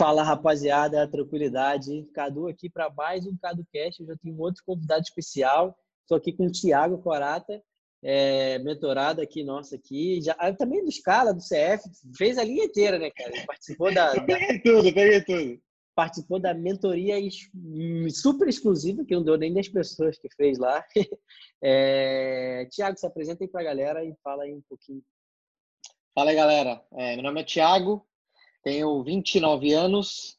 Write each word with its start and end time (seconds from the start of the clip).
Fala 0.00 0.22
rapaziada, 0.22 1.06
tranquilidade. 1.06 2.08
Cadu 2.14 2.48
aqui 2.48 2.70
para 2.70 2.88
mais 2.88 3.26
um 3.26 3.36
CaduCast. 3.36 4.00
Eu 4.00 4.06
já 4.06 4.16
tenho 4.16 4.34
um 4.34 4.40
outro 4.40 4.62
convidado 4.64 5.02
especial. 5.02 5.76
Estou 6.00 6.16
aqui 6.16 6.32
com 6.32 6.46
o 6.46 6.50
Thiago 6.50 6.96
Corata, 7.02 7.62
é, 8.02 8.58
mentorado 8.60 9.20
aqui 9.20 9.44
nosso 9.44 9.74
aqui. 9.74 10.22
Já, 10.22 10.34
ah, 10.38 10.54
também 10.54 10.82
do 10.82 10.90
Scala, 10.90 11.34
do 11.34 11.40
CF, 11.40 11.86
fez 12.16 12.38
a 12.38 12.44
linha 12.44 12.64
inteira, 12.64 12.98
né, 12.98 13.10
cara? 13.10 13.30
Ele 13.30 13.44
participou 13.44 13.92
da, 13.92 14.14
da. 14.14 14.22
peguei 14.24 14.58
tudo, 14.60 14.84
peguei 14.84 15.22
tudo. 15.22 15.60
Participou 15.94 16.40
da 16.40 16.54
mentoria 16.54 17.16
super 18.10 18.48
exclusiva, 18.48 19.04
que 19.04 19.14
não 19.14 19.22
deu 19.22 19.36
nem 19.36 19.52
das 19.52 19.68
pessoas 19.68 20.18
que 20.18 20.30
fez 20.34 20.58
lá. 20.58 20.82
É, 21.62 22.66
Tiago, 22.70 22.96
se 22.96 23.06
apresenta 23.06 23.44
aí 23.44 23.48
para 23.48 23.60
a 23.60 23.64
galera 23.64 24.02
e 24.02 24.16
fala 24.24 24.44
aí 24.44 24.54
um 24.54 24.62
pouquinho. 24.66 25.02
Fala 26.14 26.30
aí, 26.30 26.36
galera. 26.36 26.82
É, 26.94 27.16
meu 27.16 27.22
nome 27.22 27.42
é 27.42 27.44
Tiago, 27.44 28.08
tenho 28.62 29.02
29 29.02 29.72
anos, 29.72 30.38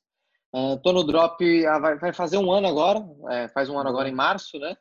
uh, 0.53 0.91
no 0.91 1.03
Drop, 1.03 1.43
vai, 1.63 1.97
vai, 1.97 2.13
fazer 2.13 2.37
um 2.37 2.51
ano 2.51 2.67
agora, 2.67 3.03
é, 3.29 3.47
faz 3.49 3.69
um 3.69 3.77
ano 3.77 3.89
agora 3.89 4.09
em 4.09 4.13
março, 4.13 4.59
né? 4.59 4.75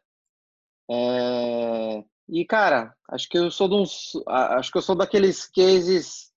É, 0.90 2.04
e, 2.28 2.44
cara, 2.44 2.94
acho 3.10 3.28
que 3.28 3.38
eu 3.38 3.50
sou 3.50 3.68
de 3.68 3.74
uns, 3.74 4.12
acho 4.26 4.70
que 4.70 4.78
eu 4.78 4.82
sou 4.82 4.96
daqueles 4.96 5.46
cases 5.46 6.30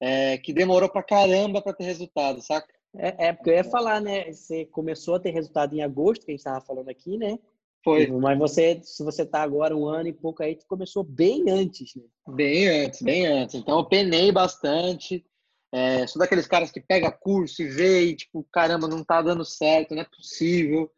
é, 0.00 0.38
que 0.38 0.52
demorou 0.52 0.88
pra 0.88 1.02
caramba 1.02 1.62
para 1.62 1.72
ter 1.72 1.84
resultado, 1.84 2.40
saca? 2.42 2.72
É, 2.96 3.28
é, 3.28 3.32
porque 3.32 3.50
eu 3.50 3.54
ia 3.54 3.64
falar, 3.64 4.00
né? 4.00 4.32
Você 4.32 4.64
começou 4.66 5.16
a 5.16 5.20
ter 5.20 5.30
resultado 5.30 5.74
em 5.74 5.82
agosto, 5.82 6.24
que 6.24 6.32
a 6.32 6.34
gente 6.34 6.40
estava 6.40 6.60
falando 6.60 6.88
aqui, 6.88 7.18
né? 7.18 7.38
Foi. 7.84 8.06
Mas 8.08 8.38
você, 8.38 8.80
se 8.82 9.04
você 9.04 9.24
tá 9.24 9.42
agora 9.42 9.76
um 9.76 9.86
ano 9.86 10.08
e 10.08 10.12
pouco 10.12 10.42
aí, 10.42 10.56
tu 10.56 10.66
começou 10.66 11.02
bem 11.04 11.48
antes, 11.48 11.94
né? 11.94 12.02
Bem 12.28 12.68
antes, 12.68 13.02
bem 13.02 13.26
antes. 13.26 13.54
Então 13.54 13.78
eu 13.78 13.84
penei 13.84 14.32
bastante. 14.32 15.24
É, 15.72 16.06
sou 16.06 16.20
daqueles 16.20 16.46
caras 16.46 16.70
que 16.70 16.80
pega 16.80 17.10
curso 17.10 17.62
e 17.62 17.68
vê 17.68 18.04
e, 18.06 18.16
tipo, 18.16 18.46
caramba, 18.52 18.88
não 18.88 19.04
tá 19.04 19.20
dando 19.20 19.44
certo, 19.44 19.94
não 19.94 20.02
é 20.02 20.04
possível. 20.04 20.90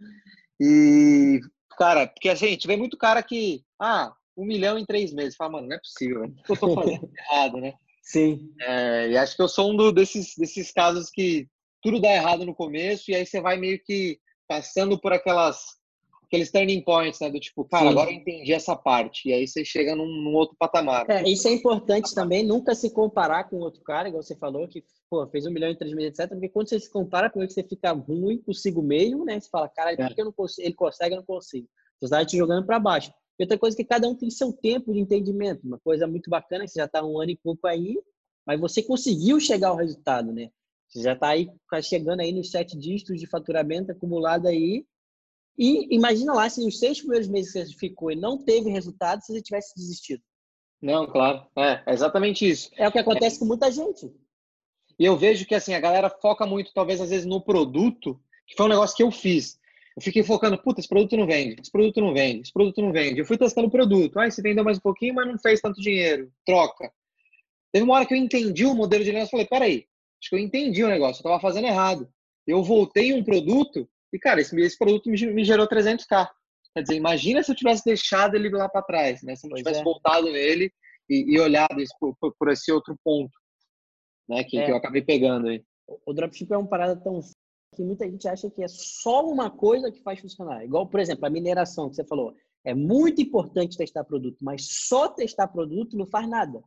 E, 0.60 1.40
cara, 1.77 2.07
porque 2.07 2.29
assim, 2.29 2.46
a 2.46 2.51
gente 2.51 2.66
vê 2.66 2.77
muito 2.77 2.96
cara 2.96 3.23
que, 3.23 3.65
ah, 3.80 4.12
um 4.37 4.45
milhão 4.45 4.79
em 4.79 4.85
três 4.85 5.12
meses. 5.12 5.37
Fala, 5.37 5.52
mano, 5.52 5.68
não 5.68 5.77
é 5.77 5.79
possível, 5.79 6.24
eu 6.24 6.57
tô 6.57 6.74
fazendo 6.74 7.10
errado, 7.18 7.57
né? 7.59 7.74
Sim. 8.02 8.52
É, 8.60 9.10
e 9.10 9.16
acho 9.16 9.37
que 9.37 9.43
eu 9.43 9.49
sou 9.49 9.73
um 9.73 9.77
do, 9.77 9.93
desses, 9.93 10.35
desses 10.37 10.73
casos 10.73 11.10
que 11.10 11.49
tudo 11.82 12.01
dá 12.01 12.12
errado 12.12 12.45
no 12.45 12.55
começo 12.55 13.10
e 13.10 13.15
aí 13.15 13.27
você 13.27 13.40
vai 13.40 13.57
meio 13.57 13.82
que 13.82 14.18
passando 14.49 15.01
por 15.01 15.12
aquelas 15.12 15.79
aqueles 16.30 16.50
turning 16.52 16.80
points, 16.82 17.18
né? 17.18 17.28
Do 17.28 17.40
tipo, 17.40 17.64
cara, 17.64 17.86
Sim. 17.86 17.90
agora 17.90 18.10
eu 18.10 18.14
entendi 18.14 18.52
essa 18.52 18.76
parte. 18.76 19.28
E 19.28 19.32
aí 19.32 19.48
você 19.48 19.64
chega 19.64 19.96
num, 19.96 20.06
num 20.06 20.32
outro 20.34 20.56
patamar. 20.56 21.10
É, 21.10 21.28
isso 21.28 21.48
é 21.48 21.52
importante 21.52 22.14
também, 22.14 22.46
nunca 22.46 22.72
se 22.72 22.88
comparar 22.90 23.50
com 23.50 23.59
outro 23.59 23.82
cara, 23.82 24.09
igual 24.09 24.22
você 24.22 24.37
falou, 24.37 24.68
que 24.68 24.84
pô, 25.10 25.26
fez 25.26 25.45
um 25.45 25.50
milhão 25.50 25.70
em 25.70 25.76
três 25.76 25.92
meses, 25.92 26.18
etc. 26.18 26.30
Porque 26.30 26.48
quando 26.48 26.68
você 26.68 26.78
se 26.78 26.88
compara, 26.88 27.28
primeiro 27.28 27.48
que 27.48 27.54
você 27.60 27.68
fica 27.68 27.90
ruim 27.90 28.38
consigo 28.38 28.80
meio, 28.80 29.24
né? 29.24 29.40
Você 29.40 29.48
fala, 29.50 29.68
cara, 29.68 29.96
por 29.96 30.14
que 30.14 30.20
eu 30.20 30.26
não 30.26 30.32
consigo? 30.32 30.66
ele 30.66 30.74
consegue, 30.74 31.14
eu 31.14 31.18
não 31.18 31.26
consigo. 31.26 31.68
Você 32.00 32.06
está 32.06 32.24
te 32.24 32.37
jogando 32.37 32.65
para 32.65 32.78
baixo. 32.78 33.12
E 33.37 33.42
outra 33.42 33.59
coisa 33.59 33.76
é 33.76 33.78
que 33.78 33.84
cada 33.84 34.09
um 34.09 34.15
tem 34.15 34.30
seu 34.30 34.52
tempo 34.52 34.92
de 34.92 35.00
entendimento. 35.00 35.66
Uma 35.66 35.80
coisa 35.80 36.06
muito 36.06 36.30
bacana, 36.30 36.65
que 36.65 36.70
você 36.70 36.78
já 36.78 36.87
está 36.87 37.04
um 37.04 37.20
ano 37.20 37.32
e 37.32 37.37
pouco 37.37 37.66
aí, 37.66 38.00
mas 38.46 38.60
você 38.60 38.82
conseguiu 38.82 39.40
chegar 39.40 39.70
ao 39.70 39.76
resultado, 39.76 40.32
né? 40.32 40.50
Você 40.88 41.02
já 41.02 41.15
está 41.15 41.28
aí 41.28 41.50
chegando 41.82 42.20
aí 42.20 42.32
nos 42.32 42.50
sete 42.50 42.78
dígitos 42.78 43.18
de 43.18 43.26
faturamento 43.26 43.90
acumulado 43.90 44.46
aí 44.46 44.84
e 45.62 45.94
imagina 45.94 46.32
lá 46.32 46.48
se 46.48 46.64
nos 46.64 46.78
seis 46.78 47.00
primeiros 47.00 47.28
meses 47.28 47.52
que 47.52 47.58
você 47.58 47.76
ficou 47.76 48.10
e 48.10 48.16
não 48.16 48.38
teve 48.38 48.70
resultado, 48.70 49.20
se 49.20 49.30
você 49.30 49.42
tivesse 49.42 49.74
desistido. 49.76 50.22
Não, 50.80 51.06
claro. 51.06 51.46
É, 51.54 51.82
é 51.86 51.92
exatamente 51.92 52.48
isso. 52.48 52.70
É 52.78 52.88
o 52.88 52.92
que 52.92 52.98
acontece 52.98 53.36
é. 53.36 53.38
com 53.40 53.44
muita 53.44 53.70
gente. 53.70 54.10
E 54.98 55.04
eu 55.04 55.18
vejo 55.18 55.44
que 55.44 55.54
assim, 55.54 55.74
a 55.74 55.80
galera 55.80 56.08
foca 56.08 56.46
muito, 56.46 56.72
talvez, 56.72 56.98
às 56.98 57.10
vezes, 57.10 57.26
no 57.26 57.42
produto, 57.42 58.18
que 58.46 58.56
foi 58.56 58.64
um 58.64 58.70
negócio 58.70 58.96
que 58.96 59.02
eu 59.02 59.10
fiz. 59.10 59.60
Eu 59.94 60.02
fiquei 60.02 60.22
focando, 60.22 60.56
puta, 60.56 60.80
esse 60.80 60.88
produto 60.88 61.14
não 61.14 61.26
vende, 61.26 61.60
esse 61.60 61.70
produto 61.70 62.00
não 62.00 62.14
vende, 62.14 62.40
esse 62.40 62.52
produto 62.54 62.80
não 62.80 62.90
vende. 62.90 63.20
Eu 63.20 63.26
fui 63.26 63.36
testando 63.36 63.68
o 63.68 63.70
produto. 63.70 64.19
Ah, 64.19 64.31
você 64.31 64.41
vendeu 64.41 64.65
mais 64.65 64.78
um 64.78 64.81
pouquinho, 64.81 65.15
mas 65.15 65.26
não 65.26 65.38
fez 65.38 65.60
tanto 65.60 65.78
dinheiro. 65.78 66.32
Troca. 66.47 66.91
Teve 67.70 67.84
uma 67.84 67.97
hora 67.97 68.06
que 68.06 68.15
eu 68.15 68.19
entendi 68.19 68.65
o 68.65 68.75
modelo 68.75 69.04
de 69.04 69.12
negócio 69.12 69.28
e 69.28 69.31
falei, 69.32 69.47
peraí, 69.47 69.87
acho 70.19 70.31
que 70.31 70.37
eu 70.37 70.38
entendi 70.38 70.82
o 70.82 70.88
negócio, 70.88 71.19
eu 71.19 71.28
estava 71.28 71.38
fazendo 71.38 71.66
errado. 71.66 72.09
Eu 72.47 72.62
voltei 72.62 73.12
um 73.12 73.22
produto 73.22 73.87
e, 74.12 74.19
cara, 74.19 74.41
esse, 74.41 74.59
esse 74.60 74.78
produto 74.78 75.09
me, 75.09 75.26
me, 75.32 75.44
gerou 75.44 75.69
300k. 75.69 76.28
Quer 76.75 76.82
dizer, 76.82 76.94
imagina 76.94 77.43
se 77.43 77.50
eu 77.50 77.56
tivesse 77.56 77.84
deixado 77.84 78.34
ele 78.34 78.48
lá 78.50 78.69
para 78.69 78.82
trás, 78.82 79.22
né? 79.22 79.34
Se 79.34 79.47
eu 79.47 79.50
não 79.50 79.56
tivesse 79.56 79.81
é. 79.81 79.84
voltado 79.84 80.31
nele 80.31 80.72
e, 81.09 81.34
e 81.34 81.41
olhado 81.41 81.81
isso 81.81 81.94
por, 81.98 82.16
por, 82.20 82.34
por, 82.38 82.50
esse 82.50 82.70
outro 82.70 82.97
ponto, 83.04 83.32
né? 84.28 84.44
Que, 84.44 84.59
é. 84.59 84.66
que 84.66 84.70
eu 84.70 84.76
acabei 84.76 85.03
pegando 85.03 85.49
aí. 85.49 85.62
O 86.06 86.12
dropship 86.12 86.53
é 86.53 86.56
uma 86.56 86.69
parada 86.69 86.97
tão 86.97 87.20
que 87.75 87.82
muita 87.82 88.09
gente 88.09 88.26
acha 88.28 88.50
que 88.50 88.62
é 88.62 88.69
só 88.69 89.25
uma 89.26 89.50
coisa 89.50 89.91
que 89.91 90.03
faz 90.03 90.20
funcionar. 90.20 90.65
Igual, 90.65 90.88
por 90.88 91.00
exemplo, 91.00 91.26
a 91.26 91.31
mineração 91.31 91.88
que 91.88 91.97
você 91.97 92.04
falou. 92.04 92.34
É 92.65 92.75
muito 92.75 93.22
importante 93.22 93.76
testar 93.76 94.04
produto, 94.04 94.38
mas 94.43 94.66
só 94.69 95.09
testar 95.09 95.49
produto 95.49 95.97
não 95.97 96.06
faz 96.06 96.28
nada. 96.28 96.59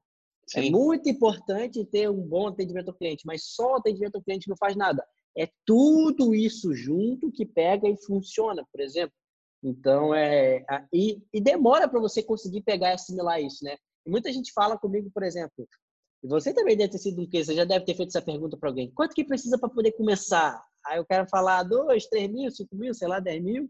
É 0.56 0.62
Sim. 0.62 0.68
É 0.68 0.72
muito 0.72 1.08
importante 1.08 1.86
ter 1.86 2.10
um 2.10 2.22
bom 2.22 2.48
atendimento 2.48 2.90
ao 2.90 2.96
cliente, 2.96 3.26
mas 3.26 3.46
só 3.46 3.76
atendimento 3.76 4.16
ao 4.16 4.24
cliente 4.24 4.50
não 4.50 4.58
faz 4.58 4.76
nada. 4.76 5.06
É 5.38 5.50
tudo 5.66 6.34
isso 6.36 6.74
junto 6.74 7.32
que 7.32 7.46
pega 7.46 7.88
e 7.88 7.98
funciona, 7.98 8.66
por 8.72 8.82
exemplo. 8.82 9.16
Então, 9.64 10.14
é. 10.14 10.64
E, 10.92 11.22
e 11.34 11.42
demora 11.42 11.88
para 11.88 12.00
você 12.00 12.22
conseguir 12.22 12.62
pegar 12.62 12.92
e 12.92 12.94
assimilar 12.94 13.42
isso, 13.42 13.64
né? 13.64 13.78
Muita 14.06 14.32
gente 14.32 14.52
fala 14.54 14.78
comigo, 14.78 15.10
por 15.14 15.24
exemplo, 15.24 15.68
e 16.24 16.28
você 16.28 16.54
também 16.54 16.78
deve 16.78 16.94
ter 16.94 17.00
sido 17.00 17.22
um 17.22 17.28
que 17.28 17.44
você 17.44 17.54
já 17.54 17.66
deve 17.66 17.84
ter 17.84 17.96
feito 17.96 18.10
essa 18.10 18.22
pergunta 18.22 18.58
para 18.58 18.70
alguém: 18.70 18.90
quanto 18.92 19.14
que 19.14 19.26
precisa 19.26 19.58
para 19.60 19.70
poder 19.70 19.92
começar? 19.92 20.64
Aí 20.86 20.98
eu 20.98 21.06
quero 21.06 21.28
falar 21.28 21.64
dois, 21.64 22.08
três 22.08 22.32
mil, 22.32 22.50
cinco 22.50 22.76
mil, 22.76 22.94
sei 22.94 23.08
lá, 23.08 23.20
dez 23.20 23.44
mil. 23.44 23.70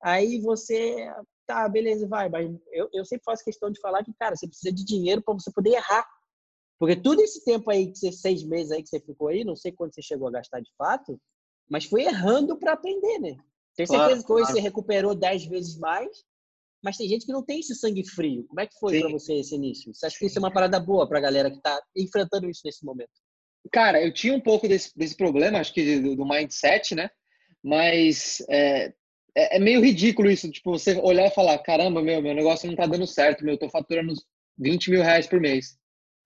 Aí 0.00 0.40
você, 0.40 1.10
tá, 1.44 1.68
beleza, 1.68 2.06
vai. 2.06 2.28
Mas 2.28 2.48
eu, 2.72 2.88
eu 2.92 3.04
sempre 3.04 3.24
faço 3.24 3.44
questão 3.44 3.70
de 3.70 3.80
falar 3.80 4.04
que, 4.04 4.14
cara, 4.14 4.36
você 4.36 4.46
precisa 4.46 4.72
de 4.72 4.84
dinheiro 4.84 5.20
para 5.22 5.34
você 5.34 5.50
poder 5.52 5.70
errar. 5.70 6.06
Porque 6.78 6.94
tudo 6.94 7.20
esse 7.20 7.44
tempo 7.44 7.70
aí, 7.70 7.90
que 7.90 7.98
você, 7.98 8.12
seis 8.12 8.42
meses 8.44 8.70
aí 8.70 8.82
que 8.82 8.88
você 8.88 9.00
ficou 9.00 9.28
aí, 9.28 9.44
não 9.44 9.56
sei 9.56 9.72
quanto 9.72 9.94
você 9.94 10.02
chegou 10.02 10.28
a 10.28 10.32
gastar 10.32 10.60
de 10.60 10.70
fato, 10.76 11.20
mas 11.68 11.84
foi 11.84 12.04
errando 12.04 12.56
para 12.56 12.72
aprender, 12.72 13.18
né? 13.18 13.36
Tem 13.76 13.86
certeza 13.86 14.08
claro, 14.08 14.24
que 14.24 14.32
hoje 14.32 14.42
claro. 14.42 14.54
você 14.54 14.60
recuperou 14.60 15.14
dez 15.14 15.44
vezes 15.44 15.76
mais, 15.78 16.24
mas 16.82 16.96
tem 16.96 17.08
gente 17.08 17.26
que 17.26 17.32
não 17.32 17.44
tem 17.44 17.60
esse 17.60 17.74
sangue 17.74 18.04
frio. 18.08 18.44
Como 18.48 18.60
é 18.60 18.66
que 18.66 18.78
foi 18.78 19.00
para 19.00 19.10
você 19.10 19.34
esse 19.34 19.54
início? 19.54 19.92
Você 19.92 20.06
acha 20.06 20.18
que 20.18 20.26
isso 20.26 20.38
é 20.38 20.40
uma 20.40 20.52
parada 20.52 20.78
boa 20.78 21.08
para 21.08 21.18
a 21.18 21.22
galera 21.22 21.50
que 21.50 21.56
está 21.56 21.80
enfrentando 21.96 22.48
isso 22.48 22.62
nesse 22.64 22.84
momento? 22.84 23.10
Cara, 23.72 24.02
eu 24.02 24.12
tinha 24.12 24.32
um 24.32 24.40
pouco 24.40 24.68
desse, 24.68 24.96
desse 24.96 25.16
problema, 25.16 25.58
acho 25.58 25.74
que 25.74 26.00
do, 26.00 26.16
do 26.16 26.26
mindset, 26.26 26.94
né? 26.94 27.10
Mas 27.62 28.40
é, 28.48 28.92
é, 29.36 29.56
é, 29.56 29.58
meio 29.58 29.80
ridículo 29.80 30.30
isso, 30.30 30.50
tipo, 30.50 30.70
você 30.70 30.96
olhar 30.96 31.26
e 31.26 31.34
falar, 31.34 31.58
caramba, 31.58 32.00
meu, 32.00 32.22
meu 32.22 32.34
negócio 32.34 32.68
não 32.68 32.76
tá 32.76 32.86
dando 32.86 33.06
certo, 33.06 33.44
meu, 33.44 33.54
eu 33.54 33.58
tô 33.58 33.68
faturando 33.68 34.14
20 34.56 34.90
mil 34.90 35.02
reais 35.02 35.26
por 35.26 35.40
mês. 35.40 35.76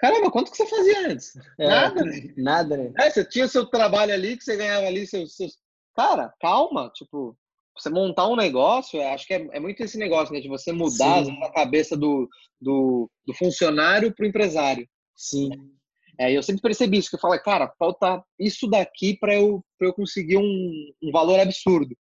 Caramba, 0.02 0.32
quanto 0.32 0.50
que 0.50 0.56
você 0.56 0.66
fazia 0.66 1.10
antes? 1.10 1.32
É, 1.60 1.68
nada, 1.68 2.04
né? 2.04 2.12
Nada, 2.36 2.76
né? 2.76 2.92
É, 2.98 3.08
você 3.08 3.24
tinha 3.24 3.46
seu 3.46 3.64
trabalho 3.64 4.12
ali, 4.12 4.36
que 4.36 4.42
você 4.42 4.56
ganhava 4.56 4.84
ali 4.84 5.06
seus, 5.06 5.36
seus... 5.36 5.56
Cara, 5.94 6.34
calma, 6.40 6.90
tipo, 6.92 7.38
você 7.78 7.88
montar 7.88 8.26
um 8.26 8.34
negócio, 8.34 9.00
acho 9.00 9.24
que 9.24 9.34
é, 9.34 9.48
é 9.52 9.60
muito 9.60 9.80
esse 9.80 9.96
negócio, 9.96 10.34
né? 10.34 10.40
De 10.40 10.48
você 10.48 10.72
mudar 10.72 11.24
Sim. 11.24 11.38
a 11.44 11.52
cabeça 11.52 11.96
do, 11.96 12.28
do, 12.60 13.08
do 13.24 13.32
funcionário 13.34 14.12
para 14.12 14.24
o 14.24 14.28
empresário. 14.28 14.88
Sim. 15.14 15.50
É, 16.18 16.32
eu 16.32 16.42
sempre 16.42 16.62
percebi 16.62 16.98
isso, 16.98 17.08
que 17.08 17.14
eu 17.14 17.20
falo, 17.20 17.40
cara, 17.40 17.72
falta 17.78 18.24
isso 18.40 18.66
daqui 18.66 19.16
para 19.16 19.36
eu, 19.36 19.64
eu 19.80 19.94
conseguir 19.94 20.36
um, 20.36 20.92
um 21.00 21.12
valor 21.12 21.38
absurdo, 21.38 21.96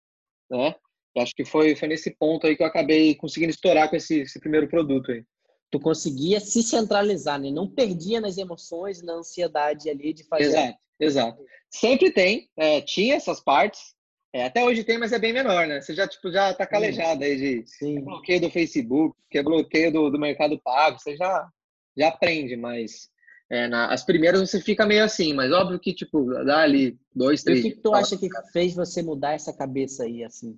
né? 0.50 0.74
Eu 1.14 1.22
acho 1.22 1.36
que 1.36 1.44
foi, 1.44 1.76
foi 1.76 1.90
nesse 1.90 2.16
ponto 2.18 2.48
aí 2.48 2.56
que 2.56 2.64
eu 2.64 2.68
acabei 2.68 3.14
conseguindo 3.16 3.52
estourar 3.52 3.90
com 3.90 3.98
esse, 3.98 4.22
esse 4.22 4.40
primeiro 4.40 4.70
produto 4.70 5.12
aí 5.12 5.26
tu 5.72 5.80
conseguia 5.80 6.40
se 6.40 6.64
centralizar, 6.64 7.40
né? 7.40 7.52
Não 7.52 7.68
perdia 7.68 8.20
nas 8.20 8.38
emoções, 8.38 9.02
na 9.02 9.14
ansiedade 9.14 9.90
ali 9.90 10.14
de 10.14 10.24
fazer. 10.24 10.46
Exato, 10.46 10.80
exato. 11.00 11.44
Sempre 11.70 12.12
tem, 12.12 12.50
é, 12.58 12.82
tinha 12.82 13.16
essas 13.16 13.40
partes. 13.40 13.94
É, 14.34 14.46
até 14.46 14.64
hoje 14.64 14.84
tem, 14.84 14.98
mas 14.98 15.12
é 15.12 15.20
bem 15.20 15.34
menor, 15.34 15.68
né? 15.68 15.82
Você 15.82 15.94
já 15.96 16.08
tipo 16.08 16.32
já 16.32 16.54
tá 16.54 16.66
calejado 16.66 17.24
aí 17.24 17.36
de 17.36 17.68
Sim. 17.68 18.02
bloqueio 18.02 18.42
do 18.42 18.50
Facebook, 18.50 19.16
que 19.30 19.40
é 19.40 19.44
bloqueio 19.44 19.92
do, 19.92 20.10
do 20.10 20.20
Mercado 20.20 20.60
Pago, 20.60 21.00
você 21.00 21.16
já 21.16 21.50
já 21.98 22.10
aprende, 22.10 22.56
mas 22.56 23.10
é, 23.50 23.68
na, 23.68 23.92
as 23.92 24.06
primeiras 24.06 24.40
você 24.40 24.62
fica 24.62 24.86
meio 24.86 25.04
assim, 25.04 25.34
mas 25.34 25.52
óbvio 25.52 25.80
que 25.80 25.94
tipo 25.94 26.26
dá 26.46 26.60
ali 26.62 27.00
dois, 27.14 27.44
três. 27.44 27.60
E 27.60 27.62
o 27.62 27.70
que, 27.70 27.76
que 27.76 27.82
tu 27.82 27.94
acha 27.94 28.16
que 28.16 28.30
fez 28.54 28.76
você 28.76 29.02
mudar 29.02 29.34
essa 29.34 29.52
cabeça 29.52 30.04
aí 30.04 30.24
assim? 30.24 30.56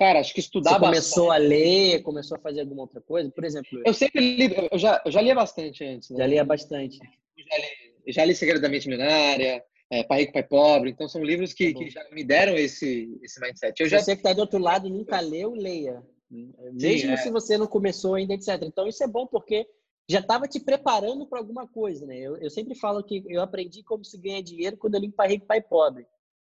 Cara, 0.00 0.18
acho 0.18 0.32
que 0.32 0.40
estudar 0.40 0.70
Você 0.70 0.78
começou 0.78 1.26
bastante. 1.26 1.44
a 1.44 1.48
ler, 1.48 2.02
começou 2.02 2.38
a 2.38 2.40
fazer 2.40 2.62
alguma 2.62 2.80
outra 2.80 3.02
coisa? 3.02 3.30
Por 3.30 3.44
exemplo... 3.44 3.82
Eu 3.84 3.92
sempre 3.92 4.34
li, 4.34 4.56
eu 4.72 4.78
já, 4.78 5.02
eu 5.04 5.12
já 5.12 5.20
lia 5.20 5.34
bastante 5.34 5.84
antes. 5.84 6.08
Né? 6.08 6.16
Já 6.16 6.26
lia 6.26 6.42
bastante. 6.42 6.98
Eu 7.36 7.44
já 7.44 7.58
li, 7.58 8.12
já 8.12 8.24
li 8.24 8.34
Segredo 8.34 8.62
da 8.62 8.68
Mente 8.70 8.88
Milionária, 8.88 9.62
é, 9.90 10.02
Pai 10.04 10.20
Rico, 10.20 10.32
Pai 10.32 10.42
Pobre. 10.42 10.88
Então, 10.88 11.06
são 11.06 11.22
livros 11.22 11.52
que, 11.52 11.74
tá 11.74 11.78
que 11.80 11.90
já 11.90 12.02
me 12.12 12.24
deram 12.24 12.56
esse, 12.56 13.14
esse 13.22 13.38
mindset. 13.42 13.78
Eu 13.78 13.90
já... 13.90 13.98
Você 13.98 14.16
que 14.16 14.20
está 14.20 14.32
do 14.32 14.40
outro 14.40 14.58
lado 14.58 14.88
e 14.88 14.90
nunca 14.90 15.20
leu, 15.20 15.52
leia. 15.52 16.02
Mesmo 16.30 17.08
Sim, 17.08 17.12
é. 17.12 17.16
se 17.18 17.30
você 17.30 17.58
não 17.58 17.66
começou 17.66 18.14
ainda, 18.14 18.32
etc. 18.32 18.58
Então, 18.62 18.88
isso 18.88 19.04
é 19.04 19.06
bom 19.06 19.26
porque 19.26 19.66
já 20.08 20.20
estava 20.20 20.48
te 20.48 20.58
preparando 20.58 21.26
para 21.26 21.40
alguma 21.40 21.68
coisa, 21.68 22.06
né? 22.06 22.16
Eu, 22.18 22.38
eu, 22.38 22.48
sempre 22.48 22.74
falo 22.74 23.04
que 23.04 23.22
eu 23.28 23.42
aprendi 23.42 23.82
como 23.82 24.02
se 24.02 24.16
ganha 24.16 24.42
dinheiro 24.42 24.78
quando 24.78 24.94
eu 24.94 25.00
li 25.02 25.12
Pai 25.12 25.28
Rico, 25.28 25.44
Pai 25.44 25.60
Pobre. 25.60 26.06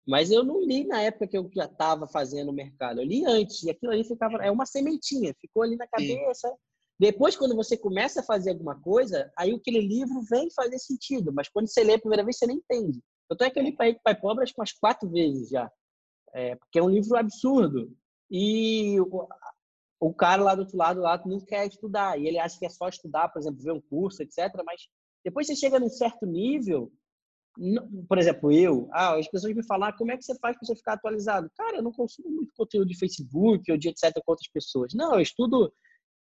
Mas 0.07 0.31
eu 0.31 0.43
não 0.43 0.61
li 0.61 0.85
na 0.85 1.01
época 1.01 1.27
que 1.27 1.37
eu 1.37 1.49
já 1.53 1.65
estava 1.65 2.07
fazendo 2.07 2.49
o 2.49 2.53
mercado. 2.53 3.01
Eu 3.01 3.05
li 3.05 3.25
antes, 3.25 3.63
e 3.63 3.69
aquilo 3.69 3.91
ali 3.91 4.03
ficava. 4.05 4.37
É 4.37 4.49
uma 4.49 4.65
sementinha, 4.65 5.35
ficou 5.39 5.63
ali 5.63 5.75
na 5.75 5.87
cabeça. 5.87 6.47
Sim. 6.47 6.55
Depois, 6.99 7.35
quando 7.35 7.55
você 7.55 7.77
começa 7.77 8.21
a 8.21 8.23
fazer 8.23 8.51
alguma 8.51 8.79
coisa, 8.81 9.31
aí 9.37 9.53
aquele 9.53 9.81
livro 9.81 10.21
vem 10.21 10.49
fazer 10.51 10.79
sentido. 10.79 11.31
Mas 11.33 11.49
quando 11.49 11.67
você 11.67 11.83
lê 11.83 11.95
a 11.95 11.99
primeira 11.99 12.23
vez, 12.23 12.37
você 12.37 12.47
nem 12.47 12.57
entende. 12.57 13.01
Tanto 13.29 13.43
é 13.43 13.49
que 13.49 13.59
eu 13.59 13.63
li 13.63 13.75
Pai 13.75 13.99
Pai 14.01 14.15
Pobre 14.19 14.43
acho 14.43 14.53
que 14.53 14.61
umas 14.61 14.71
quatro 14.71 15.09
vezes 15.09 15.49
já. 15.49 15.69
É, 16.33 16.55
porque 16.55 16.79
é 16.79 16.83
um 16.83 16.89
livro 16.89 17.17
absurdo. 17.17 17.93
E 18.31 18.97
o 19.99 20.13
cara 20.13 20.41
lá 20.41 20.55
do 20.55 20.61
outro 20.61 20.77
lado 20.77 21.01
lá 21.01 21.21
não 21.25 21.39
quer 21.39 21.67
estudar 21.67 22.19
e 22.19 22.27
ele 22.27 22.39
acha 22.39 22.57
que 22.57 22.65
é 22.65 22.69
só 22.69 22.87
estudar, 22.87 23.29
por 23.29 23.39
exemplo, 23.39 23.61
ver 23.61 23.71
um 23.71 23.81
curso, 23.81 24.21
etc. 24.23 24.53
Mas 24.65 24.87
depois 25.23 25.47
você 25.47 25.55
chega 25.55 25.79
num 25.79 25.89
certo 25.89 26.25
nível, 26.25 26.91
por 28.07 28.17
exemplo, 28.17 28.51
eu, 28.51 28.87
ah, 28.91 29.15
as 29.15 29.27
pessoas 29.27 29.53
me 29.53 29.65
falam, 29.65 29.91
como 29.97 30.11
é 30.11 30.17
que 30.17 30.23
você 30.23 30.37
faz 30.39 30.55
para 30.55 30.65
você 30.65 30.75
ficar 30.75 30.93
atualizado? 30.93 31.49
Cara, 31.55 31.77
eu 31.77 31.83
não 31.83 31.91
consumo 31.91 32.29
muito 32.29 32.53
conteúdo 32.55 32.87
de 32.87 32.97
Facebook 32.97 33.71
ou 33.71 33.77
de 33.77 33.89
etc 33.89 34.13
com 34.13 34.31
outras 34.31 34.49
pessoas. 34.51 34.93
Não, 34.93 35.15
eu 35.15 35.21
estudo 35.21 35.73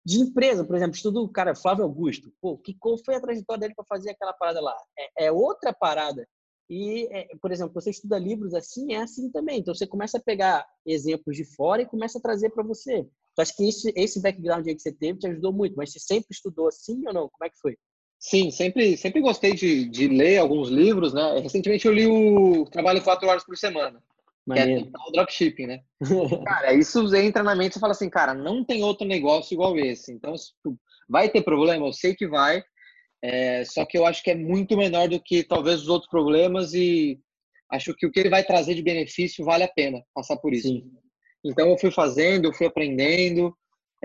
de 0.05 0.19
empresa, 0.19 0.63
por 0.63 0.75
exemplo, 0.75 0.95
estudo 0.95 1.23
o 1.23 1.29
cara 1.29 1.55
Flávio 1.55 1.83
Augusto. 1.83 2.31
Pô, 2.39 2.57
que 2.57 2.75
qual 2.75 2.97
foi 3.03 3.15
a 3.15 3.21
trajetória 3.21 3.61
dele 3.61 3.75
para 3.75 3.85
fazer 3.85 4.11
aquela 4.11 4.33
parada 4.33 4.61
lá? 4.61 4.75
É, 4.97 5.25
é 5.25 5.31
outra 5.31 5.73
parada. 5.73 6.27
E, 6.69 7.07
é, 7.11 7.27
por 7.41 7.51
exemplo, 7.51 7.73
você 7.73 7.89
estuda 7.89 8.17
livros 8.17 8.53
assim, 8.53 8.93
é 8.93 9.01
assim 9.01 9.31
também. 9.31 9.59
Então 9.59 9.73
você 9.73 9.85
começa 9.85 10.17
a 10.17 10.21
pegar 10.21 10.65
exemplos 10.85 11.35
de 11.35 11.43
fora 11.55 11.81
e 11.81 11.87
começa 11.87 12.17
a 12.17 12.21
trazer 12.21 12.51
para 12.51 12.63
você. 12.63 13.03
Tu 13.35 13.41
acha 13.41 13.53
que 13.55 13.67
esse, 13.67 13.93
esse 13.95 14.21
background 14.21 14.65
aí 14.67 14.75
que 14.75 14.81
você 14.81 14.93
teve 14.93 15.19
te 15.19 15.27
ajudou 15.27 15.51
muito, 15.51 15.75
mas 15.75 15.91
você 15.91 15.99
sempre 15.99 16.27
estudou 16.31 16.67
assim 16.67 17.05
ou 17.07 17.13
não? 17.13 17.29
Como 17.29 17.45
é 17.45 17.49
que 17.49 17.59
foi? 17.59 17.77
Sim, 18.27 18.49
sempre, 18.49 18.97
sempre 18.97 19.21
gostei 19.21 19.53
de, 19.53 19.85
de 19.87 20.07
ler 20.07 20.39
alguns 20.39 20.69
livros, 20.69 21.13
né? 21.13 21.39
Recentemente 21.41 21.85
eu 21.85 21.93
li 21.93 22.07
o 22.07 22.65
Trabalho 22.65 22.99
Quatro 23.03 23.29
Horas 23.29 23.45
por 23.45 23.55
Semana, 23.55 24.01
Maneiro. 24.43 24.81
que 24.81 24.87
é 24.87 24.99
o 25.07 25.11
dropshipping, 25.11 25.67
né? 25.67 25.81
cara, 26.43 26.73
isso 26.73 27.15
entra 27.15 27.43
na 27.43 27.53
mente 27.53 27.75
e 27.75 27.79
fala 27.79 27.91
assim, 27.91 28.09
cara, 28.09 28.33
não 28.33 28.65
tem 28.65 28.83
outro 28.83 29.05
negócio 29.05 29.53
igual 29.53 29.77
esse. 29.77 30.11
Então, 30.11 30.33
vai 31.07 31.29
ter 31.29 31.43
problema? 31.43 31.85
Eu 31.85 31.93
sei 31.93 32.15
que 32.15 32.27
vai, 32.27 32.63
é, 33.21 33.63
só 33.63 33.85
que 33.85 33.95
eu 33.95 34.07
acho 34.07 34.23
que 34.23 34.31
é 34.31 34.35
muito 34.35 34.75
menor 34.75 35.07
do 35.07 35.21
que 35.21 35.43
talvez 35.43 35.83
os 35.83 35.87
outros 35.87 36.09
problemas 36.09 36.73
e 36.73 37.19
acho 37.71 37.93
que 37.93 38.07
o 38.07 38.11
que 38.11 38.21
ele 38.21 38.29
vai 38.31 38.43
trazer 38.43 38.73
de 38.73 38.81
benefício 38.81 39.45
vale 39.45 39.65
a 39.65 39.71
pena 39.71 40.01
passar 40.15 40.37
por 40.37 40.51
isso. 40.51 40.69
Sim. 40.69 40.91
Então 41.43 41.69
eu 41.69 41.77
fui 41.77 41.91
fazendo, 41.91 42.45
eu 42.45 42.53
fui 42.55 42.65
aprendendo. 42.65 43.55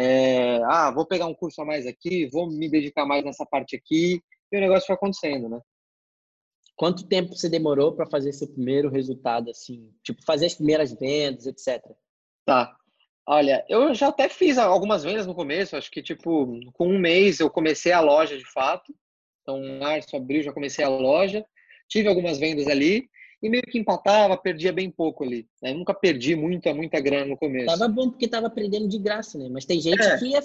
É, 0.02 0.62
ah, 0.64 0.90
vou 0.90 1.04
pegar 1.04 1.26
um 1.26 1.34
curso 1.34 1.60
a 1.60 1.64
mais 1.64 1.86
aqui, 1.86 2.26
vou 2.32 2.50
me 2.50 2.70
dedicar 2.70 3.04
mais 3.04 3.22
nessa 3.22 3.44
parte 3.44 3.76
aqui 3.76 4.22
e 4.50 4.56
o 4.56 4.60
negócio 4.60 4.86
foi 4.86 4.94
acontecendo, 4.94 5.46
né? 5.46 5.60
Quanto 6.74 7.06
tempo 7.06 7.36
você 7.36 7.50
demorou 7.50 7.94
para 7.94 8.06
fazer 8.06 8.32
seu 8.32 8.48
primeiro 8.48 8.88
resultado, 8.88 9.50
assim? 9.50 9.92
Tipo, 10.02 10.24
fazer 10.24 10.46
as 10.46 10.54
primeiras 10.54 10.94
vendas, 10.98 11.46
etc. 11.46 11.84
Tá. 12.46 12.74
Olha, 13.26 13.62
eu 13.68 13.94
já 13.94 14.08
até 14.08 14.26
fiz 14.30 14.56
algumas 14.56 15.04
vendas 15.04 15.26
no 15.26 15.34
começo, 15.34 15.76
acho 15.76 15.90
que, 15.90 16.02
tipo, 16.02 16.58
com 16.72 16.88
um 16.88 16.98
mês 16.98 17.38
eu 17.38 17.50
comecei 17.50 17.92
a 17.92 18.00
loja 18.00 18.38
de 18.38 18.50
fato. 18.50 18.94
Então, 19.42 19.60
março, 19.78 20.16
abril 20.16 20.42
já 20.42 20.50
comecei 20.50 20.82
a 20.82 20.88
loja. 20.88 21.44
Tive 21.90 22.08
algumas 22.08 22.38
vendas 22.38 22.66
ali 22.68 23.06
e 23.42 23.48
meio 23.48 23.62
que 23.62 23.78
empatava, 23.78 24.36
perdia 24.36 24.72
bem 24.72 24.90
pouco 24.90 25.24
ali. 25.24 25.48
Né? 25.62 25.72
Nunca 25.72 25.94
perdi 25.94 26.36
muita, 26.36 26.74
muita 26.74 27.00
grana 27.00 27.26
no 27.26 27.36
começo. 27.36 27.66
Tava 27.66 27.88
bom 27.88 28.10
porque 28.10 28.28
tava 28.28 28.48
aprendendo 28.48 28.86
de 28.86 28.98
graça, 28.98 29.38
né? 29.38 29.48
Mas 29.50 29.64
tem 29.64 29.80
gente 29.80 30.02
é. 30.02 30.18
que, 30.18 30.36
é, 30.36 30.40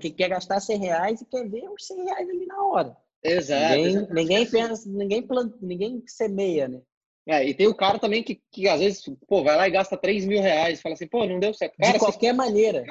que 0.00 0.10
quer 0.10 0.28
gastar 0.28 0.60
100 0.60 0.78
reais 0.78 1.20
e 1.20 1.26
quer 1.26 1.48
ver 1.48 1.68
os 1.68 1.86
100 1.86 2.04
reais 2.04 2.28
ali 2.28 2.46
na 2.46 2.64
hora. 2.64 2.96
Exato. 3.22 3.76
Ninguém, 3.76 4.06
ninguém 4.10 4.46
pensa, 4.46 4.88
ninguém, 4.88 5.22
planta, 5.22 5.56
ninguém 5.60 6.02
semeia, 6.06 6.68
né? 6.68 6.80
É, 7.26 7.46
e 7.46 7.54
tem 7.54 7.68
o 7.68 7.74
cara 7.74 7.98
também 7.98 8.22
que, 8.22 8.40
que 8.50 8.66
às 8.66 8.80
vezes, 8.80 9.04
pô, 9.28 9.44
vai 9.44 9.56
lá 9.56 9.68
e 9.68 9.70
gasta 9.70 9.96
3 9.96 10.24
mil 10.24 10.40
reais, 10.40 10.80
fala 10.80 10.94
assim, 10.94 11.06
pô, 11.06 11.26
não 11.26 11.38
deu 11.38 11.54
certo. 11.54 11.76
Cara, 11.76 11.92
de 11.92 11.98
qualquer 11.98 12.30
você, 12.30 12.32
maneira. 12.32 12.84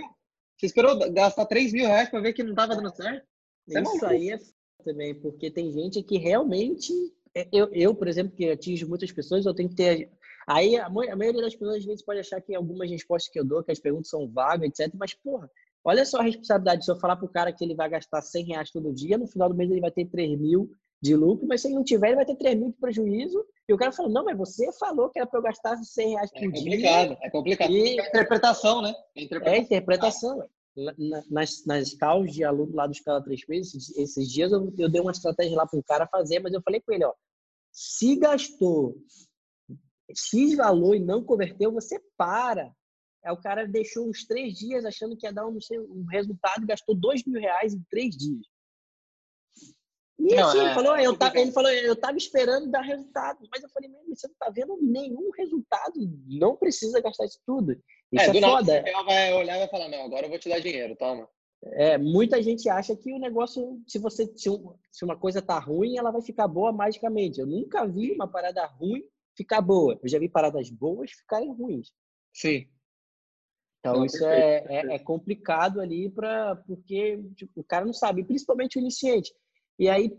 Você 0.58 0.68
esperou 0.68 0.98
gastar 1.12 1.46
3 1.46 1.74
mil 1.74 1.88
reais 1.88 2.10
para 2.10 2.22
ver 2.22 2.34
que 2.34 2.44
não 2.44 2.54
tava 2.54 2.76
dando 2.76 2.96
certo? 2.96 3.26
Isso, 3.68 3.96
Isso 3.96 4.06
aí 4.06 4.32
é 4.32 4.38
também, 4.84 5.14
porque 5.14 5.52
tem 5.52 5.72
gente 5.72 6.02
que 6.04 6.18
realmente 6.18 6.94
é, 6.94 7.19
eu, 7.52 7.70
eu, 7.72 7.96
por 7.96 8.08
exemplo, 8.08 8.36
que 8.36 8.50
atinge 8.50 8.86
muitas 8.86 9.12
pessoas, 9.12 9.46
eu 9.46 9.54
tenho 9.54 9.70
que 9.70 9.76
ter. 9.76 10.12
Aí 10.48 10.76
a, 10.78 10.90
maioria 10.90 11.42
das 11.42 11.56
pessoas 11.56 11.78
às 11.78 11.86
vezes 11.86 12.04
pode 12.04 12.20
achar 12.20 12.42
que 12.42 12.56
algumas 12.56 12.90
respostas 12.90 13.32
que 13.32 13.40
eu 13.40 13.46
dou, 13.46 13.64
que 13.64 13.72
as 13.72 13.80
perguntas 13.80 14.10
são 14.10 14.28
vagas, 14.28 14.70
etc. 14.70 14.94
Mas, 14.98 15.14
porra, 15.14 15.50
olha 15.84 16.06
só 16.06 16.20
a 16.20 16.24
responsabilidade. 16.24 16.86
Se 16.86 16.92
eu 16.92 17.00
falar 17.00 17.18
pro 17.18 17.30
cara 17.30 17.54
que 17.54 17.64
ele 17.64 17.76
vai 17.76 17.90
gastar 17.90 18.22
100 18.22 18.46
reais 18.46 18.72
todo 18.72 18.94
dia, 18.94 19.18
no 19.18 19.28
final 19.28 19.50
do 19.50 19.56
mês 19.56 19.70
ele 19.70 19.82
vai 19.82 19.92
ter 19.92 20.06
3 20.06 20.40
mil 20.40 20.72
de 21.02 21.16
lucro, 21.16 21.48
mas 21.48 21.62
se 21.62 21.68
ele 21.68 21.76
não 21.76 21.84
tiver, 21.84 22.08
ele 22.08 22.18
vai 22.18 22.26
ter 22.26 22.36
3 22.36 22.58
mil 22.58 22.70
de 22.70 22.78
prejuízo. 22.78 23.46
E 23.68 23.74
o 23.74 23.78
cara 23.78 23.92
fala: 23.92 24.10
Não, 24.10 24.26
mas 24.26 24.38
você 24.38 24.72
falou 24.74 25.10
que 25.10 25.20
era 25.20 25.28
para 25.28 25.40
eu 25.40 25.44
gastar 25.44 25.78
100 25.78 26.10
reais 26.10 26.32
por 26.32 26.44
é 26.44 26.48
dia. 26.48 26.50
É 26.50 26.54
complicado, 26.54 27.18
é 27.22 27.30
complicado. 27.30 27.72
E... 27.72 28.00
É 28.00 28.08
interpretação, 28.08 28.82
né? 28.82 28.94
É 29.16 29.24
interpretação. 29.24 29.54
É 29.54 29.60
interpretação 29.60 30.50
nas, 31.30 31.66
nas 31.66 31.94
calls 31.94 32.32
de 32.34 32.44
aluno 32.44 32.76
lá 32.76 32.88
do 32.88 32.94
Escala 32.94 33.24
3 33.24 33.42
Meses, 33.48 33.96
esses 33.98 34.32
dias 34.32 34.52
eu, 34.52 34.72
eu 34.78 34.90
dei 34.90 35.02
uma 35.02 35.12
estratégia 35.12 35.58
lá 35.58 35.66
para 35.66 35.78
um 35.78 35.82
cara 35.82 36.08
fazer, 36.08 36.40
mas 36.40 36.54
eu 36.54 36.62
falei 36.62 36.82
com 36.82 36.94
ele, 36.94 37.04
ó, 37.04 37.14
se 37.80 38.18
gastou 38.18 38.94
X 40.14 40.54
valor 40.58 40.96
e 40.96 41.00
não 41.00 41.24
converteu, 41.24 41.72
você 41.72 41.98
para. 42.18 42.76
É, 43.24 43.32
o 43.32 43.38
cara 43.38 43.66
deixou 43.66 44.10
uns 44.10 44.26
três 44.26 44.54
dias 44.54 44.84
achando 44.84 45.16
que 45.16 45.26
ia 45.26 45.32
dar 45.32 45.48
um, 45.48 45.58
um 45.90 46.06
resultado 46.12 46.64
e 46.64 46.68
gastou 46.68 46.94
dois 46.94 47.24
mil 47.24 47.40
reais 47.40 47.74
em 47.74 47.82
três 47.90 48.18
dias. 48.18 48.46
E 50.20 50.36
não, 50.36 50.50
assim, 50.50 50.60
é, 50.60 50.66
ele, 50.66 50.74
falou, 50.74 50.98
eu 50.98 51.18
tava, 51.18 51.40
ele 51.40 51.52
falou, 51.54 51.72
eu 51.72 51.96
tava 51.96 52.18
esperando 52.18 52.70
dar 52.70 52.82
resultado, 52.82 53.48
mas 53.50 53.64
eu 53.64 53.70
falei, 53.70 53.90
você 54.10 54.28
não 54.28 54.36
tá 54.38 54.50
vendo 54.50 54.78
nenhum 54.82 55.30
resultado, 55.32 55.94
não 56.28 56.58
precisa 56.58 57.00
gastar 57.00 57.28
isso 57.28 57.40
tudo. 57.46 57.82
Isso 58.12 58.26
é, 58.26 58.38
é 58.38 58.42
foda. 58.42 58.82
Nada, 58.82 59.04
vai 59.06 59.34
olhar 59.34 59.56
e 59.56 59.60
vai 59.60 59.70
falar, 59.70 59.88
não, 59.88 60.04
agora 60.04 60.26
eu 60.26 60.30
vou 60.30 60.40
te 60.40 60.50
dar 60.50 60.60
dinheiro, 60.60 60.98
toma. 60.98 61.30
É, 61.62 61.98
muita 61.98 62.42
gente 62.42 62.70
acha 62.70 62.96
que 62.96 63.14
o 63.14 63.20
negócio, 63.20 63.82
se 63.86 64.00
você 64.00 64.32
se 64.38 65.04
uma 65.04 65.18
coisa 65.18 65.42
tá 65.42 65.60
ruim, 65.60 65.98
ela 65.98 66.12
vai 66.12 66.22
ficar 66.22 66.48
boa 66.48 66.72
magicamente. 66.72 67.40
Eu 67.40 67.48
nunca 67.48 67.86
vi 67.86 68.12
uma 68.14 68.28
parada 68.28 68.66
ruim 68.66 69.04
ficar 69.36 69.62
boa. 69.62 70.00
Eu 70.02 70.10
já 70.10 70.20
vi 70.20 70.30
paradas 70.30 70.70
boas 70.70 71.12
ficarem 71.12 71.54
ruins. 71.54 71.92
Sim. 72.34 72.68
Então 73.80 73.98
não, 73.98 74.06
isso 74.06 74.26
é, 74.26 74.66
é, 74.68 74.96
é, 74.96 75.00
complicado 75.00 75.80
ali 75.80 76.10
para 76.10 76.58
porque 76.68 77.22
tipo, 77.36 77.62
o 77.62 77.64
cara 77.64 77.86
não 77.86 77.94
sabe, 77.94 78.24
principalmente 78.24 78.78
o 78.78 78.82
iniciante. 78.82 79.34
E 79.78 79.88
aí, 79.88 80.16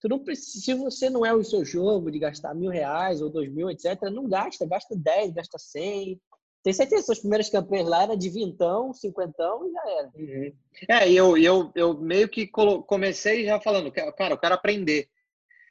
tu 0.00 0.08
não 0.08 0.20
precisa, 0.20 0.64
se 0.64 0.74
você 0.74 1.10
não 1.10 1.26
é 1.26 1.34
o 1.34 1.42
seu 1.42 1.64
jogo 1.64 2.10
de 2.10 2.20
gastar 2.20 2.54
mil 2.54 2.70
reais 2.70 3.20
ou 3.20 3.28
dois 3.28 3.52
mil, 3.52 3.68
etc., 3.68 4.02
não 4.12 4.28
gasta, 4.28 4.64
gasta 4.66 4.96
dez, 4.96 5.32
gasta 5.32 5.58
cem. 5.58 6.20
Tem 6.62 6.72
certeza, 6.72 7.02
suas 7.02 7.18
primeiras 7.18 7.50
campanhas 7.50 7.88
lá 7.88 8.04
era 8.04 8.16
de 8.16 8.30
vintão, 8.30 8.92
cinquentão 8.92 9.68
e 9.68 9.72
já 9.72 9.98
era. 9.98 10.10
Uhum. 10.14 10.52
É, 10.88 11.08
e 11.10 11.16
eu, 11.16 11.36
eu, 11.36 11.72
eu 11.74 12.00
meio 12.00 12.28
que 12.28 12.46
comecei 12.46 13.44
já 13.44 13.60
falando, 13.60 13.90
cara, 13.90 14.34
eu 14.34 14.38
quero 14.38 14.54
aprender. 14.54 15.08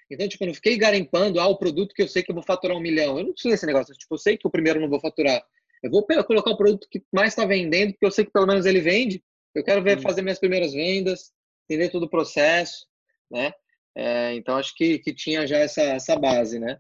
Então, 0.10 0.28
tipo, 0.28 0.44
eu 0.44 0.48
não 0.48 0.54
fiquei 0.54 0.78
garimpando, 0.78 1.40
ah, 1.40 1.48
o 1.48 1.58
produto 1.58 1.96
que 1.96 2.02
eu 2.02 2.08
sei 2.08 2.22
que 2.22 2.32
eu 2.32 2.36
vou 2.36 2.44
faturar 2.44 2.76
um 2.76 2.82
milhão. 2.82 3.18
Eu 3.18 3.26
não 3.26 3.34
tinha 3.34 3.54
esse 3.54 3.66
negócio. 3.66 3.96
Tipo, 3.96 4.16
eu 4.16 4.18
sei 4.18 4.38
que 4.38 4.46
o 4.46 4.52
primeiro 4.52 4.78
eu 4.78 4.82
não 4.82 4.90
vou 4.90 5.00
faturar. 5.00 5.42
Eu 5.82 5.90
vou 5.90 6.06
colocar 6.28 6.52
o 6.52 6.58
produto 6.58 6.88
que 6.92 7.02
mais 7.12 7.30
está 7.30 7.46
vendendo, 7.46 7.94
porque 7.94 8.06
eu 8.06 8.12
sei 8.12 8.26
que 8.26 8.32
pelo 8.32 8.46
menos 8.46 8.66
ele 8.66 8.82
vende. 8.82 9.24
Eu 9.56 9.64
quero 9.64 9.82
ver, 9.82 9.98
uhum. 9.98 10.04
fazer 10.04 10.22
minhas 10.22 10.40
primeiras 10.40 10.74
vendas, 10.74 11.32
entender 11.64 11.90
todo 11.90 12.04
o 12.04 12.10
processo, 12.10 12.86
né? 13.30 13.54
É, 13.96 14.36
então 14.36 14.58
acho 14.58 14.76
que, 14.76 15.00
que 15.00 15.14
tinha 15.14 15.48
já 15.48 15.58
essa, 15.58 15.82
essa 15.82 16.16
base, 16.18 16.60
né? 16.60 16.78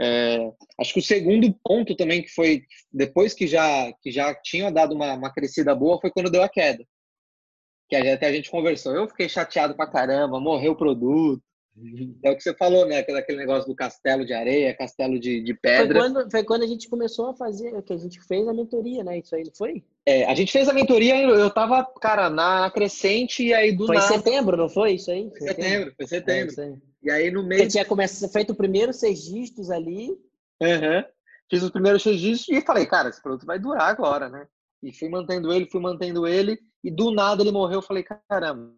É, 0.00 0.50
acho 0.80 0.92
que 0.92 0.98
o 0.98 1.02
segundo 1.02 1.54
ponto 1.62 1.94
também 1.94 2.22
que 2.22 2.28
foi 2.28 2.62
depois 2.92 3.32
que 3.32 3.46
já 3.46 3.92
que 4.02 4.10
já 4.10 4.34
tinha 4.34 4.70
dado 4.70 4.94
uma, 4.94 5.14
uma 5.14 5.32
crescida 5.32 5.74
boa 5.74 6.00
foi 6.00 6.10
quando 6.10 6.30
deu 6.30 6.42
a 6.42 6.48
queda, 6.48 6.84
que 7.88 7.96
até 7.96 8.26
a 8.26 8.32
gente 8.32 8.50
conversou. 8.50 8.94
Eu 8.94 9.08
fiquei 9.08 9.28
chateado 9.28 9.76
pra 9.76 9.86
caramba, 9.86 10.40
morreu 10.40 10.72
o 10.72 10.76
produto, 10.76 11.42
é 12.22 12.30
o 12.30 12.36
que 12.36 12.42
você 12.42 12.54
falou, 12.54 12.86
né? 12.86 12.98
Aquele 12.98 13.38
negócio 13.38 13.68
do 13.68 13.74
castelo 13.74 14.24
de 14.24 14.32
areia, 14.32 14.76
castelo 14.76 15.18
de, 15.18 15.42
de 15.42 15.54
pedra. 15.54 16.00
Foi 16.00 16.10
quando, 16.12 16.30
foi 16.30 16.44
quando 16.44 16.62
a 16.62 16.66
gente 16.66 16.88
começou 16.88 17.30
a 17.30 17.34
fazer, 17.34 17.82
que 17.82 17.92
a 17.92 17.96
gente 17.96 18.20
fez 18.20 18.46
a 18.46 18.54
mentoria, 18.54 19.02
né? 19.02 19.18
Isso 19.18 19.34
aí, 19.34 19.42
não 19.42 19.52
foi? 19.52 19.84
É, 20.06 20.24
a 20.24 20.34
gente 20.34 20.52
fez 20.52 20.68
a 20.68 20.72
mentoria, 20.72 21.20
eu 21.20 21.50
tava, 21.50 21.84
cara, 22.00 22.30
na 22.30 22.70
crescente 22.70 23.44
e 23.44 23.52
aí 23.52 23.72
do 23.72 23.86
foi 23.86 23.96
nada... 23.96 24.06
Foi 24.06 24.16
setembro, 24.18 24.56
não 24.56 24.68
foi 24.68 24.92
isso 24.92 25.10
aí? 25.10 25.28
Foi 25.30 25.48
setembro, 25.48 25.94
foi 25.96 26.06
setembro. 26.06 26.60
É, 26.60 26.76
e 27.04 27.10
aí 27.10 27.30
no 27.30 27.42
meio... 27.42 27.62
Você 27.62 27.68
tinha 27.68 27.84
começado, 27.84 28.30
feito 28.32 28.52
o 28.52 28.56
primeiro 28.56 28.92
seis 28.92 29.24
dígitos 29.24 29.70
ali. 29.70 30.10
Uhum. 30.60 31.04
Fiz 31.50 31.62
os 31.62 31.70
primeiros 31.70 32.02
seis 32.02 32.20
dígitos 32.20 32.48
e 32.48 32.64
falei, 32.64 32.86
cara, 32.86 33.08
esse 33.08 33.22
produto 33.22 33.46
vai 33.46 33.58
durar 33.58 33.90
agora, 33.90 34.28
né? 34.28 34.46
E 34.82 34.92
fui 34.92 35.08
mantendo 35.08 35.52
ele, 35.52 35.68
fui 35.70 35.80
mantendo 35.80 36.26
ele 36.26 36.58
e 36.82 36.90
do 36.90 37.10
nada 37.10 37.42
ele 37.42 37.52
morreu. 37.52 37.78
Eu 37.78 37.82
falei, 37.82 38.04
caramba, 38.28 38.72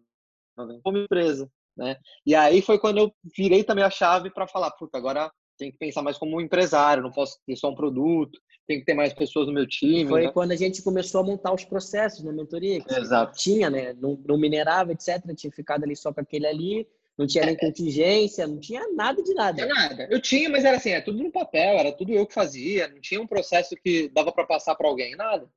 como 0.83 0.97
empresa 0.97 1.49
né? 1.77 1.95
E 2.25 2.33
aí 2.33 2.61
foi 2.61 2.79
quando 2.79 2.97
eu 2.97 3.13
virei 3.37 3.63
também 3.63 3.83
a 3.83 3.89
chave 3.89 4.31
para 4.31 4.47
falar, 4.47 4.71
puta, 4.71 4.97
agora 4.97 5.31
tenho 5.57 5.71
que 5.71 5.77
pensar 5.77 6.01
mais 6.01 6.17
como 6.17 6.37
um 6.37 6.41
empresário, 6.41 7.03
não 7.03 7.11
posso 7.11 7.37
ter 7.45 7.55
só 7.55 7.69
um 7.69 7.75
produto, 7.75 8.39
tem 8.67 8.79
que 8.79 8.85
ter 8.85 8.93
mais 8.93 9.13
pessoas 9.13 9.47
no 9.47 9.53
meu 9.53 9.67
time. 9.67 10.07
Foi 10.07 10.23
né? 10.25 10.31
quando 10.31 10.51
a 10.51 10.55
gente 10.55 10.81
começou 10.81 11.21
a 11.21 11.23
montar 11.23 11.53
os 11.53 11.63
processos 11.63 12.23
na 12.23 12.31
mentoria, 12.31 12.81
que 12.81 12.93
Exato. 12.93 13.37
tinha, 13.37 13.69
né? 13.69 13.93
Não, 13.93 14.19
não, 14.25 14.37
minerava, 14.37 14.91
etc. 14.91 15.23
Tinha 15.35 15.51
ficado 15.51 15.83
ali 15.83 15.95
só 15.95 16.11
com 16.13 16.21
aquele 16.21 16.47
ali, 16.47 16.87
não 17.17 17.25
tinha 17.25 17.45
nem 17.45 17.57
contingência, 17.57 18.45
não 18.45 18.59
tinha 18.59 18.87
nada 18.93 19.23
de 19.23 19.33
nada. 19.33 19.65
Não 19.65 19.73
tinha 19.73 19.89
nada. 19.89 20.07
Eu 20.11 20.21
tinha, 20.21 20.49
mas 20.49 20.63
era 20.63 20.77
assim, 20.77 20.91
é 20.91 21.01
tudo 21.01 21.23
no 21.23 21.31
papel, 21.31 21.79
era 21.79 21.91
tudo 21.91 22.13
eu 22.13 22.27
que 22.27 22.33
fazia, 22.33 22.87
não 22.87 23.01
tinha 23.01 23.19
um 23.19 23.27
processo 23.27 23.75
que 23.75 24.07
dava 24.09 24.31
para 24.31 24.45
passar 24.45 24.75
para 24.75 24.87
alguém, 24.87 25.15
nada. 25.15 25.49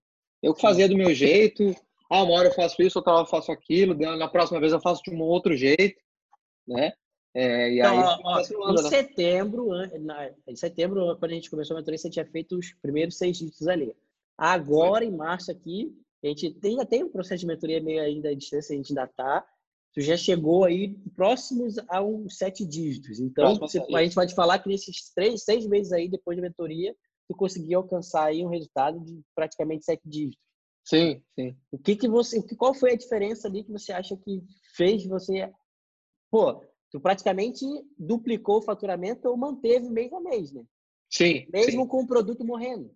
Eu 0.42 0.54
que 0.54 0.60
fazia 0.60 0.88
do 0.88 0.96
meu 0.96 1.12
jeito. 1.12 1.74
Ah, 2.10 2.22
uma 2.24 2.32
hora 2.32 2.48
eu 2.48 2.54
faço 2.54 2.82
isso, 2.82 2.98
outra 2.98 3.12
hora 3.12 3.22
eu 3.22 3.30
faço 3.30 3.52
aquilo, 3.52 3.94
na 3.94 4.26
próxima 4.26 4.58
vez 4.58 4.72
eu 4.72 4.80
faço 4.80 5.02
de 5.02 5.10
um 5.10 5.20
outro 5.20 5.56
jeito, 5.56 6.00
né? 6.66 6.92
É, 7.32 7.72
então, 7.72 7.92
aí, 7.92 7.98
ó, 7.98 8.18
ó, 8.24 8.70
em 8.72 8.82
né? 8.82 8.88
setembro, 8.88 9.68
na, 10.00 10.30
em 10.48 10.56
setembro, 10.56 11.16
quando 11.18 11.30
a 11.30 11.34
gente 11.34 11.48
começou 11.48 11.76
a 11.76 11.78
mentoria, 11.78 11.98
você 11.98 12.10
tinha 12.10 12.26
feito 12.26 12.58
os 12.58 12.72
primeiros 12.82 13.16
seis 13.16 13.38
dígitos 13.38 13.68
ali. 13.68 13.94
Agora, 14.36 15.04
em 15.04 15.12
março 15.12 15.52
aqui, 15.52 15.94
a 16.24 16.26
gente 16.26 16.58
ainda 16.64 16.84
tem 16.84 17.04
um 17.04 17.08
processo 17.08 17.40
de 17.40 17.46
mentoria 17.46 17.80
meio 17.80 18.02
ainda 18.02 18.30
à 18.30 18.34
distância, 18.34 18.74
a 18.74 18.76
gente 18.76 18.90
ainda 18.90 19.06
tá. 19.06 19.46
Tu 19.92 20.02
já 20.02 20.16
chegou 20.16 20.64
aí 20.64 20.96
próximos 21.16 21.76
a 21.88 22.02
uns 22.02 22.36
sete 22.36 22.64
dígitos. 22.64 23.18
Então, 23.18 23.56
você, 23.56 23.78
a 23.92 24.02
gente 24.02 24.14
pode 24.14 24.34
falar 24.34 24.58
que 24.60 24.68
nesses 24.68 25.12
três, 25.12 25.42
seis 25.42 25.66
meses 25.66 25.92
aí, 25.92 26.08
depois 26.08 26.36
da 26.36 26.42
mentoria, 26.42 26.94
tu 27.28 27.34
conseguiu 27.36 27.78
alcançar 27.78 28.26
aí 28.26 28.44
um 28.44 28.48
resultado 28.48 29.00
de 29.00 29.20
praticamente 29.34 29.84
sete 29.84 30.02
dígitos. 30.08 30.38
Sim, 30.84 31.22
sim. 31.34 31.56
O 31.70 31.78
que 31.78 31.96
que 31.96 32.08
você, 32.08 32.42
qual 32.56 32.74
foi 32.74 32.92
a 32.92 32.96
diferença 32.96 33.48
ali 33.48 33.64
que 33.64 33.72
você 33.72 33.92
acha 33.92 34.16
que 34.16 34.42
fez 34.74 35.04
você, 35.06 35.52
pô, 36.30 36.64
tu 36.90 37.00
praticamente 37.00 37.64
duplicou 37.98 38.58
o 38.58 38.62
faturamento 38.62 39.28
ou 39.28 39.36
manteve 39.36 39.88
mês 39.88 40.12
a 40.12 40.20
mês, 40.20 40.52
né? 40.52 40.64
Sim. 41.08 41.46
Mesmo 41.52 41.82
sim. 41.82 41.88
com 41.88 42.02
o 42.02 42.06
produto 42.06 42.44
morrendo. 42.44 42.94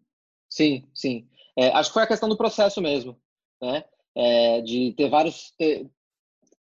Sim, 0.49 0.85
sim. 0.95 1.29
É, 1.57 1.69
acho 1.69 1.91
que 1.91 1.95
foi 1.95 2.03
a 2.03 2.09
questão 2.09 2.29
do 2.29 2.37
processo 2.37 2.81
mesmo, 2.81 3.21
né? 3.61 3.85
É, 4.17 4.61
de 4.61 4.93
ter 4.97 5.09
vários, 5.09 5.53
ter, 5.57 5.91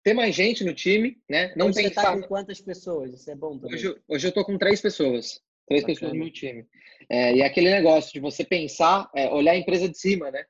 ter, 0.03 0.13
mais 0.13 0.35
gente 0.35 0.63
no 0.63 0.73
time, 0.73 1.17
né? 1.29 1.53
Não 1.55 1.67
hoje 1.67 1.83
pensar... 1.83 2.01
você 2.01 2.07
tá 2.07 2.21
com 2.21 2.27
quantas 2.27 2.61
pessoas? 2.61 3.13
Isso 3.13 3.29
é 3.29 3.35
bom 3.35 3.57
também. 3.57 3.75
Hoje, 3.75 3.95
hoje 4.07 4.27
eu 4.27 4.31
tô 4.31 4.43
com 4.45 4.57
três 4.57 4.81
pessoas. 4.81 5.41
Três 5.67 5.81
Bacana. 5.81 5.87
pessoas 5.87 6.13
no 6.13 6.19
meu 6.19 6.31
time. 6.31 6.65
É, 7.09 7.35
e 7.35 7.43
aquele 7.43 7.69
negócio 7.69 8.11
de 8.13 8.19
você 8.19 8.43
pensar, 8.43 9.09
é, 9.15 9.29
olhar 9.29 9.51
a 9.51 9.57
empresa 9.57 9.87
de 9.87 9.97
cima, 9.97 10.31
né? 10.31 10.43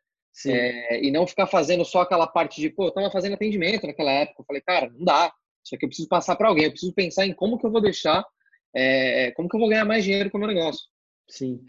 É, 0.45 1.03
e 1.03 1.11
não 1.11 1.27
ficar 1.27 1.47
fazendo 1.47 1.83
só 1.83 2.01
aquela 2.01 2.25
parte 2.25 2.61
de, 2.61 2.69
pô, 2.69 2.85
eu 2.85 2.91
tava 2.91 3.11
fazendo 3.11 3.33
atendimento 3.33 3.85
naquela 3.85 4.11
época. 4.11 4.41
Eu 4.41 4.45
falei, 4.45 4.61
cara, 4.61 4.89
não 4.89 5.03
dá. 5.03 5.33
Isso 5.63 5.75
aqui 5.75 5.85
eu 5.85 5.89
preciso 5.89 6.07
passar 6.07 6.35
para 6.35 6.47
alguém. 6.47 6.65
Eu 6.65 6.71
preciso 6.71 6.93
pensar 6.93 7.25
em 7.25 7.33
como 7.33 7.57
que 7.57 7.65
eu 7.65 7.71
vou 7.71 7.81
deixar, 7.81 8.25
é, 8.73 9.31
como 9.31 9.49
que 9.49 9.55
eu 9.55 9.59
vou 9.59 9.69
ganhar 9.69 9.85
mais 9.85 10.03
dinheiro 10.03 10.29
com 10.29 10.37
o 10.37 10.39
meu 10.39 10.47
negócio. 10.47 10.85
Sim. 11.29 11.61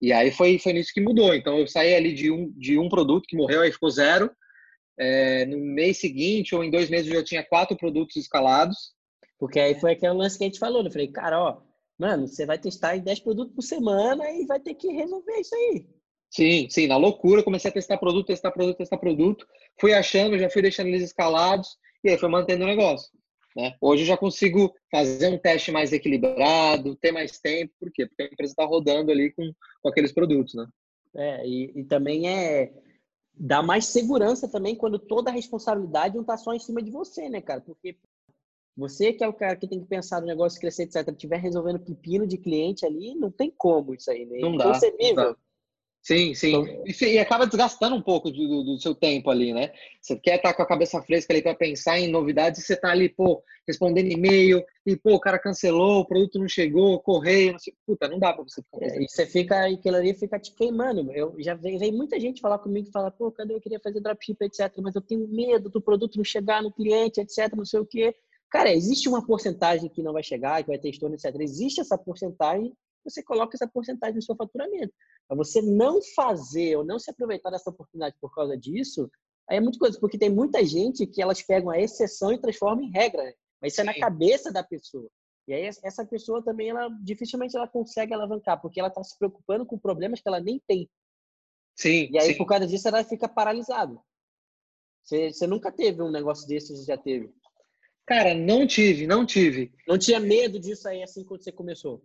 E 0.00 0.12
aí 0.12 0.30
foi, 0.30 0.58
foi 0.58 0.72
nisso 0.72 0.92
que 0.92 1.00
mudou. 1.00 1.34
Então 1.34 1.58
eu 1.58 1.66
saí 1.66 1.94
ali 1.94 2.12
de 2.12 2.30
um, 2.30 2.50
de 2.52 2.78
um 2.78 2.88
produto 2.88 3.26
que 3.26 3.36
morreu, 3.36 3.62
aí 3.62 3.72
ficou 3.72 3.90
zero. 3.90 4.30
É, 4.98 5.46
no 5.46 5.58
mês 5.58 5.98
seguinte 5.98 6.54
ou 6.54 6.62
em 6.62 6.70
dois 6.70 6.90
meses 6.90 7.08
eu 7.08 7.18
já 7.18 7.24
tinha 7.24 7.44
quatro 7.44 7.76
produtos 7.76 8.16
escalados. 8.16 8.92
Porque 9.38 9.58
aí 9.58 9.78
foi 9.78 9.92
aquele 9.92 10.12
lance 10.12 10.38
que 10.38 10.44
a 10.44 10.46
gente 10.46 10.58
falou. 10.58 10.82
Né? 10.82 10.88
Eu 10.88 10.92
falei, 10.92 11.08
cara, 11.08 11.40
ó, 11.40 11.62
mano, 11.98 12.28
você 12.28 12.46
vai 12.46 12.58
testar 12.58 12.98
10 12.98 13.20
produtos 13.20 13.54
por 13.54 13.62
semana 13.62 14.30
e 14.30 14.46
vai 14.46 14.60
ter 14.60 14.74
que 14.74 14.88
resolver 14.88 15.40
isso 15.40 15.54
aí. 15.54 15.86
Sim, 16.30 16.68
sim, 16.70 16.86
na 16.86 16.96
loucura, 16.96 17.42
comecei 17.42 17.70
a 17.70 17.74
testar 17.74 17.98
produto, 17.98 18.28
testar 18.28 18.50
produto, 18.50 18.78
testar 18.78 18.96
produto, 18.96 19.46
fui 19.78 19.92
achando, 19.92 20.38
já 20.38 20.48
fui 20.48 20.62
deixando 20.62 20.86
eles 20.86 21.02
escalados 21.02 21.76
e 22.02 22.08
aí 22.08 22.16
foi 22.16 22.28
mantendo 22.28 22.64
o 22.64 22.66
negócio. 22.66 23.10
Né? 23.54 23.74
Hoje 23.80 24.02
eu 24.02 24.06
já 24.06 24.16
consigo 24.16 24.74
fazer 24.90 25.28
um 25.28 25.38
teste 25.38 25.70
mais 25.70 25.92
equilibrado, 25.92 26.96
ter 26.96 27.12
mais 27.12 27.38
tempo, 27.38 27.74
por 27.78 27.92
quê? 27.92 28.06
Porque 28.06 28.22
a 28.22 28.26
empresa 28.26 28.52
está 28.52 28.64
rodando 28.64 29.10
ali 29.10 29.30
com, 29.32 29.52
com 29.82 29.88
aqueles 29.88 30.10
produtos, 30.10 30.54
né? 30.54 30.66
É, 31.14 31.46
e, 31.46 31.72
e 31.76 31.84
também 31.84 32.26
é 32.26 32.72
dá 33.34 33.62
mais 33.62 33.86
segurança 33.86 34.48
também 34.48 34.76
quando 34.76 34.98
toda 34.98 35.30
a 35.30 35.32
responsabilidade 35.32 36.14
não 36.14 36.22
está 36.22 36.36
só 36.36 36.52
em 36.52 36.58
cima 36.58 36.82
de 36.82 36.90
você, 36.90 37.28
né, 37.28 37.40
cara? 37.40 37.60
Porque 37.60 37.96
você 38.76 39.12
que 39.12 39.22
é 39.22 39.28
o 39.28 39.34
cara 39.34 39.56
que 39.56 39.68
tem 39.68 39.80
que 39.80 39.86
pensar 39.86 40.20
no 40.20 40.26
negócio 40.26 40.60
crescer, 40.60 40.84
etc., 40.84 41.08
estiver 41.08 41.38
resolvendo 41.38 41.80
pepino 41.80 42.26
de 42.26 42.38
cliente 42.38 42.86
ali, 42.86 43.14
não 43.14 43.30
tem 43.30 43.50
como 43.50 43.94
isso 43.94 44.10
aí, 44.10 44.24
né? 44.24 44.38
Não 44.38 44.56
dá. 44.56 44.72
Não 45.00 45.14
dá. 45.14 45.36
Sim, 46.02 46.34
sim. 46.34 46.48
Então, 46.48 46.84
e, 46.84 47.14
e, 47.14 47.18
acaba 47.20 47.46
desgastando 47.46 47.94
um 47.94 48.02
pouco 48.02 48.28
do, 48.28 48.64
do, 48.64 48.80
seu 48.80 48.92
tempo 48.92 49.30
ali, 49.30 49.52
né? 49.52 49.72
Você 50.00 50.16
quer 50.16 50.36
estar 50.36 50.52
com 50.52 50.60
a 50.60 50.66
cabeça 50.66 51.00
fresca 51.00 51.32
ali 51.32 51.40
para 51.40 51.54
pensar 51.54 51.96
em 51.96 52.08
novidades 52.10 52.60
e 52.60 52.64
você 52.64 52.74
tá 52.74 52.90
ali, 52.90 53.08
pô, 53.08 53.40
respondendo 53.68 54.10
e-mail, 54.10 54.64
e 54.84 54.96
pô, 54.96 55.14
o 55.14 55.20
cara 55.20 55.38
cancelou, 55.38 56.00
o 56.00 56.04
produto 56.04 56.40
não 56.40 56.48
chegou, 56.48 56.98
correio, 56.98 57.52
não 57.52 57.58
sei, 57.60 57.72
puta, 57.86 58.08
não 58.08 58.18
dá 58.18 58.32
para 58.32 58.42
você 58.42 58.60
ficar. 58.60 58.84
É, 58.84 59.00
e 59.00 59.08
você 59.08 59.24
fica, 59.26 59.64
aquilo 59.64 59.96
ali 59.96 60.12
fica 60.12 60.40
te 60.40 60.52
queimando. 60.52 61.08
Eu 61.12 61.36
já 61.38 61.54
veio, 61.54 61.78
veio 61.78 61.92
muita 61.92 62.18
gente 62.18 62.40
falar 62.40 62.58
comigo 62.58 62.88
e 62.88 62.92
falar, 62.92 63.12
pô, 63.12 63.30
cadê 63.30 63.54
eu 63.54 63.60
queria 63.60 63.78
fazer 63.78 64.00
dropship, 64.00 64.38
etc, 64.42 64.72
mas 64.82 64.96
eu 64.96 65.00
tenho 65.00 65.28
medo 65.28 65.70
do 65.70 65.80
produto 65.80 66.16
não 66.16 66.24
chegar 66.24 66.64
no 66.64 66.72
cliente, 66.72 67.20
etc, 67.20 67.54
não 67.56 67.64
sei 67.64 67.78
o 67.78 67.86
quê. 67.86 68.12
Cara, 68.50 68.72
existe 68.72 69.08
uma 69.08 69.24
porcentagem 69.24 69.88
que 69.88 70.02
não 70.02 70.12
vai 70.12 70.24
chegar, 70.24 70.62
que 70.64 70.68
vai 70.68 70.78
ter 70.78 70.90
estorno, 70.90 71.14
etc. 71.14 71.32
Existe 71.40 71.80
essa 71.80 71.96
porcentagem, 71.96 72.72
você 73.04 73.22
coloca 73.22 73.56
essa 73.56 73.68
porcentagem 73.68 74.16
no 74.16 74.22
seu 74.22 74.36
faturamento. 74.36 74.92
Mas 75.28 75.38
você 75.38 75.62
não 75.62 76.00
fazer 76.14 76.76
ou 76.76 76.84
não 76.84 76.98
se 76.98 77.10
aproveitar 77.10 77.50
dessa 77.50 77.70
oportunidade 77.70 78.16
por 78.20 78.34
causa 78.34 78.56
disso, 78.56 79.10
aí 79.48 79.56
é 79.56 79.60
muito 79.60 79.78
coisa, 79.78 79.98
porque 79.98 80.18
tem 80.18 80.30
muita 80.30 80.64
gente 80.64 81.06
que 81.06 81.22
elas 81.22 81.42
pegam 81.42 81.70
a 81.70 81.80
exceção 81.80 82.32
e 82.32 82.38
transformam 82.38 82.84
em 82.84 82.90
regra, 82.90 83.34
mas 83.60 83.72
isso 83.72 83.80
é 83.80 83.84
na 83.84 83.94
cabeça 83.94 84.52
da 84.52 84.62
pessoa. 84.62 85.08
E 85.46 85.52
aí 85.52 85.68
essa 85.82 86.04
pessoa 86.06 86.42
também, 86.42 86.70
ela 86.70 86.88
dificilmente 87.02 87.56
ela 87.56 87.66
consegue 87.66 88.14
alavancar, 88.14 88.60
porque 88.60 88.78
ela 88.78 88.88
está 88.88 89.02
se 89.02 89.18
preocupando 89.18 89.66
com 89.66 89.78
problemas 89.78 90.20
que 90.20 90.28
ela 90.28 90.40
nem 90.40 90.60
tem. 90.66 90.88
Sim. 91.74 92.08
E 92.10 92.18
aí, 92.18 92.32
sim. 92.32 92.38
por 92.38 92.46
causa 92.46 92.66
disso, 92.66 92.86
ela 92.86 93.02
fica 93.02 93.28
paralisada. 93.28 93.98
Você, 95.02 95.32
você 95.32 95.46
nunca 95.46 95.72
teve 95.72 96.00
um 96.02 96.10
negócio 96.10 96.46
desse, 96.46 96.76
você 96.76 96.84
já 96.84 96.96
teve? 96.96 97.32
Cara, 98.06 98.34
não 98.34 98.66
tive, 98.66 99.06
não 99.06 99.24
tive. 99.24 99.72
Não 99.86 99.98
tinha 99.98 100.20
medo 100.20 100.58
disso 100.58 100.88
aí 100.88 101.02
assim 101.02 101.24
quando 101.24 101.42
você 101.42 101.52
começou? 101.52 102.02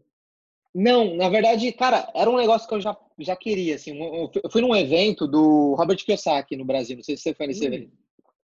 Não, 0.80 1.16
na 1.16 1.28
verdade, 1.28 1.72
cara, 1.72 2.08
era 2.14 2.30
um 2.30 2.38
negócio 2.38 2.68
que 2.68 2.76
eu 2.76 2.80
já, 2.80 2.96
já 3.18 3.36
queria, 3.36 3.74
assim. 3.74 3.98
Eu 3.98 4.52
fui 4.52 4.62
num 4.62 4.76
evento 4.76 5.26
do 5.28 5.74
Robert 5.74 5.98
Kiyosaki 5.98 6.56
no 6.56 6.64
Brasil, 6.64 6.96
não 6.96 7.04
sei 7.04 7.18
se 7.18 7.24
você 7.24 7.34
foi 7.34 7.48
nesse 7.48 7.64
hum, 7.64 7.74
evento. 7.74 7.92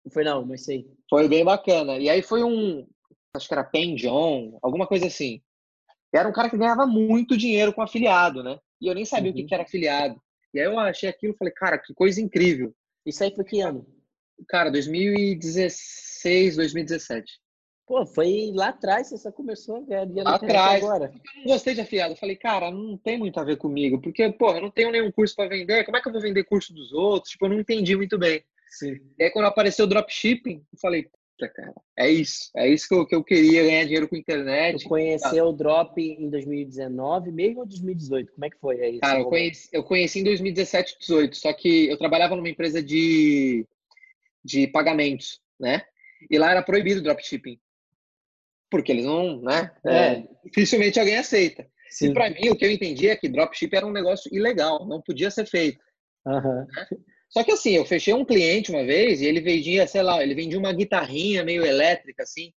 Não 0.05 0.13
foi 0.13 0.23
não, 0.23 0.45
mas 0.45 0.63
sei. 0.63 0.87
Foi 1.09 1.27
bem 1.29 1.43
bacana. 1.43 1.97
E 1.97 2.11
aí 2.11 2.21
foi 2.21 2.45
um, 2.45 2.87
acho 3.35 3.49
que 3.49 3.55
era 3.55 3.65
Pen 3.65 3.95
John, 3.95 4.59
alguma 4.61 4.87
coisa 4.87 5.07
assim. 5.07 5.41
E 6.13 6.19
era 6.19 6.29
um 6.29 6.33
cara 6.33 6.51
que 6.51 6.59
ganhava 6.59 6.87
muito 6.87 7.39
dinheiro 7.39 7.73
com 7.73 7.81
afiliado, 7.81 8.43
né? 8.43 8.59
E 8.83 8.87
eu 8.87 8.95
nem 8.95 9.07
sabia 9.07 9.33
uhum. 9.33 9.41
o 9.41 9.47
que 9.47 9.55
era 9.55 9.63
afiliado. 9.63 10.21
E 10.53 10.61
aí 10.61 10.67
eu 10.67 10.79
achei 10.79 11.09
aquilo 11.09 11.33
e 11.33 11.39
falei, 11.39 11.55
cara, 11.55 11.79
que 11.79 11.95
coisa 11.95 12.21
incrível. 12.21 12.75
Isso 13.07 13.25
aí 13.25 13.35
foi 13.35 13.47
que 13.47 13.63
ano? 13.63 13.87
Cara, 14.47 14.71
2016, 14.71 16.57
2017. 16.57 17.41
Pô, 17.91 18.07
foi 18.07 18.53
lá 18.55 18.69
atrás, 18.69 19.09
você 19.09 19.19
só 19.19 19.33
começou 19.33 19.79
a 19.79 19.81
ganhar 19.81 20.05
dinheiro 20.05 20.31
lá 20.31 20.37
atrás. 20.37 20.81
agora. 20.81 21.13
Eu 21.13 21.41
não 21.41 21.53
gostei 21.53 21.75
de 21.75 21.81
afiliado. 21.81 22.13
Eu 22.13 22.17
falei, 22.17 22.37
cara, 22.37 22.71
não 22.71 22.97
tem 22.97 23.19
muito 23.19 23.41
a 23.41 23.43
ver 23.43 23.57
comigo, 23.57 24.01
porque, 24.01 24.31
pô, 24.31 24.53
eu 24.53 24.61
não 24.61 24.71
tenho 24.71 24.93
nenhum 24.93 25.11
curso 25.11 25.35
para 25.35 25.49
vender. 25.49 25.85
Como 25.85 25.97
é 25.97 26.01
que 26.01 26.07
eu 26.07 26.13
vou 26.13 26.21
vender 26.21 26.45
curso 26.45 26.73
dos 26.73 26.93
outros? 26.93 27.33
Tipo, 27.33 27.47
eu 27.47 27.49
não 27.51 27.59
entendi 27.59 27.97
muito 27.97 28.17
bem. 28.17 28.45
Sim. 28.69 28.97
E 29.19 29.25
aí, 29.25 29.31
quando 29.33 29.47
apareceu 29.47 29.87
o 29.87 29.89
dropshipping, 29.89 30.65
eu 30.73 30.79
falei, 30.81 31.03
puta, 31.03 31.49
cara, 31.49 31.75
é 31.99 32.09
isso. 32.09 32.49
É 32.55 32.69
isso 32.69 32.87
que 32.87 32.95
eu, 32.95 33.05
que 33.05 33.15
eu 33.17 33.25
queria, 33.25 33.65
ganhar 33.65 33.83
dinheiro 33.83 34.09
com 34.09 34.15
internet. 34.15 34.83
Você 34.83 34.89
conheceu 34.89 35.47
o 35.47 35.53
Drop 35.53 36.01
em 36.01 36.31
2019, 36.31 37.33
mesmo 37.33 37.59
ou 37.59 37.67
2018? 37.67 38.33
Como 38.35 38.45
é 38.45 38.51
que 38.51 38.61
foi 38.61 38.81
aí? 38.81 39.01
Cara, 39.01 39.19
eu 39.19 39.25
conheci, 39.25 39.69
eu 39.73 39.83
conheci 39.83 40.21
em 40.21 40.25
2017, 40.25 40.97
2018. 41.09 41.37
Só 41.37 41.53
que 41.53 41.89
eu 41.89 41.99
trabalhava 41.99 42.37
numa 42.37 42.49
empresa 42.49 42.81
de, 42.81 43.67
de 44.45 44.69
pagamentos, 44.69 45.41
né? 45.59 45.83
E 46.31 46.39
lá 46.39 46.53
era 46.53 46.63
proibido 46.63 47.03
dropshipping 47.03 47.59
porque 48.71 48.93
eles 48.93 49.05
não, 49.05 49.41
né? 49.43 49.71
É. 49.87 49.97
é 49.97 50.25
dificilmente 50.45 50.99
alguém 50.99 51.17
aceita. 51.17 51.67
Sim. 51.91 52.11
E 52.11 52.15
para 52.15 52.31
mim, 52.31 52.49
o 52.49 52.57
que 52.57 52.65
eu 52.65 52.71
entendi 52.71 53.09
é 53.09 53.17
que 53.17 53.29
dropship 53.29 53.75
era 53.75 53.87
um 53.87 53.93
negócio 53.93 54.33
ilegal, 54.33 54.87
não 54.87 55.03
podia 55.03 55.31
ser 55.31 55.47
feito. 55.47 55.81
Uhum. 56.25 56.67
Só 57.29 57.43
que 57.45 57.53
assim, 57.53 57.73
eu 57.73 57.85
fechei 57.85 58.15
um 58.15 58.25
cliente 58.25 58.71
uma 58.71 58.85
vez 58.85 59.21
e 59.21 59.27
ele 59.27 59.41
vendia, 59.41 59.87
sei 59.87 60.03
lá, 60.03 60.23
ele 60.23 60.35
vendia 60.35 60.59
uma 60.59 60.73
guitarrinha 60.73 61.45
meio 61.45 61.65
elétrica, 61.65 62.23
assim. 62.23 62.53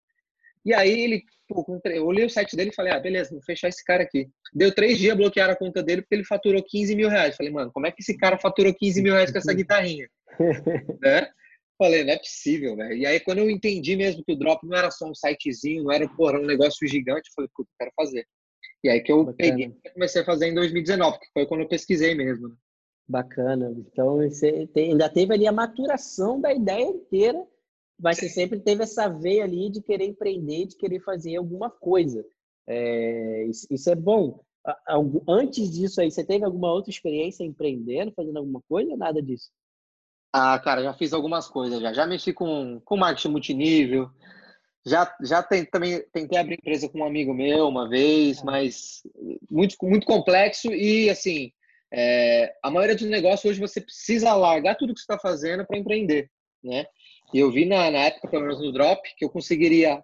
E 0.64 0.73
aí 0.73 1.02
ele, 1.02 1.23
pô, 1.49 1.64
eu 1.85 2.07
olhei 2.07 2.25
o 2.25 2.31
site 2.31 2.57
dele 2.57 2.71
e 2.71 2.75
falei, 2.75 2.92
ah, 2.92 3.00
beleza, 3.00 3.31
vou 3.31 3.42
fechar 3.42 3.69
esse 3.69 3.85
cara 3.85 4.02
aqui. 4.02 4.28
Deu 4.54 4.73
três 4.75 4.99
dias, 4.99 5.16
bloquearam 5.16 5.52
a 5.52 5.57
conta 5.57 5.83
dele 5.83 6.02
porque 6.02 6.14
ele 6.14 6.25
faturou 6.25 6.62
15 6.62 6.95
mil 6.95 7.09
reais. 7.09 7.37
Falei, 7.37 7.52
mano, 7.52 7.71
como 7.73 7.87
é 7.87 7.90
que 7.90 8.00
esse 8.00 8.16
cara 8.16 8.38
faturou 8.38 8.73
15 8.73 9.02
mil 9.02 9.14
reais 9.14 9.31
com 9.31 9.38
essa 9.38 9.52
guitarrinha? 9.54 10.09
né? 11.02 11.28
Falei, 11.82 12.04
não 12.04 12.12
é 12.12 12.18
possível, 12.18 12.76
velho. 12.76 12.96
E 12.96 13.04
aí, 13.04 13.18
quando 13.18 13.38
eu 13.38 13.50
entendi 13.50 13.96
mesmo 13.96 14.22
que 14.22 14.32
o 14.32 14.36
Drop 14.36 14.64
não 14.64 14.78
era 14.78 14.88
só 14.88 15.04
um 15.04 15.14
sitezinho, 15.16 15.82
não 15.82 15.90
era 15.90 16.08
porra, 16.08 16.38
um 16.38 16.46
negócio 16.46 16.86
gigante, 16.86 17.28
eu 17.28 17.32
falei, 17.34 17.50
puta, 17.52 17.68
quero 17.76 17.90
fazer. 17.96 18.24
E 18.84 18.88
aí 18.88 19.00
que 19.00 19.10
eu 19.10 19.24
Bacana. 19.24 19.36
peguei 19.36 19.76
e 19.84 19.90
comecei 19.90 20.22
a 20.22 20.24
fazer 20.24 20.46
em 20.46 20.54
2019, 20.54 21.18
que 21.18 21.26
foi 21.32 21.44
quando 21.44 21.62
eu 21.62 21.68
pesquisei 21.68 22.14
mesmo. 22.14 22.50
Né? 22.50 22.54
Bacana. 23.08 23.74
Então, 23.76 24.18
você 24.18 24.64
tem, 24.68 24.92
ainda 24.92 25.08
teve 25.08 25.34
ali 25.34 25.44
a 25.44 25.50
maturação 25.50 26.40
da 26.40 26.54
ideia 26.54 26.84
inteira, 26.84 27.44
mas 27.98 28.18
você 28.18 28.28
sempre 28.28 28.60
teve 28.60 28.84
essa 28.84 29.08
veia 29.08 29.42
ali 29.42 29.68
de 29.68 29.82
querer 29.82 30.04
empreender, 30.04 30.66
de 30.66 30.76
querer 30.76 31.00
fazer 31.00 31.34
alguma 31.34 31.68
coisa. 31.68 32.24
É, 32.64 33.44
isso, 33.46 33.66
isso 33.68 33.90
é 33.90 33.96
bom. 33.96 34.38
Antes 35.26 35.68
disso 35.68 36.00
aí, 36.00 36.12
você 36.12 36.24
teve 36.24 36.44
alguma 36.44 36.72
outra 36.72 36.92
experiência 36.92 37.42
empreendendo, 37.42 38.12
fazendo 38.12 38.36
alguma 38.36 38.62
coisa 38.68 38.92
ou 38.92 38.96
nada 38.96 39.20
disso? 39.20 39.50
Ah, 40.32 40.58
cara, 40.58 40.82
já 40.82 40.94
fiz 40.94 41.12
algumas 41.12 41.48
coisas 41.48 41.80
já. 41.80 41.92
Já 41.92 42.06
mexi 42.06 42.32
com, 42.32 42.80
com 42.84 42.96
marketing 42.96 43.28
multinível. 43.28 44.10
Já, 44.84 45.14
já 45.22 45.42
tem, 45.42 45.64
também 45.64 46.02
tentei 46.12 46.38
abrir 46.38 46.54
empresa 46.54 46.88
com 46.88 46.98
um 47.00 47.04
amigo 47.04 47.32
meu 47.32 47.68
uma 47.68 47.88
vez, 47.88 48.40
ah. 48.40 48.44
mas 48.44 49.02
muito, 49.50 49.76
muito 49.82 50.06
complexo 50.06 50.72
e, 50.72 51.08
assim, 51.08 51.52
é, 51.92 52.52
a 52.62 52.70
maioria 52.70 52.96
dos 52.96 53.06
negócios 53.06 53.44
hoje 53.44 53.60
você 53.60 53.80
precisa 53.80 54.34
largar 54.34 54.76
tudo 54.76 54.94
que 54.94 55.00
você 55.00 55.04
está 55.04 55.18
fazendo 55.18 55.64
para 55.64 55.78
empreender, 55.78 56.30
né? 56.64 56.86
E 57.32 57.38
eu 57.38 57.50
vi 57.50 57.64
na, 57.64 57.90
na 57.90 57.98
época, 57.98 58.28
pelo 58.28 58.42
menos 58.42 58.60
no 58.60 58.72
Drop, 58.72 59.00
que 59.16 59.24
eu 59.24 59.30
conseguiria 59.30 60.02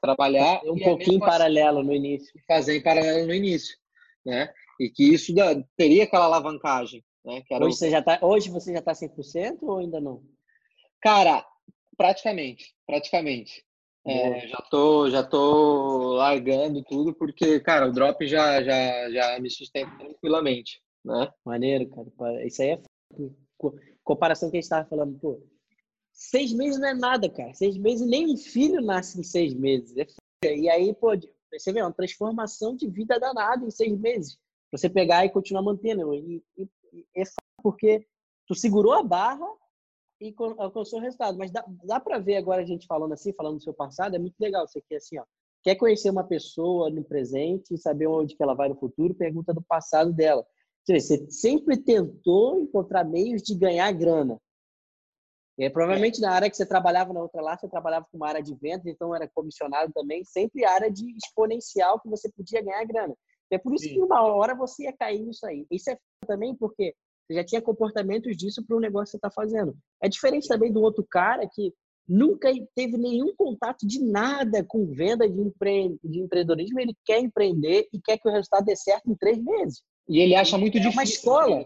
trabalhar 0.00 0.60
um 0.64 0.78
pouquinho 0.78 1.16
em 1.16 1.20
paralelo 1.20 1.82
no 1.82 1.94
início. 1.94 2.32
Fazer 2.46 2.76
em 2.76 2.82
paralelo 2.82 3.26
no 3.26 3.34
início, 3.34 3.76
né? 4.26 4.52
E 4.78 4.90
que 4.90 5.14
isso 5.14 5.32
da, 5.34 5.54
teria 5.76 6.04
aquela 6.04 6.24
alavancagem, 6.24 7.04
né? 7.24 7.42
hoje, 7.50 7.64
o... 7.64 7.72
você 7.72 7.90
já 7.90 8.02
tá, 8.02 8.18
hoje 8.22 8.50
você 8.50 8.72
já 8.72 8.78
está 8.78 8.92
100% 8.92 9.58
ou 9.62 9.78
ainda 9.78 10.00
não? 10.00 10.22
Cara, 11.00 11.44
praticamente, 11.96 12.74
praticamente. 12.86 13.64
É, 14.04 14.48
já 14.48 14.58
tô, 14.68 15.08
já 15.10 15.22
tô 15.22 16.14
largando 16.14 16.82
tudo 16.82 17.14
porque, 17.14 17.60
cara, 17.60 17.88
o 17.88 17.92
drop 17.92 18.26
já, 18.26 18.60
já, 18.62 19.10
já 19.10 19.38
me 19.38 19.48
sustenta 19.48 19.96
tranquilamente, 19.96 20.82
né? 21.04 21.30
Maneiro, 21.44 21.88
cara. 21.88 22.44
Isso 22.44 22.62
aí 22.62 22.70
é 22.70 22.82
comparação 24.02 24.50
que 24.50 24.56
a 24.56 24.60
gente 24.60 24.64
estava 24.64 24.88
falando, 24.88 25.18
pô. 25.18 25.40
Seis 26.12 26.52
meses 26.52 26.80
não 26.80 26.88
é 26.88 26.94
nada, 26.94 27.30
cara. 27.30 27.54
Seis 27.54 27.76
meses, 27.78 28.06
nem 28.06 28.32
um 28.32 28.36
filho 28.36 28.80
nasce 28.80 29.18
em 29.18 29.22
seis 29.22 29.54
meses. 29.54 29.96
É 29.96 30.56
e 30.56 30.68
aí, 30.68 30.92
pô, 30.94 31.10
você 31.52 31.72
vê, 31.72 31.78
é 31.78 31.84
uma 31.84 31.92
transformação 31.92 32.74
de 32.76 32.88
vida 32.88 33.18
danada 33.18 33.64
em 33.64 33.70
seis 33.70 33.96
meses. 33.98 34.36
Você 34.72 34.90
pegar 34.90 35.24
e 35.24 35.30
continuar 35.30 35.62
mantendo. 35.62 36.12
E, 36.12 36.42
e 36.58 36.68
é 37.16 37.22
porque 37.62 38.06
tu 38.46 38.54
segurou 38.54 38.92
a 38.92 39.02
barra 39.02 39.46
e 40.20 40.34
alcançou 40.58 40.98
o 40.98 41.02
resultado. 41.02 41.36
Mas 41.38 41.50
dá, 41.50 41.64
dá 41.84 42.00
para 42.00 42.18
ver 42.18 42.36
agora 42.36 42.62
a 42.62 42.66
gente 42.66 42.86
falando 42.86 43.12
assim, 43.12 43.32
falando 43.32 43.56
do 43.56 43.62
seu 43.62 43.74
passado, 43.74 44.14
é 44.14 44.18
muito 44.18 44.38
legal. 44.38 44.66
Você 44.66 44.80
quer 44.82 44.96
assim, 44.96 45.18
ó, 45.18 45.24
quer 45.62 45.76
conhecer 45.76 46.10
uma 46.10 46.24
pessoa 46.24 46.90
no 46.90 47.04
presente 47.04 47.74
e 47.74 47.78
saber 47.78 48.06
onde 48.06 48.36
que 48.36 48.42
ela 48.42 48.54
vai 48.54 48.68
no 48.68 48.76
futuro, 48.76 49.14
pergunta 49.14 49.52
do 49.52 49.62
passado 49.62 50.12
dela. 50.12 50.44
Você 50.84 51.30
sempre 51.30 51.76
tentou 51.76 52.60
encontrar 52.60 53.04
meios 53.04 53.42
de 53.42 53.54
ganhar 53.54 53.90
grana. 53.92 54.40
E, 55.58 55.68
provavelmente 55.70 56.20
na 56.20 56.32
área 56.32 56.50
que 56.50 56.56
você 56.56 56.66
trabalhava 56.66 57.12
na 57.12 57.20
outra 57.20 57.40
lá, 57.42 57.56
você 57.56 57.68
trabalhava 57.68 58.06
com 58.10 58.16
uma 58.16 58.28
área 58.28 58.42
de 58.42 58.54
vendas, 58.54 58.86
então 58.86 59.14
era 59.14 59.28
comissionado 59.28 59.92
também, 59.92 60.24
sempre 60.24 60.64
área 60.64 60.90
de 60.90 61.14
exponencial 61.16 62.00
que 62.00 62.08
você 62.08 62.28
podia 62.32 62.62
ganhar 62.62 62.84
grana. 62.84 63.14
É 63.54 63.58
por 63.58 63.74
isso 63.74 63.84
Sim. 63.84 63.94
que 63.94 64.00
uma 64.00 64.22
hora 64.22 64.54
você 64.54 64.84
ia 64.84 64.92
cair 64.92 65.20
nisso 65.20 65.46
aí. 65.46 65.66
Isso 65.70 65.90
é 65.90 65.98
também 66.26 66.54
porque 66.54 66.94
você 67.26 67.34
já 67.34 67.44
tinha 67.44 67.62
comportamentos 67.62 68.36
disso 68.36 68.64
para 68.66 68.76
o 68.76 68.80
negócio 68.80 69.06
que 69.06 69.10
você 69.12 69.16
está 69.18 69.30
fazendo. 69.30 69.76
É 70.02 70.08
diferente 70.08 70.48
também 70.48 70.72
do 70.72 70.80
outro 70.80 71.06
cara 71.08 71.46
que 71.46 71.72
nunca 72.08 72.52
teve 72.74 72.96
nenhum 72.96 73.34
contato 73.34 73.86
de 73.86 74.02
nada 74.02 74.64
com 74.64 74.86
venda 74.86 75.28
de, 75.28 75.40
empre... 75.40 75.96
de 76.02 76.20
empreendedorismo, 76.20 76.80
ele 76.80 76.96
quer 77.04 77.20
empreender 77.20 77.88
e 77.92 78.00
quer 78.00 78.18
que 78.18 78.28
o 78.28 78.32
resultado 78.32 78.64
dê 78.64 78.76
certo 78.76 79.10
em 79.10 79.14
três 79.14 79.38
meses. 79.42 79.82
E 80.08 80.18
ele 80.18 80.34
acha 80.34 80.58
muito 80.58 80.78
é 80.78 80.80
difícil. 80.80 80.98
uma 80.98 81.04
escola. 81.04 81.64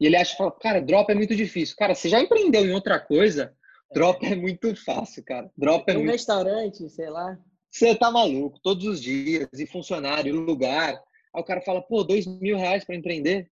E 0.00 0.06
ele 0.06 0.16
acha, 0.16 0.50
cara, 0.60 0.80
drop 0.80 1.10
é 1.10 1.14
muito 1.14 1.34
difícil. 1.34 1.74
Cara, 1.76 1.94
você 1.94 2.08
já 2.08 2.20
empreendeu 2.20 2.64
em 2.64 2.72
outra 2.72 3.00
coisa? 3.00 3.54
Drop 3.92 4.24
é 4.24 4.34
muito 4.34 4.74
fácil, 4.84 5.22
cara. 5.24 5.50
Drop 5.56 5.84
é 5.88 5.92
um 5.92 5.98
muito... 5.98 6.12
restaurante, 6.12 6.88
sei 6.88 7.10
lá. 7.10 7.38
Você 7.70 7.94
tá 7.94 8.10
maluco, 8.10 8.60
todos 8.62 8.86
os 8.86 9.02
dias, 9.02 9.48
e 9.52 9.66
funcionário, 9.66 10.34
lugar. 10.34 11.02
Aí 11.34 11.42
o 11.42 11.44
cara 11.44 11.60
fala, 11.60 11.82
pô, 11.82 12.04
dois 12.04 12.26
mil 12.26 12.56
reais 12.56 12.84
para 12.84 12.94
empreender? 12.94 13.50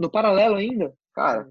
No 0.00 0.10
paralelo 0.10 0.54
ainda? 0.54 0.94
Cara, 1.12 1.50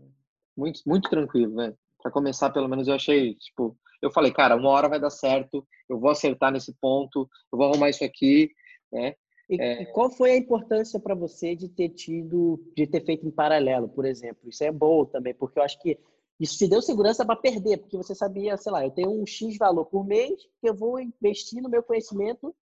muito, 0.56 0.82
muito 0.86 1.10
tranquilo, 1.10 1.56
velho. 1.56 1.78
Para 2.02 2.12
começar, 2.12 2.50
pelo 2.52 2.70
menos, 2.70 2.88
eu 2.88 2.94
achei, 2.94 3.34
tipo, 3.36 3.78
eu 4.02 4.12
falei, 4.12 4.32
cara, 4.32 4.56
uma 4.56 4.70
hora 4.70 4.88
vai 4.88 5.00
dar 5.00 5.10
certo, 5.10 5.68
eu 5.90 6.00
vou 6.00 6.12
acertar 6.12 6.52
nesse 6.52 6.74
ponto, 6.80 7.30
eu 7.52 7.58
vou 7.58 7.68
arrumar 7.68 7.90
isso 7.90 8.04
aqui, 8.04 8.52
né? 8.92 9.16
E, 9.50 9.62
é... 9.62 9.86
qual 9.86 10.10
foi 10.10 10.32
a 10.32 10.38
importância 10.38 11.00
para 11.00 11.14
você 11.14 11.56
de 11.56 11.68
ter 11.68 11.90
tido, 11.90 12.64
de 12.76 12.88
ter 12.88 13.04
feito 13.04 13.28
em 13.28 13.32
paralelo, 13.32 13.90
por 13.90 14.06
exemplo? 14.06 14.50
Isso 14.50 14.64
é 14.64 14.72
bom 14.72 15.06
também, 15.06 15.34
porque 15.34 15.60
eu 15.60 15.64
acho 15.64 15.80
que 15.82 16.00
isso 16.40 16.58
te 16.58 16.68
deu 16.68 16.82
segurança 16.82 17.26
para 17.26 17.36
perder, 17.36 17.78
porque 17.78 17.98
você 17.98 18.14
sabia, 18.14 18.58
sei 18.58 18.72
lá, 18.72 18.84
eu 18.84 18.92
tenho 18.92 19.10
um 19.10 19.26
X 19.26 19.58
valor 19.58 19.86
por 19.86 20.06
mês 20.06 20.48
que 20.62 20.70
eu 20.70 20.74
vou 20.74 21.00
investir 21.00 21.62
no 21.62 21.70
meu 21.70 21.84
conhecimento 21.84 22.54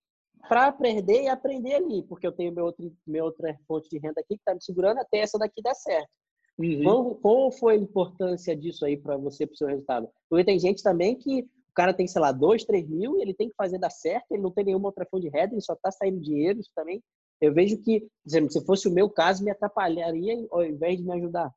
para 0.48 0.68
aprender 0.68 1.24
e 1.24 1.28
aprender 1.28 1.76
ali, 1.76 2.04
porque 2.04 2.28
eu 2.28 2.32
tenho 2.32 2.54
meu 2.54 2.66
outro, 2.66 2.92
minha 3.08 3.24
outra 3.24 3.58
fonte 3.68 3.90
de 3.90 3.98
renda 3.98 4.20
aqui 4.20 4.36
que 4.36 4.42
está 4.42 4.54
me 4.54 4.64
segurando 4.64 5.00
até 5.00 5.20
essa 5.20 5.38
daqui 5.38 5.62
dar 5.62 5.76
certo. 5.76 6.10
Uhum. 6.58 6.84
Qual, 6.84 7.16
qual, 7.16 7.52
foi 7.52 7.74
a 7.74 7.78
importância 7.78 8.56
disso 8.56 8.86
aí 8.86 8.96
para 8.96 9.18
você, 9.18 9.48
para 9.48 9.54
o 9.54 9.58
seu 9.58 9.68
resultado? 9.68 10.08
Porque 10.30 10.46
tem 10.46 10.60
gente 10.60 10.84
também 10.84 11.16
que 11.16 11.42
o 11.42 11.74
cara 11.74 11.94
tem, 11.94 12.06
sei 12.06 12.22
lá, 12.22 12.32
dois, 12.32 12.64
três 12.64 12.88
mil, 12.88 13.20
ele 13.20 13.34
tem 13.34 13.50
que 13.50 13.56
fazer 13.56 13.80
dar 13.80 13.90
certo, 13.90 14.32
ele 14.32 14.44
não 14.44 14.52
tem 14.52 14.66
nenhuma 14.66 14.90
outra 14.90 15.08
fonte 15.10 15.24
de 15.24 15.30
renda, 15.30 15.54
ele 15.54 15.62
só 15.62 15.74
está 15.74 15.92
saindo 15.92 16.22
dinheiro, 16.22 16.60
isso 16.60 16.70
também. 16.76 17.02
Eu 17.42 17.54
vejo 17.54 17.78
que, 17.82 18.02
por 18.02 18.10
exemplo, 18.28 18.52
se 18.52 18.64
fosse 18.64 18.88
o 18.88 18.92
meu 18.92 19.10
caso, 19.10 19.44
me 19.44 19.50
atrapalharia 19.50 20.46
ao 20.52 20.64
invés 20.64 20.98
de 20.98 21.04
me 21.04 21.14
ajudar. 21.14 21.52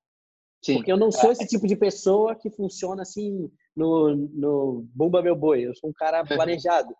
Sim. 0.64 0.77
Porque 0.77 0.90
eu 0.90 0.96
não 0.96 1.12
sou 1.12 1.31
esse 1.31 1.46
tipo 1.46 1.66
de 1.66 1.77
pessoa 1.77 2.35
que 2.35 2.51
funciona 2.51 3.03
assim 3.03 3.51
no, 3.77 4.16
no 4.16 4.87
bomba 4.94 5.22
meu 5.22 5.37
boi. 5.37 5.66
Eu 5.66 5.75
sou 5.77 5.90
um 5.90 5.92
cara 5.92 6.25
planejado. 6.27 6.94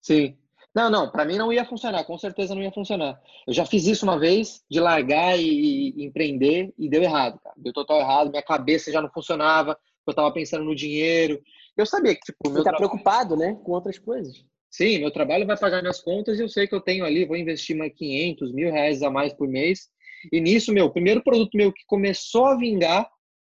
Sim. 0.00 0.36
Não, 0.74 0.90
não, 0.90 1.08
para 1.08 1.24
mim 1.24 1.38
não 1.38 1.52
ia 1.52 1.64
funcionar, 1.64 2.02
com 2.04 2.18
certeza 2.18 2.54
não 2.54 2.62
ia 2.62 2.72
funcionar. 2.72 3.20
Eu 3.46 3.54
já 3.54 3.64
fiz 3.64 3.86
isso 3.86 4.04
uma 4.04 4.18
vez, 4.18 4.64
de 4.68 4.80
largar 4.80 5.38
e, 5.38 5.94
e 5.96 6.04
empreender, 6.04 6.74
e 6.76 6.88
deu 6.88 7.02
errado, 7.02 7.38
cara. 7.38 7.54
Deu 7.56 7.72
total 7.72 8.00
errado, 8.00 8.30
minha 8.30 8.42
cabeça 8.42 8.90
já 8.90 9.00
não 9.00 9.08
funcionava, 9.08 9.78
eu 10.06 10.10
estava 10.10 10.32
pensando 10.32 10.64
no 10.64 10.74
dinheiro. 10.74 11.40
Eu 11.76 11.86
sabia 11.86 12.14
que, 12.14 12.20
tipo, 12.20 12.50
meu. 12.50 12.56
Você 12.56 12.64
tá 12.64 12.70
trabalho... 12.70 12.90
preocupado, 12.90 13.36
né, 13.36 13.56
com 13.64 13.72
outras 13.72 13.98
coisas. 13.98 14.44
Sim, 14.68 14.98
meu 14.98 15.12
trabalho 15.12 15.46
vai 15.46 15.56
pagar 15.56 15.80
minhas 15.80 16.00
contas 16.00 16.38
e 16.38 16.42
eu 16.42 16.48
sei 16.48 16.66
que 16.66 16.74
eu 16.74 16.80
tenho 16.80 17.04
ali, 17.04 17.24
vou 17.24 17.36
investir 17.36 17.76
mais 17.76 17.92
500, 17.94 18.52
mil 18.52 18.72
reais 18.72 19.02
a 19.04 19.10
mais 19.10 19.32
por 19.32 19.46
mês. 19.46 19.88
E 20.32 20.40
nisso, 20.40 20.72
meu, 20.72 20.86
o 20.86 20.92
primeiro 20.92 21.22
produto 21.22 21.56
meu 21.56 21.72
que 21.72 21.84
começou 21.86 22.46
a 22.46 22.56
vingar, 22.56 23.08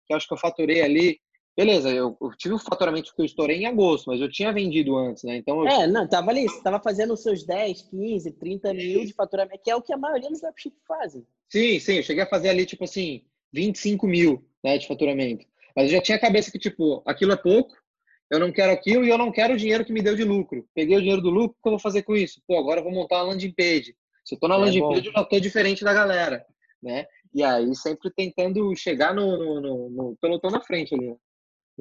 que 0.06 0.14
eu 0.14 0.16
acho 0.16 0.26
que 0.26 0.32
eu 0.32 0.38
faturei 0.38 0.80
ali 0.80 1.20
Beleza, 1.56 1.90
eu, 1.90 2.16
eu, 2.20 2.30
tive 2.36 2.54
o 2.54 2.58
faturamento 2.58 3.14
que 3.14 3.20
eu 3.20 3.26
estourei 3.26 3.58
em 3.58 3.66
agosto, 3.66 4.06
mas 4.06 4.20
eu 4.20 4.30
tinha 4.30 4.52
vendido 4.52 4.96
antes, 4.96 5.24
né? 5.24 5.36
Então 5.36 5.60
eu... 5.60 5.68
É, 5.68 5.86
não, 5.86 6.08
tava 6.08 6.30
ali, 6.30 6.44
você 6.44 6.62
tava 6.62 6.80
fazendo 6.80 7.12
os 7.12 7.22
seus 7.22 7.44
10, 7.44 7.82
15, 7.82 8.30
30 8.32 8.72
mil 8.72 9.04
de 9.04 9.12
faturamento, 9.12 9.62
que 9.62 9.70
é 9.70 9.76
o 9.76 9.82
que 9.82 9.92
a 9.92 9.98
maioria 9.98 10.30
dos 10.30 10.40
dropships 10.40 10.80
fazem. 10.86 11.26
Sim, 11.48 11.78
sim, 11.80 11.96
eu 11.96 12.02
cheguei 12.02 12.22
a 12.22 12.28
fazer 12.28 12.48
ali, 12.48 12.64
tipo 12.64 12.84
assim, 12.84 13.24
25 13.52 14.06
mil 14.06 14.44
né, 14.64 14.78
de 14.78 14.86
faturamento. 14.86 15.44
Mas 15.76 15.86
eu 15.86 15.96
já 15.96 16.02
tinha 16.02 16.16
a 16.16 16.20
cabeça 16.20 16.50
que, 16.50 16.58
tipo, 16.58 17.02
aquilo 17.04 17.32
é 17.32 17.36
pouco, 17.36 17.74
eu 18.30 18.38
não 18.38 18.52
quero 18.52 18.72
aquilo 18.72 19.04
e 19.04 19.08
eu 19.08 19.18
não 19.18 19.32
quero 19.32 19.54
o 19.54 19.56
dinheiro 19.56 19.84
que 19.84 19.92
me 19.92 20.02
deu 20.02 20.14
de 20.14 20.24
lucro. 20.24 20.66
Peguei 20.74 20.96
o 20.96 21.00
dinheiro 21.00 21.20
do 21.20 21.30
lucro, 21.30 21.56
o 21.58 21.62
que 21.62 21.68
eu 21.68 21.72
vou 21.72 21.80
fazer 21.80 22.02
com 22.02 22.14
isso? 22.14 22.40
Pô, 22.46 22.58
agora 22.58 22.80
eu 22.80 22.84
vou 22.84 22.92
montar 22.92 23.16
uma 23.16 23.32
landing 23.32 23.52
page. 23.52 23.94
Se 24.24 24.36
eu 24.36 24.38
tô 24.38 24.46
na 24.46 24.54
é 24.54 24.58
landing 24.58 24.80
bom. 24.80 24.90
page, 24.90 25.06
eu 25.08 25.12
já 25.12 25.24
tô 25.24 25.40
diferente 25.40 25.84
da 25.84 25.92
galera, 25.92 26.44
né? 26.80 27.06
E 27.34 27.42
aí, 27.42 27.74
sempre 27.74 28.10
tentando 28.14 28.74
chegar 28.76 29.12
no, 29.12 29.36
no, 29.36 29.60
no, 29.60 29.90
no 29.90 30.16
pelotão 30.20 30.50
na 30.50 30.60
frente 30.60 30.94
ali, 30.94 31.08
né? 31.08 31.16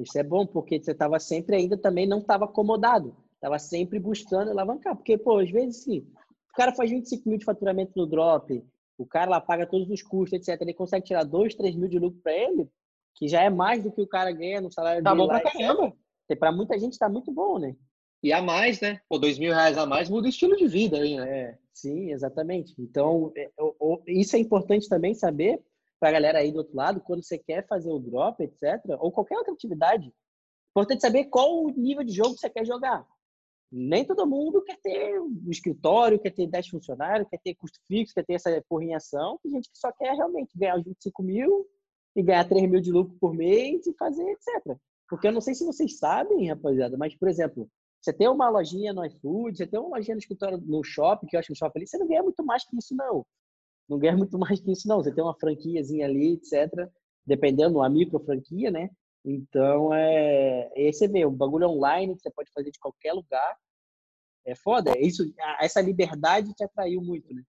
Isso 0.02 0.18
é 0.18 0.22
bom, 0.22 0.46
porque 0.46 0.82
você 0.82 0.92
estava 0.92 1.18
sempre 1.18 1.56
ainda 1.56 1.76
também 1.76 2.06
não 2.06 2.18
estava 2.18 2.44
acomodado. 2.44 3.14
Estava 3.34 3.58
sempre 3.58 3.98
buscando 3.98 4.50
alavancar. 4.50 4.96
Porque, 4.96 5.16
pô, 5.16 5.38
às 5.38 5.50
vezes, 5.50 5.84
sim, 5.84 6.06
o 6.52 6.56
cara 6.56 6.74
faz 6.74 6.90
25 6.90 7.28
mil 7.28 7.38
de 7.38 7.44
faturamento 7.44 7.92
no 7.96 8.06
drop, 8.06 8.64
o 8.98 9.06
cara 9.06 9.30
lá 9.30 9.40
paga 9.40 9.66
todos 9.66 9.88
os 9.88 10.02
custos, 10.02 10.38
etc. 10.38 10.60
Ele 10.60 10.74
consegue 10.74 11.06
tirar 11.06 11.24
2, 11.24 11.54
3 11.54 11.74
mil 11.74 11.88
de 11.88 11.98
lucro 11.98 12.20
para 12.22 12.34
ele, 12.34 12.68
que 13.14 13.28
já 13.28 13.42
é 13.42 13.48
mais 13.48 13.82
do 13.82 13.90
que 13.90 14.02
o 14.02 14.06
cara 14.06 14.30
ganha 14.30 14.60
no 14.60 14.70
salário 14.70 15.02
tá 15.02 15.10
dele. 15.10 15.26
Tá 15.26 15.34
bom 15.34 15.40
pra 15.40 15.52
caramba. 15.52 15.96
Para 16.38 16.52
muita 16.52 16.78
gente 16.78 16.92
está 16.92 17.08
muito 17.08 17.32
bom, 17.32 17.58
né? 17.58 17.74
E 18.22 18.32
a 18.32 18.42
mais, 18.42 18.80
né? 18.80 19.00
Pô, 19.08 19.18
dois 19.18 19.38
mil 19.38 19.52
reais 19.52 19.78
a 19.78 19.86
mais 19.86 20.08
muda 20.08 20.26
o 20.26 20.30
estilo 20.30 20.56
de 20.56 20.68
vida 20.68 20.98
aí, 20.98 21.16
né? 21.16 21.40
É, 21.40 21.58
sim, 21.72 22.12
exatamente. 22.12 22.74
Então, 22.78 23.32
é, 23.34 23.50
isso 24.06 24.36
é 24.36 24.38
importante 24.38 24.88
também 24.88 25.14
saber, 25.14 25.60
para 26.00 26.08
a 26.08 26.12
galera 26.12 26.38
aí 26.38 26.50
do 26.50 26.58
outro 26.58 26.74
lado, 26.74 27.00
quando 27.02 27.22
você 27.22 27.38
quer 27.38 27.66
fazer 27.66 27.90
o 27.90 27.98
drop, 27.98 28.42
etc., 28.42 28.82
ou 28.98 29.12
qualquer 29.12 29.36
outra 29.36 29.52
atividade, 29.52 30.12
importante 30.70 31.02
saber 31.02 31.26
qual 31.26 31.64
o 31.64 31.70
nível 31.70 32.02
de 32.02 32.12
jogo 32.12 32.34
que 32.34 32.40
você 32.40 32.48
quer 32.48 32.64
jogar. 32.64 33.06
Nem 33.70 34.04
todo 34.04 34.26
mundo 34.26 34.62
quer 34.62 34.78
ter 34.82 35.20
um 35.20 35.48
escritório, 35.48 36.18
quer 36.18 36.30
ter 36.30 36.46
10 36.46 36.68
funcionários, 36.68 37.28
quer 37.28 37.38
ter 37.38 37.54
custo 37.54 37.78
fixo, 37.86 38.14
quer 38.14 38.24
ter 38.24 38.32
essa 38.32 38.64
porrinhação. 38.68 39.38
Tem 39.42 39.52
gente 39.52 39.70
que 39.70 39.78
só 39.78 39.92
quer 39.92 40.14
realmente 40.14 40.58
ganhar 40.58 40.76
os 40.76 40.84
25 40.84 41.22
mil 41.22 41.68
e 42.16 42.22
ganhar 42.22 42.48
3 42.48 42.68
mil 42.68 42.80
de 42.80 42.90
lucro 42.90 43.16
por 43.20 43.32
mês 43.32 43.86
e 43.86 43.92
fazer 43.94 44.24
etc. 44.24 44.76
Porque 45.08 45.28
eu 45.28 45.32
não 45.32 45.40
sei 45.40 45.54
se 45.54 45.64
vocês 45.64 45.98
sabem, 45.98 46.48
rapaziada, 46.48 46.96
mas, 46.96 47.14
por 47.14 47.28
exemplo, 47.28 47.68
você 48.00 48.12
tem 48.12 48.28
uma 48.28 48.48
lojinha 48.48 48.92
no 48.92 49.04
iFood, 49.04 49.56
você 49.56 49.66
tem 49.66 49.78
uma 49.78 49.98
lojinha 49.98 50.14
no 50.14 50.20
escritório, 50.20 50.58
no 50.58 50.82
shopping, 50.82 51.26
que 51.26 51.36
eu 51.36 51.40
acho 51.40 51.48
que 51.48 51.52
no 51.52 51.56
shopping 51.56 51.80
ali, 51.80 51.86
você 51.86 51.98
não 51.98 52.08
ganha 52.08 52.22
muito 52.22 52.44
mais 52.44 52.64
que 52.64 52.76
isso, 52.76 52.96
não 52.96 53.24
não 53.90 53.98
ganha 53.98 54.16
muito 54.16 54.38
mais 54.38 54.60
que 54.60 54.70
isso, 54.70 54.86
não. 54.86 55.02
Você 55.02 55.12
tem 55.12 55.22
uma 55.22 55.34
franquiazinha 55.34 56.06
ali, 56.06 56.34
etc. 56.34 56.88
Dependendo, 57.26 57.78
uma 57.78 57.88
micro 57.90 58.20
franquia, 58.20 58.70
né? 58.70 58.88
Então, 59.24 59.92
é... 59.92 60.70
aí 60.76 60.92
você 60.92 61.08
vê, 61.08 61.26
o 61.26 61.30
bagulho 61.30 61.68
online 61.68 62.14
que 62.14 62.22
você 62.22 62.30
pode 62.30 62.50
fazer 62.52 62.70
de 62.70 62.78
qualquer 62.78 63.12
lugar. 63.12 63.56
É 64.46 64.54
foda. 64.54 64.96
Isso, 64.98 65.24
essa 65.60 65.80
liberdade 65.80 66.54
te 66.54 66.64
atraiu 66.64 67.02
muito, 67.02 67.34
né? 67.34 67.42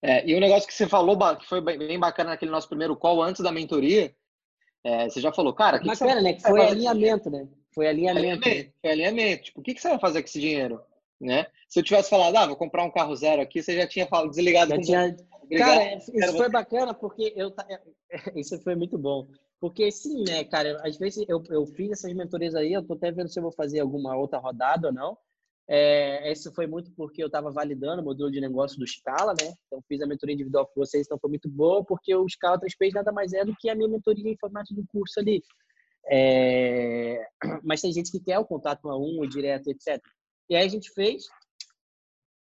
É, 0.00 0.28
e 0.28 0.36
um 0.36 0.40
negócio 0.40 0.68
que 0.68 0.74
você 0.74 0.86
falou, 0.86 1.18
que 1.36 1.46
foi 1.46 1.60
bem 1.60 1.98
bacana 1.98 2.30
naquele 2.30 2.52
nosso 2.52 2.68
primeiro 2.68 2.96
call 2.96 3.20
antes 3.20 3.42
da 3.42 3.50
mentoria, 3.50 4.14
é, 4.84 5.08
você 5.08 5.20
já 5.20 5.32
falou, 5.32 5.52
cara, 5.52 5.80
que 5.80 5.86
bacana, 5.86 6.16
que 6.16 6.22
né? 6.22 6.32
Que 6.34 6.42
foi 6.42 6.64
alinhamento, 6.64 7.30
né? 7.30 7.48
Foi 7.74 7.88
alinhamento. 7.88 8.42
Foi 8.44 8.50
alinhamento. 8.50 8.72
Foi 8.80 8.90
alinhamento. 8.90 9.42
Tipo, 9.44 9.60
o 9.60 9.62
que, 9.62 9.74
que 9.74 9.80
você 9.80 9.88
vai 9.88 9.98
fazer 9.98 10.22
com 10.22 10.28
esse 10.28 10.40
dinheiro? 10.40 10.80
Né? 11.20 11.46
Se 11.68 11.80
eu 11.80 11.82
tivesse 11.82 12.08
falado, 12.08 12.36
ah, 12.36 12.46
vou 12.46 12.56
comprar 12.56 12.84
um 12.84 12.90
carro 12.90 13.14
zero 13.16 13.42
aqui, 13.42 13.60
você 13.60 13.76
já 13.76 13.88
tinha 13.88 14.06
falado, 14.06 14.30
desligado. 14.30 14.70
Já 14.70 14.80
tinha... 14.80 15.16
Cara, 15.56 15.96
isso 15.96 16.36
foi 16.36 16.48
bacana 16.48 16.92
porque 16.92 17.32
eu 17.36 17.54
isso 18.36 18.60
foi 18.62 18.74
muito 18.74 18.98
bom. 18.98 19.28
Porque 19.60 19.90
sim, 19.90 20.22
né, 20.24 20.44
cara, 20.44 20.80
às 20.84 20.96
vezes 20.96 21.24
eu, 21.28 21.42
eu 21.50 21.66
fiz 21.66 21.90
essas 21.90 22.12
mentorias 22.12 22.54
aí, 22.54 22.72
eu 22.72 22.82
tô 22.82 22.94
até 22.94 23.10
vendo 23.10 23.28
se 23.28 23.38
eu 23.38 23.42
vou 23.42 23.52
fazer 23.52 23.80
alguma 23.80 24.16
outra 24.16 24.38
rodada 24.38 24.88
ou 24.88 24.94
não. 24.94 25.18
É, 25.70 26.32
isso 26.32 26.50
foi 26.54 26.66
muito 26.66 26.90
porque 26.92 27.22
eu 27.22 27.26
estava 27.26 27.50
validando 27.50 28.00
o 28.00 28.04
modelo 28.04 28.30
de 28.30 28.40
negócio 28.40 28.78
do 28.78 28.86
Scala, 28.86 29.34
né? 29.34 29.52
Então, 29.66 29.82
fiz 29.86 30.00
a 30.00 30.06
mentoria 30.06 30.34
individual 30.34 30.66
com 30.66 30.80
vocês, 30.80 31.04
então 31.04 31.18
foi 31.18 31.28
muito 31.28 31.48
boa, 31.48 31.84
porque 31.84 32.14
o 32.14 32.26
Scala 32.26 32.58
3P 32.58 32.92
nada 32.94 33.12
mais 33.12 33.34
é 33.34 33.44
do 33.44 33.54
que 33.54 33.68
a 33.68 33.74
minha 33.74 33.88
mentoria 33.88 34.24
de 34.24 34.30
informática 34.30 34.74
do 34.74 34.86
curso 34.86 35.20
ali. 35.20 35.42
É... 36.10 37.22
Mas 37.62 37.82
tem 37.82 37.92
gente 37.92 38.10
que 38.10 38.20
quer 38.20 38.38
o 38.38 38.46
contato 38.46 38.88
um 38.88 38.90
a 38.90 38.96
um, 38.96 39.20
o 39.20 39.28
direto, 39.28 39.68
etc. 39.68 40.02
E 40.48 40.56
aí 40.56 40.64
a 40.64 40.68
gente 40.68 40.90
fez. 40.92 41.24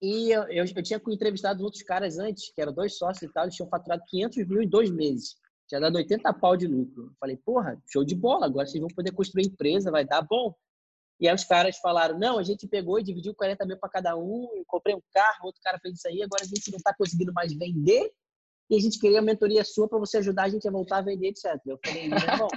E 0.02 0.32
eu, 0.32 0.42
eu, 0.48 0.64
eu 0.64 0.82
tinha 0.82 1.00
entrevistado 1.08 1.62
outros 1.62 1.84
caras 1.84 2.18
antes, 2.18 2.52
que 2.52 2.60
eram 2.60 2.72
dois 2.72 2.98
sócios 2.98 3.22
e 3.22 3.32
tal, 3.32 3.44
eles 3.44 3.54
tinham 3.54 3.68
faturado 3.68 4.02
500 4.08 4.48
mil 4.48 4.60
em 4.60 4.68
dois 4.68 4.90
meses. 4.90 5.36
Tinha 5.68 5.80
dado 5.80 5.94
80 5.94 6.32
pau 6.34 6.56
de 6.56 6.66
lucro. 6.66 7.04
Eu 7.04 7.12
falei, 7.20 7.36
porra, 7.36 7.80
show 7.90 8.04
de 8.04 8.16
bola, 8.16 8.46
agora 8.46 8.66
vocês 8.66 8.80
vão 8.80 8.90
poder 8.94 9.12
construir 9.12 9.46
empresa, 9.46 9.92
vai 9.92 10.04
dar 10.04 10.22
bom. 10.22 10.52
E 11.20 11.28
aí 11.28 11.34
os 11.34 11.44
caras 11.44 11.78
falaram, 11.78 12.18
não, 12.18 12.36
a 12.36 12.42
gente 12.42 12.66
pegou 12.66 12.98
e 12.98 13.04
dividiu 13.04 13.32
40 13.32 13.64
mil 13.64 13.78
para 13.78 13.88
cada 13.88 14.16
um, 14.16 14.64
comprei 14.66 14.92
um 14.96 15.02
carro, 15.14 15.46
outro 15.46 15.60
cara 15.62 15.78
fez 15.78 15.94
isso 15.94 16.08
aí, 16.08 16.20
agora 16.20 16.42
a 16.42 16.46
gente 16.46 16.68
não 16.72 16.78
está 16.78 16.92
conseguindo 16.92 17.32
mais 17.32 17.52
vender 17.52 18.10
e 18.68 18.74
a 18.74 18.80
gente 18.80 18.98
queria 18.98 19.20
a 19.20 19.22
mentoria 19.22 19.62
sua 19.62 19.88
para 19.88 19.98
você 19.98 20.16
ajudar 20.16 20.44
a 20.44 20.48
gente 20.48 20.66
a 20.66 20.70
voltar 20.70 20.98
a 20.98 21.02
vender, 21.02 21.28
etc. 21.28 21.60
Eu 21.64 21.78
falei, 21.84 22.08
bom, 22.38 22.48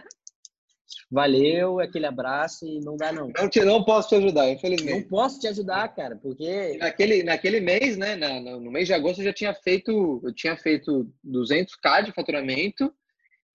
valeu, 1.10 1.80
aquele 1.80 2.06
abraço 2.06 2.66
e 2.66 2.80
não 2.80 2.98
dá 2.98 3.12
não. 3.12 3.32
Não, 3.36 3.50
te, 3.50 3.64
não 3.64 3.84
posso 3.84 4.10
te 4.10 4.16
ajudar, 4.16 4.50
infelizmente. 4.50 5.02
Não 5.02 5.10
posso 5.10 5.40
te 5.40 5.48
ajudar, 5.48 5.88
cara, 5.96 6.16
porque... 6.16 6.78
Naquele, 6.78 7.24
naquele 7.24 7.60
mês, 7.60 7.98
né, 7.98 8.16
no 8.16 8.72
mês 8.72 8.88
de 8.88 8.94
agosto 8.94 9.20
eu 9.20 9.26
já 9.26 9.34
tinha 9.34 9.54
feito, 9.54 10.22
eu 10.24 10.34
tinha 10.34 10.58
feito 10.58 11.10
200k 11.26 12.06
de 12.06 12.12
faturamento 12.12 12.94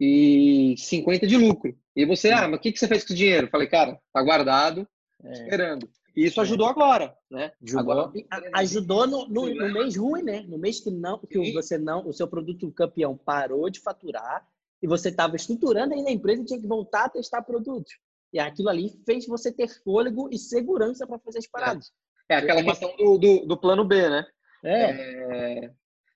e 0.01 0.75
50 0.79 1.27
de 1.27 1.37
lucro. 1.37 1.77
E 1.95 2.05
você, 2.05 2.31
ah, 2.31 2.49
mas 2.49 2.59
o 2.59 2.63
que, 2.63 2.73
que 2.73 2.79
você 2.79 2.89
fez 2.89 3.05
com 3.05 3.13
o 3.13 3.17
dinheiro? 3.17 3.49
falei, 3.51 3.67
cara, 3.67 3.99
tá 4.13 4.23
guardado, 4.23 4.89
é. 5.23 5.33
esperando. 5.33 5.89
E 6.17 6.25
isso 6.25 6.41
ajudou 6.41 6.67
agora, 6.67 7.17
né? 7.31 7.53
Ajudou, 7.63 7.81
agora, 7.81 8.13
ajudou 8.55 9.07
no, 9.07 9.29
no, 9.29 9.55
no, 9.55 9.73
mês 9.73 9.97
ruim, 9.97 10.23
né? 10.23 10.45
No 10.49 10.59
mês 10.59 10.81
que 10.81 10.91
não, 10.91 11.19
que 11.19 11.53
você 11.53 11.79
não, 11.79 12.07
o 12.07 12.13
seu 12.13 12.27
produto 12.27 12.71
campeão 12.73 13.17
parou 13.17 13.71
de 13.71 13.81
faturar 13.81 14.45
e 14.83 14.87
você 14.87 15.09
estava 15.09 15.37
estruturando 15.37 15.95
ainda 15.95 16.11
a 16.11 16.12
empresa 16.12 16.43
e 16.43 16.45
tinha 16.45 16.61
que 16.61 16.66
voltar 16.66 17.05
a 17.05 17.09
testar 17.09 17.43
produtos. 17.43 17.93
E 18.33 18.38
aquilo 18.38 18.69
ali 18.69 18.90
fez 19.05 19.27
você 19.27 19.53
ter 19.53 19.69
fôlego 19.83 20.29
e 20.33 20.38
segurança 20.38 21.07
para 21.07 21.19
fazer 21.19 21.38
as 21.38 21.47
paradas. 21.47 21.90
É, 22.29 22.35
é 22.35 22.37
aquela 22.38 22.62
questão 22.62 22.95
do, 22.97 23.19
do, 23.19 23.47
do, 23.47 23.57
plano 23.57 23.85
B, 23.85 24.09
né? 24.09 24.27
É. 24.64 24.85
é. 24.85 25.71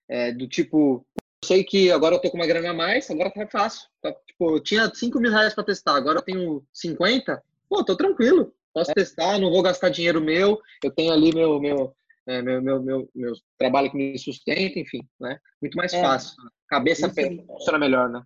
é. 0.09 0.33
do 0.33 0.47
tipo, 0.49 1.05
eu 1.17 1.47
sei 1.47 1.65
que 1.65 1.91
agora 1.91 2.15
eu 2.15 2.21
tô 2.21 2.31
com 2.31 2.37
uma 2.37 2.47
grana 2.47 2.71
a 2.71 2.75
mais, 2.75 3.11
agora 3.11 3.31
tá 3.31 3.47
fácil. 3.49 3.89
Tá, 4.01 4.13
tipo, 4.27 4.57
eu 4.57 4.61
tinha 4.61 4.91
5 4.95 5.19
mil 5.19 5.31
reais 5.31 5.55
para 5.55 5.65
testar, 5.65 5.97
agora 5.97 6.19
eu 6.19 6.23
tenho 6.23 6.65
50. 6.73 7.43
Pô, 7.69 7.85
tô 7.85 7.97
tranquilo 7.97 8.55
posso 8.75 8.91
é. 8.91 8.95
testar, 8.95 9.39
não 9.39 9.51
vou 9.51 9.63
gastar 9.63 9.89
dinheiro 9.89 10.21
meu, 10.21 10.61
eu 10.83 10.91
tenho 10.91 11.13
ali 11.13 11.33
meu, 11.33 11.61
meu, 11.61 11.95
é, 12.27 12.43
meu, 12.43 12.61
meu, 12.61 12.83
meu, 12.83 13.11
meu, 13.15 13.33
trabalho 13.57 13.91
que 13.91 13.97
me 13.97 14.19
sustenta, 14.19 14.79
enfim, 14.79 15.09
né? 15.21 15.39
Muito 15.63 15.77
mais 15.77 15.95
é. 15.95 16.03
fácil. 16.03 16.35
Cabeça 16.69 17.09
funciona 17.09 17.79
melhor, 17.79 18.09
né? 18.09 18.21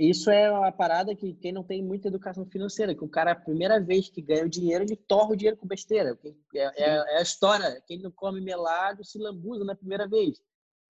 Isso 0.00 0.30
é 0.30 0.50
uma 0.50 0.72
parada 0.72 1.14
que 1.14 1.34
quem 1.34 1.52
não 1.52 1.62
tem 1.62 1.84
muita 1.84 2.08
educação 2.08 2.46
financeira, 2.46 2.94
que 2.94 3.04
o 3.04 3.08
cara, 3.08 3.32
a 3.32 3.34
primeira 3.34 3.78
vez 3.78 4.08
que 4.08 4.22
ganha 4.22 4.46
o 4.46 4.48
dinheiro, 4.48 4.82
ele 4.82 4.96
torra 4.96 5.32
o 5.32 5.36
dinheiro 5.36 5.58
com 5.58 5.66
besteira. 5.66 6.18
É, 6.54 6.58
é, 6.58 7.16
é 7.16 7.18
a 7.18 7.22
história, 7.22 7.82
quem 7.86 8.00
não 8.00 8.10
come 8.10 8.40
melado 8.40 9.04
se 9.04 9.18
lambuza 9.18 9.62
na 9.62 9.76
primeira 9.76 10.08
vez. 10.08 10.40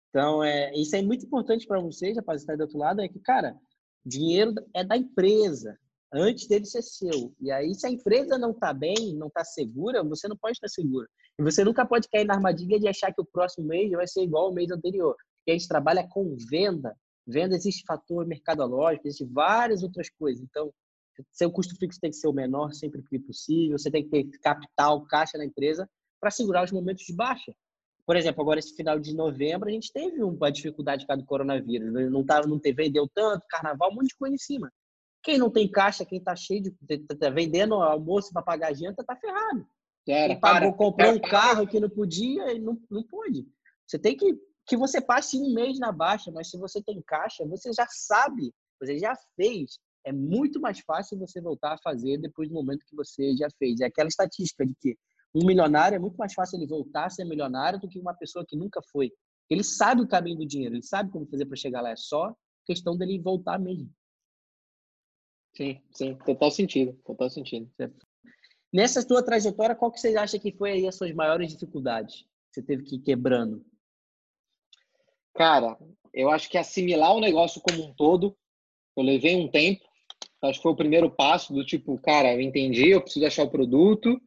Então, 0.10 0.42
é, 0.42 0.74
isso 0.74 0.96
é 0.96 1.02
muito 1.02 1.26
importante 1.26 1.68
para 1.68 1.82
vocês, 1.82 2.16
rapaziada, 2.16 2.56
do 2.56 2.62
outro 2.62 2.78
lado, 2.78 3.02
é 3.02 3.10
que, 3.10 3.20
cara, 3.20 3.54
dinheiro 4.06 4.54
é 4.74 4.86
da 4.86 4.96
empresa 4.96 5.78
antes 6.14 6.48
dele 6.48 6.66
ser 6.66 6.82
seu. 6.82 7.36
E 7.42 7.52
aí, 7.52 7.76
se 7.76 7.86
a 7.86 7.90
empresa 7.90 8.38
não 8.38 8.52
está 8.52 8.72
bem, 8.72 9.14
não 9.16 9.28
está 9.28 9.44
segura, 9.44 10.02
você 10.02 10.30
não 10.30 10.38
pode 10.38 10.54
estar 10.54 10.70
segura. 10.70 11.10
E 11.38 11.44
você 11.44 11.62
nunca 11.66 11.86
pode 11.86 12.08
cair 12.08 12.24
na 12.24 12.36
armadilha 12.36 12.80
de 12.80 12.88
achar 12.88 13.12
que 13.14 13.20
o 13.20 13.26
próximo 13.26 13.68
mês 13.68 13.92
vai 13.92 14.08
ser 14.08 14.22
igual 14.22 14.46
ao 14.46 14.54
mês 14.54 14.72
anterior. 14.72 15.14
Porque 15.40 15.52
a 15.52 15.54
gente 15.58 15.68
trabalha 15.68 16.08
com 16.08 16.38
venda. 16.50 16.96
Venda 17.26 17.56
existe 17.56 17.84
fator 17.86 18.26
mercadológico, 18.26 19.08
existe 19.08 19.26
várias 19.26 19.84
outras 19.84 20.10
coisas. 20.10 20.44
Então, 20.44 20.74
seu 21.32 21.52
custo 21.52 21.76
fixo 21.78 22.00
tem 22.00 22.10
que 22.10 22.18
ser 22.18 22.28
o 22.28 22.34
menor 22.34 22.74
sempre 22.74 23.02
que 23.04 23.20
possível. 23.20 23.78
Você 23.78 23.90
tem 23.90 24.04
que 24.04 24.10
ter 24.10 24.40
capital, 24.40 25.06
caixa 25.06 25.38
na 25.38 25.46
empresa 25.46 25.90
para 26.20 26.32
segurar 26.32 26.64
os 26.64 26.72
momentos 26.72 27.06
de 27.06 27.14
baixa. 27.14 27.54
Por 28.06 28.18
exemplo, 28.18 28.42
agora 28.42 28.60
esse 28.60 28.76
final 28.76 29.00
de 29.00 29.16
novembro 29.16 29.70
a 29.70 29.72
gente 29.72 29.92
teve 29.92 30.22
uma 30.22 30.52
dificuldade 30.52 31.06
por 31.08 31.18
do 31.18 31.26
coronavírus. 31.26 31.94
Não, 32.12 32.26
tava, 32.26 32.48
não 32.48 32.60
teve, 32.60 32.84
vendeu 32.84 33.08
tanto, 33.14 33.46
carnaval, 33.50 33.92
um 33.92 33.96
monte 33.96 34.08
de 34.08 34.18
coisa 34.18 34.36
em 34.36 34.40
cima. 34.40 34.72
Quem 35.22 35.38
não 35.38 35.50
tem 35.50 35.72
caixa, 35.72 36.06
quem 36.06 36.20
está 36.20 36.36
cheio 36.36 36.64
de 36.64 36.72
tá, 37.08 37.16
tá 37.16 37.30
vendendo 37.30 37.76
almoço 37.76 38.34
para 38.34 38.42
pagar 38.42 38.72
a 38.72 38.74
janta, 38.74 39.06
tá 39.06 39.16
ferrado. 39.16 39.66
Era, 40.06 40.34
quem 40.34 40.40
pagou, 40.40 40.74
para, 40.74 40.78
comprou 40.78 40.94
para, 40.96 41.12
um 41.12 41.20
carro 41.20 41.66
que 41.66 41.80
não 41.80 41.90
podia, 41.90 42.60
não, 42.60 42.78
não 42.92 43.04
pode. 43.04 43.48
Você 43.88 43.98
tem 43.98 44.18
que 44.18 44.38
que 44.66 44.78
você 44.78 45.02
passe 45.02 45.38
um 45.38 45.54
mês 45.54 45.80
na 45.80 45.92
baixa, 45.92 46.32
mas 46.32 46.50
se 46.50 46.58
você 46.58 46.82
tem 46.82 47.02
caixa, 47.02 47.46
você 47.46 47.72
já 47.74 47.86
sabe, 47.90 48.54
você 48.80 48.98
já 48.98 49.14
fez. 49.36 49.80
É 50.06 50.12
muito 50.12 50.60
mais 50.60 50.80
fácil 50.80 51.18
você 51.18 51.42
voltar 51.42 51.74
a 51.74 51.78
fazer 51.78 52.18
depois 52.18 52.50
do 52.50 52.56
momento 52.56 52.86
que 52.86 52.96
você 52.96 53.36
já 53.36 53.48
fez. 53.58 53.80
É 53.80 53.86
aquela 53.86 54.10
estatística 54.10 54.66
de 54.66 54.76
que 54.76 54.98
um 55.34 55.46
milionário 55.46 55.96
é 55.96 56.00
muito 56.00 56.18
mais 56.18 56.34
fácil 56.34 56.58
ele 56.58 56.68
voltar 56.68 57.06
a 57.06 57.10
ser 57.10 57.26
milionário 57.26 57.80
do 57.80 57.88
que 57.88 58.00
uma 58.00 58.14
pessoa 58.14 58.46
que 58.48 58.56
nunca 58.56 58.82
foi. 58.92 59.12
Ele 59.50 59.64
sabe 59.64 60.02
o 60.02 60.08
caminho 60.08 60.38
do 60.38 60.46
dinheiro, 60.46 60.76
ele 60.76 60.84
sabe 60.84 61.12
como 61.12 61.26
fazer 61.28 61.46
para 61.46 61.58
chegar 61.58 61.82
lá. 61.82 61.92
É 61.92 61.96
só 61.96 62.34
questão 62.66 62.98
dele 62.98 63.20
voltar 63.20 63.60
mesmo. 63.60 63.90
Sim, 65.56 65.82
sim, 65.92 66.16
total 66.26 66.52
sentido, 66.52 66.94
total 67.06 67.30
sentido. 67.30 67.70
Nessa 68.72 69.06
tua 69.06 69.24
trajetória, 69.24 69.76
qual 69.76 69.92
que 69.92 70.00
você 70.00 70.16
acha 70.18 70.40
que 70.40 70.52
foi 70.52 70.72
aí 70.72 70.88
as 70.88 70.96
suas 70.96 71.14
maiores 71.14 71.52
dificuldades? 71.52 72.22
Que 72.52 72.56
você 72.56 72.64
teve 72.64 72.84
que 72.84 72.96
ir 72.96 73.00
quebrando? 73.00 73.64
Cara, 75.36 75.78
eu 76.14 76.30
acho 76.30 76.50
que 76.50 76.58
assimilar 76.58 77.16
o 77.16 77.20
negócio 77.20 77.62
como 77.62 77.84
um 77.84 77.94
todo, 77.94 78.36
eu 78.96 79.04
levei 79.04 79.36
um 79.36 79.48
tempo. 79.48 79.82
Acho 80.42 80.60
que 80.60 80.64
foi 80.64 80.72
o 80.74 80.78
primeiro 80.78 81.10
passo 81.10 81.54
do 81.54 81.66
tipo, 81.66 81.98
cara, 82.00 82.34
eu 82.34 82.42
entendi, 82.42 82.90
eu 82.90 83.02
preciso 83.02 83.26
achar 83.26 83.44
o 83.44 83.50
produto, 83.50 84.22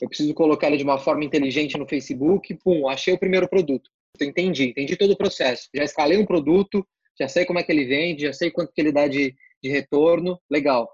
eu 0.00 0.08
preciso 0.08 0.34
colocar 0.34 0.66
ele 0.66 0.76
de 0.76 0.84
uma 0.84 0.98
forma 0.98 1.24
inteligente 1.24 1.78
no 1.78 1.88
Facebook, 1.88 2.54
pum, 2.56 2.88
achei 2.88 3.14
o 3.14 3.18
primeiro 3.18 3.48
produto. 3.48 3.88
Entendi, 4.20 4.70
entendi 4.70 4.96
todo 4.96 5.12
o 5.12 5.16
processo. 5.16 5.68
Já 5.74 5.84
escalei 5.84 6.18
um 6.18 6.26
produto, 6.26 6.86
já 7.18 7.28
sei 7.28 7.44
como 7.44 7.58
é 7.58 7.62
que 7.62 7.72
ele 7.72 7.84
vende, 7.84 8.22
já 8.22 8.32
sei 8.32 8.50
quanto 8.50 8.72
que 8.72 8.80
ele 8.80 8.92
dá 8.92 9.06
de, 9.06 9.34
de 9.62 9.70
retorno, 9.70 10.40
legal. 10.50 10.90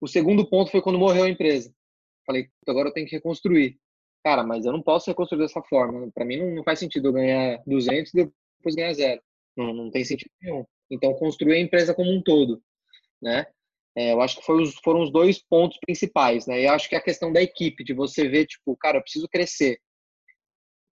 O 0.00 0.06
segundo 0.06 0.48
ponto 0.48 0.70
foi 0.70 0.80
quando 0.80 0.98
morreu 0.98 1.24
a 1.24 1.28
empresa. 1.28 1.74
Falei, 2.26 2.48
agora 2.66 2.88
eu 2.88 2.92
tenho 2.92 3.06
que 3.06 3.16
reconstruir. 3.16 3.78
Cara, 4.24 4.44
mas 4.44 4.64
eu 4.64 4.72
não 4.72 4.82
posso 4.82 5.10
reconstruir 5.10 5.40
dessa 5.40 5.62
forma. 5.62 6.10
Para 6.14 6.24
mim 6.24 6.38
não, 6.38 6.54
não, 6.54 6.64
faz 6.64 6.78
sentido 6.78 7.08
eu 7.08 7.12
ganhar 7.12 7.60
200 7.66 8.14
e 8.14 8.32
depois 8.62 8.74
ganhar 8.74 8.94
zero. 8.94 9.20
Não, 9.56 9.74
não 9.74 9.90
tem 9.90 10.04
sentido 10.04 10.30
nenhum. 10.40 10.64
Então, 10.90 11.12
construir 11.14 11.54
a 11.54 11.60
empresa 11.60 11.94
como 11.94 12.10
um 12.10 12.22
todo, 12.22 12.62
né? 13.20 13.46
É, 13.96 14.12
eu 14.12 14.22
acho 14.22 14.40
que 14.40 14.52
os, 14.52 14.74
foram 14.82 15.02
os 15.02 15.12
dois 15.12 15.38
pontos 15.42 15.78
principais, 15.84 16.46
né? 16.46 16.64
Eu 16.64 16.72
acho 16.72 16.88
que 16.88 16.96
a 16.96 17.00
questão 17.00 17.32
da 17.32 17.42
equipe, 17.42 17.84
de 17.84 17.92
você 17.92 18.26
ver, 18.28 18.46
tipo, 18.46 18.76
cara, 18.76 18.98
eu 18.98 19.02
preciso 19.02 19.28
crescer. 19.28 19.78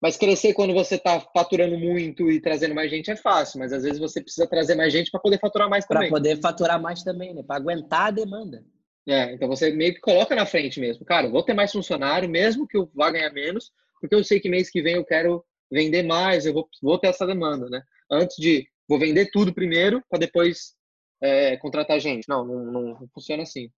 Mas 0.02 0.16
crescer 0.16 0.54
quando 0.54 0.72
você 0.72 0.94
está 0.94 1.20
faturando 1.20 1.78
muito 1.78 2.30
e 2.30 2.40
trazendo 2.40 2.74
mais 2.74 2.90
gente 2.90 3.10
é 3.10 3.16
fácil, 3.16 3.58
mas 3.58 3.72
às 3.72 3.82
vezes 3.82 3.98
você 3.98 4.22
precisa 4.22 4.46
trazer 4.46 4.74
mais 4.74 4.92
gente 4.92 5.10
para 5.10 5.20
poder 5.20 5.38
faturar 5.38 5.68
mais 5.68 5.86
também. 5.86 6.08
Para 6.08 6.18
poder 6.18 6.40
faturar 6.40 6.80
mais 6.80 7.02
também, 7.02 7.34
né? 7.34 7.42
Para 7.42 7.56
aguentar 7.56 8.06
a 8.06 8.10
demanda. 8.10 8.64
É, 9.06 9.32
então 9.34 9.48
você 9.48 9.70
meio 9.70 9.94
que 9.94 10.00
coloca 10.00 10.34
na 10.34 10.46
frente 10.46 10.80
mesmo. 10.80 11.04
Cara, 11.04 11.26
eu 11.26 11.30
vou 11.30 11.42
ter 11.42 11.52
mais 11.52 11.72
funcionário, 11.72 12.28
mesmo 12.28 12.66
que 12.66 12.76
eu 12.76 12.90
vá 12.94 13.10
ganhar 13.10 13.30
menos, 13.32 13.70
porque 14.00 14.14
eu 14.14 14.24
sei 14.24 14.40
que 14.40 14.48
mês 14.48 14.70
que 14.70 14.80
vem 14.80 14.94
eu 14.94 15.04
quero 15.04 15.44
vender 15.70 16.02
mais, 16.02 16.46
eu 16.46 16.52
vou, 16.52 16.68
vou 16.82 16.98
ter 16.98 17.08
essa 17.08 17.26
demanda, 17.26 17.68
né? 17.68 17.82
Antes 18.10 18.36
de 18.36 18.68
vou 18.88 18.98
vender 18.98 19.30
tudo 19.30 19.54
primeiro 19.54 20.02
para 20.08 20.18
depois 20.18 20.74
é, 21.22 21.56
contratar 21.58 22.00
gente. 22.00 22.28
Não, 22.28 22.44
não, 22.44 22.64
não 22.72 23.08
funciona 23.14 23.42
assim. 23.42 23.70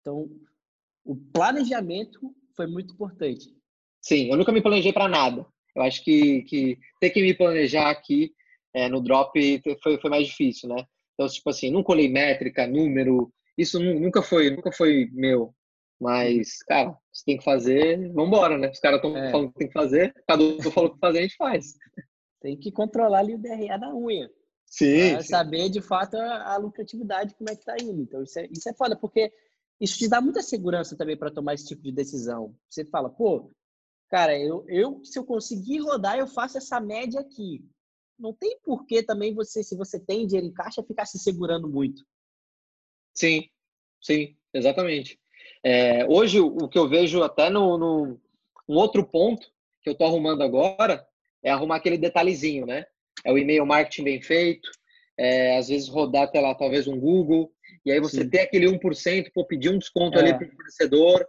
Então, 0.00 0.28
o 1.04 1.16
planejamento 1.16 2.34
foi 2.56 2.66
muito 2.66 2.94
importante. 2.94 3.54
Sim, 4.00 4.30
eu 4.30 4.36
nunca 4.36 4.52
me 4.52 4.62
planejei 4.62 4.92
para 4.92 5.08
nada. 5.08 5.46
Eu 5.74 5.82
acho 5.82 6.02
que, 6.02 6.42
que 6.42 6.78
ter 7.00 7.10
que 7.10 7.20
me 7.20 7.34
planejar 7.34 7.90
aqui 7.90 8.32
é, 8.74 8.88
no 8.88 9.00
drop 9.00 9.32
foi, 9.82 10.00
foi 10.00 10.10
mais 10.10 10.26
difícil, 10.26 10.68
né? 10.68 10.84
Então, 11.14 11.28
tipo 11.28 11.50
assim, 11.50 11.70
não 11.70 11.82
colei 11.82 12.08
métrica, 12.08 12.66
número, 12.66 13.32
isso 13.56 13.78
nunca 13.78 14.22
foi, 14.22 14.48
nunca 14.50 14.72
foi 14.72 15.10
meu. 15.12 15.54
Mas, 16.00 16.62
cara, 16.62 16.96
você 17.12 17.24
tem 17.26 17.36
que 17.36 17.44
fazer, 17.44 18.10
vambora, 18.12 18.56
né? 18.56 18.70
Os 18.70 18.80
caras 18.80 18.96
estão 18.96 19.14
é. 19.14 19.30
falando 19.30 19.52
que 19.52 19.58
tem 19.58 19.66
que 19.66 19.74
fazer, 19.74 20.14
cada 20.26 20.42
um 20.42 20.62
falou 20.72 20.94
que 20.94 20.98
fazer, 20.98 21.18
a 21.18 21.22
gente 21.22 21.36
faz. 21.36 21.74
Tem 22.40 22.56
que 22.56 22.72
controlar 22.72 23.18
ali 23.18 23.34
o 23.34 23.38
DRA 23.38 23.76
da 23.78 23.94
unha. 23.94 24.30
Sim. 24.64 25.10
Pra 25.12 25.22
saber, 25.22 25.68
de 25.68 25.82
fato, 25.82 26.16
a, 26.16 26.54
a, 26.54 26.56
lucratividade, 26.56 27.34
como 27.34 27.50
é 27.50 27.56
que 27.56 27.66
tá 27.66 27.76
indo. 27.78 28.00
Então, 28.00 28.22
isso 28.22 28.38
é, 28.38 28.48
isso 28.50 28.66
é 28.66 28.72
foda, 28.72 28.96
porque 28.96 29.30
isso 29.78 29.98
te 29.98 30.08
dá 30.08 30.22
muita 30.22 30.40
segurança 30.40 30.96
também 30.96 31.18
para 31.18 31.30
tomar 31.30 31.52
esse 31.52 31.66
tipo 31.66 31.82
de 31.82 31.92
decisão. 31.92 32.56
Você 32.70 32.82
fala, 32.86 33.10
pô, 33.10 33.50
cara, 34.08 34.38
eu, 34.38 34.64
eu 34.68 35.04
se 35.04 35.18
eu 35.18 35.24
conseguir 35.24 35.80
rodar, 35.80 36.16
eu 36.18 36.26
faço 36.26 36.56
essa 36.56 36.80
média 36.80 37.20
aqui. 37.20 37.62
Não 38.18 38.32
tem 38.32 38.58
porquê 38.62 39.02
também 39.02 39.34
você, 39.34 39.62
se 39.62 39.76
você 39.76 40.00
tem 40.00 40.26
dinheiro 40.26 40.46
em 40.46 40.52
caixa, 40.52 40.82
ficar 40.82 41.04
se 41.04 41.18
segurando 41.18 41.68
muito. 41.68 42.06
Sim, 43.12 43.42
sim, 44.00 44.34
exatamente. 44.54 45.19
É, 45.64 46.06
hoje, 46.06 46.40
o 46.40 46.68
que 46.68 46.78
eu 46.78 46.88
vejo 46.88 47.22
até 47.22 47.50
no, 47.50 47.76
no 47.76 48.20
um 48.68 48.76
outro 48.76 49.04
ponto 49.04 49.46
que 49.82 49.88
eu 49.88 49.92
estou 49.92 50.06
arrumando 50.06 50.42
agora 50.42 51.06
é 51.42 51.50
arrumar 51.50 51.76
aquele 51.76 51.98
detalhezinho, 51.98 52.66
né? 52.66 52.86
É 53.24 53.32
o 53.32 53.38
e-mail 53.38 53.66
marketing 53.66 54.04
bem 54.04 54.22
feito, 54.22 54.70
é, 55.18 55.58
às 55.58 55.68
vezes 55.68 55.88
rodar 55.88 56.24
até 56.24 56.40
lá, 56.40 56.54
talvez 56.54 56.86
um 56.86 56.98
Google, 56.98 57.52
e 57.84 57.92
aí 57.92 58.00
você 58.00 58.22
Sim. 58.22 58.30
ter 58.30 58.40
aquele 58.40 58.66
1%, 58.66 59.30
pô, 59.34 59.44
pedir 59.44 59.70
um 59.70 59.78
desconto 59.78 60.18
é. 60.18 60.20
ali 60.22 60.34
para 60.34 60.46
o 60.46 60.50
fornecedor. 60.50 61.26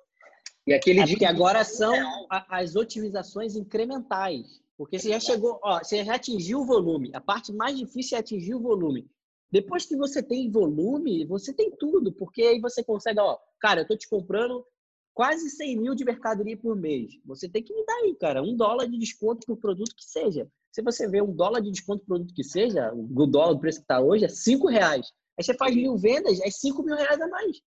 E 0.68 0.74
aquele 0.74 1.00
é 1.02 1.08
porque 1.08 1.26
agora 1.26 1.64
são 1.64 1.94
as 2.30 2.76
otimizações 2.76 3.56
incrementais. 3.56 4.62
Porque 4.78 4.98
você 4.98 5.10
já 5.10 5.20
chegou, 5.20 5.60
ó, 5.64 5.80
você 5.80 6.04
já 6.04 6.16
atingiu 6.16 6.62
o 6.62 6.66
volume. 6.66 7.12
A 7.14 7.22
parte 7.22 7.52
mais 7.54 7.78
difícil 7.78 8.18
é 8.18 8.20
atingir 8.20 8.56
o 8.56 8.60
volume. 8.60 9.08
Depois 9.52 9.86
que 9.86 9.98
você 9.98 10.24
tem 10.24 10.50
volume, 10.50 11.26
você 11.26 11.54
tem 11.54 11.70
tudo, 11.72 12.14
porque 12.14 12.42
aí 12.42 12.60
você 12.60 12.84
consegue, 12.84 13.20
ó, 13.20 13.38
cara, 13.60 13.82
eu 13.82 13.88
tô 13.88 13.98
te 13.98 14.08
comprando 14.08 14.66
quase 15.14 15.50
100 15.50 15.78
mil 15.78 15.94
de 15.94 16.06
mercadoria 16.06 16.56
por 16.56 16.76
mês. 16.76 17.20
Você 17.26 17.50
tem 17.50 17.62
que 17.62 17.74
me 17.74 17.86
dar 17.86 17.96
aí, 17.96 18.16
cara, 18.16 18.42
um 18.42 18.56
dólar 18.56 18.88
de 18.88 18.98
desconto 18.98 19.46
por 19.46 19.58
produto 19.58 19.94
que 19.96 20.06
seja. 20.06 20.50
Se 20.72 20.82
você 20.82 21.08
vê 21.08 21.22
um 21.22 21.36
dólar 21.36 21.60
de 21.60 21.70
desconto 21.70 22.00
por 22.00 22.16
produto 22.16 22.34
que 22.34 22.46
seja, 22.46 22.94
o 22.94 23.28
dólar, 23.28 23.52
o 23.52 23.60
preço 23.60 23.80
que 23.80 23.84
está 23.84 24.00
hoje, 24.00 24.24
é 24.24 24.30
5 24.30 24.68
reais. 24.70 25.12
Aí 25.38 25.44
você 25.44 25.54
faz 25.56 25.76
mil 25.76 25.98
vendas, 25.98 26.40
é 26.40 26.50
5 26.50 26.82
mil 26.84 26.96
reais 26.96 27.20
a 27.20 27.28
mais. 27.28 27.62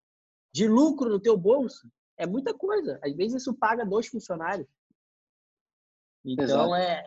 De 0.51 0.67
lucro 0.67 1.09
no 1.09 1.19
teu 1.19 1.37
bolso. 1.37 1.87
É 2.17 2.25
muita 2.25 2.53
coisa. 2.53 2.99
Às 3.03 3.15
vezes 3.15 3.41
isso 3.41 3.53
paga 3.53 3.85
dois 3.85 4.07
funcionários. 4.07 4.67
Então, 6.25 6.75
é, 6.75 7.03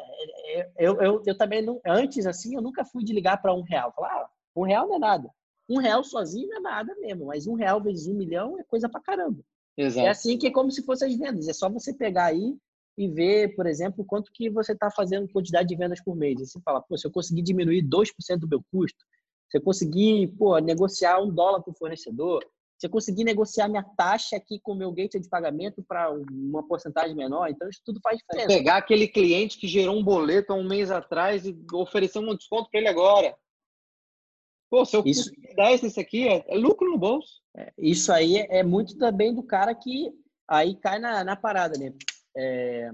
é, 0.46 0.70
eu, 0.78 1.00
eu, 1.00 1.22
eu 1.26 1.36
também, 1.36 1.60
não, 1.60 1.80
antes 1.84 2.24
assim, 2.24 2.54
eu 2.54 2.62
nunca 2.62 2.84
fui 2.84 3.02
de 3.02 3.12
ligar 3.12 3.42
para 3.42 3.52
um 3.52 3.62
real. 3.62 3.92
Falar, 3.92 4.12
ah, 4.12 4.30
um 4.60 4.64
real 4.64 4.88
não 4.88 4.96
é 4.96 4.98
nada. 4.98 5.30
Um 5.68 5.78
real 5.78 6.02
sozinho 6.02 6.48
não 6.48 6.56
é 6.56 6.60
nada 6.60 6.94
mesmo, 6.96 7.26
mas 7.26 7.46
um 7.46 7.54
real 7.54 7.82
vezes 7.82 8.06
um 8.06 8.14
milhão 8.14 8.58
é 8.58 8.64
coisa 8.64 8.88
pra 8.88 9.00
caramba. 9.00 9.38
Exato. 9.76 10.06
É 10.06 10.10
assim 10.10 10.38
que 10.38 10.46
é 10.46 10.50
como 10.50 10.70
se 10.70 10.82
fossem 10.82 11.08
as 11.08 11.16
vendas. 11.16 11.46
É 11.46 11.52
só 11.52 11.68
você 11.68 11.92
pegar 11.92 12.26
aí 12.26 12.56
e 12.96 13.06
ver, 13.06 13.54
por 13.54 13.66
exemplo, 13.66 14.04
quanto 14.04 14.32
que 14.32 14.50
você 14.50 14.72
está 14.72 14.90
fazendo 14.90 15.28
quantidade 15.28 15.68
de 15.68 15.76
vendas 15.76 16.02
por 16.02 16.16
mês. 16.16 16.40
E 16.40 16.46
você 16.46 16.60
fala, 16.62 16.80
pô, 16.80 16.96
se 16.96 17.06
eu 17.06 17.12
conseguir 17.12 17.42
diminuir 17.42 17.82
2% 17.82 18.40
do 18.40 18.48
meu 18.48 18.60
custo, 18.72 18.98
se 19.48 19.58
eu 19.58 19.62
conseguir, 19.62 20.28
pô, 20.36 20.58
negociar 20.58 21.20
um 21.20 21.30
dólar 21.30 21.62
com 21.62 21.70
o 21.70 21.74
fornecedor, 21.74 22.44
se 22.76 22.86
eu 22.86 22.90
conseguir 22.90 23.24
negociar 23.24 23.68
minha 23.68 23.82
taxa 23.82 24.36
aqui 24.36 24.60
com 24.60 24.72
o 24.72 24.74
meu 24.74 24.90
gateway 24.92 25.20
de 25.20 25.28
pagamento 25.28 25.82
para 25.86 26.12
uma 26.12 26.66
porcentagem 26.66 27.14
menor, 27.14 27.48
então 27.48 27.68
isso 27.68 27.80
tudo 27.84 28.00
faz 28.02 28.18
diferença. 28.18 28.48
Pegar 28.48 28.76
aquele 28.76 29.08
cliente 29.08 29.58
que 29.58 29.66
gerou 29.66 29.96
um 29.96 30.02
boleto 30.02 30.52
há 30.52 30.56
um 30.56 30.66
mês 30.66 30.90
atrás 30.90 31.46
e 31.46 31.56
oferecer 31.72 32.18
um 32.18 32.34
desconto 32.36 32.70
para 32.70 32.80
ele 32.80 32.88
agora. 32.88 33.34
Pô, 34.70 34.84
se 34.84 34.96
eu 34.96 35.02
isso, 35.06 35.30
dar 35.56 35.72
isso 35.72 35.98
aqui, 35.98 36.28
é, 36.28 36.44
é, 36.46 36.56
lucro 36.56 36.90
no 36.90 36.98
bolso. 36.98 37.40
É, 37.56 37.72
isso 37.78 38.12
aí 38.12 38.36
é, 38.36 38.58
é 38.58 38.62
muito 38.62 38.96
também 38.98 39.34
do 39.34 39.42
cara 39.42 39.74
que 39.74 40.12
aí 40.46 40.76
cai 40.76 40.98
na, 40.98 41.24
na 41.24 41.36
parada, 41.36 41.78
né? 41.78 41.92
É, 42.36 42.90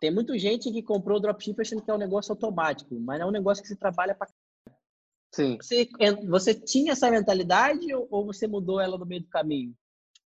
tem 0.00 0.10
muita 0.10 0.38
gente 0.38 0.72
que 0.72 0.82
comprou 0.82 1.18
o 1.18 1.20
dropship 1.20 1.60
achando 1.60 1.82
que 1.82 1.90
é 1.90 1.94
um 1.94 1.98
negócio 1.98 2.32
automático, 2.32 2.98
mas 2.98 3.20
é 3.20 3.26
um 3.26 3.30
negócio 3.30 3.62
que 3.62 3.68
se 3.68 3.76
trabalha 3.76 4.14
para 4.14 4.28
Sim. 5.32 5.58
Você, 5.60 5.88
você 6.28 6.54
tinha 6.54 6.92
essa 6.92 7.10
mentalidade 7.10 7.86
ou 7.94 8.26
você 8.26 8.48
mudou 8.48 8.80
ela 8.80 8.98
no 8.98 9.06
meio 9.06 9.22
do 9.22 9.28
caminho? 9.28 9.72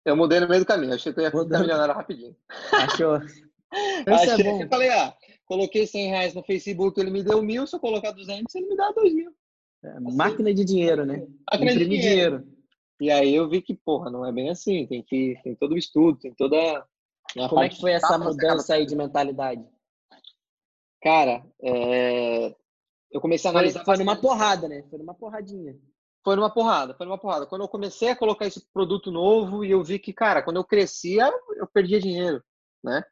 Eu 0.04 0.18
mudei 0.18 0.40
no 0.40 0.50
meio 0.50 0.62
do 0.62 0.66
caminho. 0.66 0.94
Achei 0.94 1.14
que 1.14 1.20
eu 1.20 1.24
ia 1.24 1.32
ficar 1.32 1.60
milionário 1.60 1.94
rapidinho. 1.94 2.36
Achou? 2.74 3.16
Achei. 4.08 4.48
É 4.48 4.64
eu 4.64 4.68
falei, 4.68 4.90
ah, 4.90 5.16
coloquei 5.46 5.88
100 5.88 6.10
reais 6.10 6.34
no 6.34 6.44
Facebook, 6.44 7.00
ele 7.00 7.12
me 7.12 7.24
deu 7.24 7.42
mil. 7.42 7.66
Se 7.66 7.76
eu 7.76 7.80
colocar 7.80 8.12
200, 8.12 8.54
ele 8.56 8.68
me 8.68 8.76
dá 8.76 8.92
2 8.92 9.14
mil. 9.14 9.34
É, 9.84 10.00
máquina 10.00 10.54
de 10.54 10.64
dinheiro, 10.64 11.06
né? 11.06 11.26
De 11.52 11.58
dinheiro. 11.58 11.90
dinheiro. 11.90 12.48
E 13.00 13.10
aí 13.10 13.34
eu 13.34 13.50
vi 13.50 13.62
que, 13.62 13.74
porra, 13.74 14.12
não 14.12 14.26
é 14.26 14.32
bem 14.32 14.50
assim. 14.50 14.86
Tem 14.86 15.02
que 15.02 15.36
tem 15.44 15.56
todo 15.56 15.74
o 15.74 15.78
estudo, 15.78 16.20
tem 16.20 16.34
toda. 16.34 16.86
Como 17.50 17.62
é 17.62 17.70
que 17.70 17.80
foi 17.80 17.92
essa 17.94 18.18
mudança 18.18 18.76
aí 18.76 18.86
de 18.86 18.96
mentalidade? 18.96 19.66
Cara, 21.02 21.44
é... 21.64 22.56
eu 23.12 23.20
comecei 23.20 23.50
a 23.50 23.54
analisar. 23.54 23.84
Foi, 23.84 23.96
foi 23.96 24.06
numa 24.06 24.16
porrada, 24.16 24.68
né? 24.68 24.84
Foi 24.90 25.00
numa 25.00 25.16
porradinha. 25.16 25.76
Foi 26.24 26.36
numa 26.36 26.52
porrada, 26.52 26.94
foi 26.94 27.08
numa 27.08 27.18
porrada. 27.18 27.48
Quando 27.48 27.62
eu 27.64 27.68
comecei 27.68 28.10
a 28.10 28.16
colocar 28.16 28.46
esse 28.46 28.64
produto 28.72 29.10
novo 29.10 29.66
e 29.66 29.72
eu 29.72 29.84
vi 29.84 29.98
que, 29.98 30.14
cara, 30.14 30.44
quando 30.44 30.58
eu 30.58 30.64
crescia, 30.64 31.32
eu 31.56 31.66
perdia 31.66 32.00
dinheiro, 32.00 32.44
né? 32.84 33.04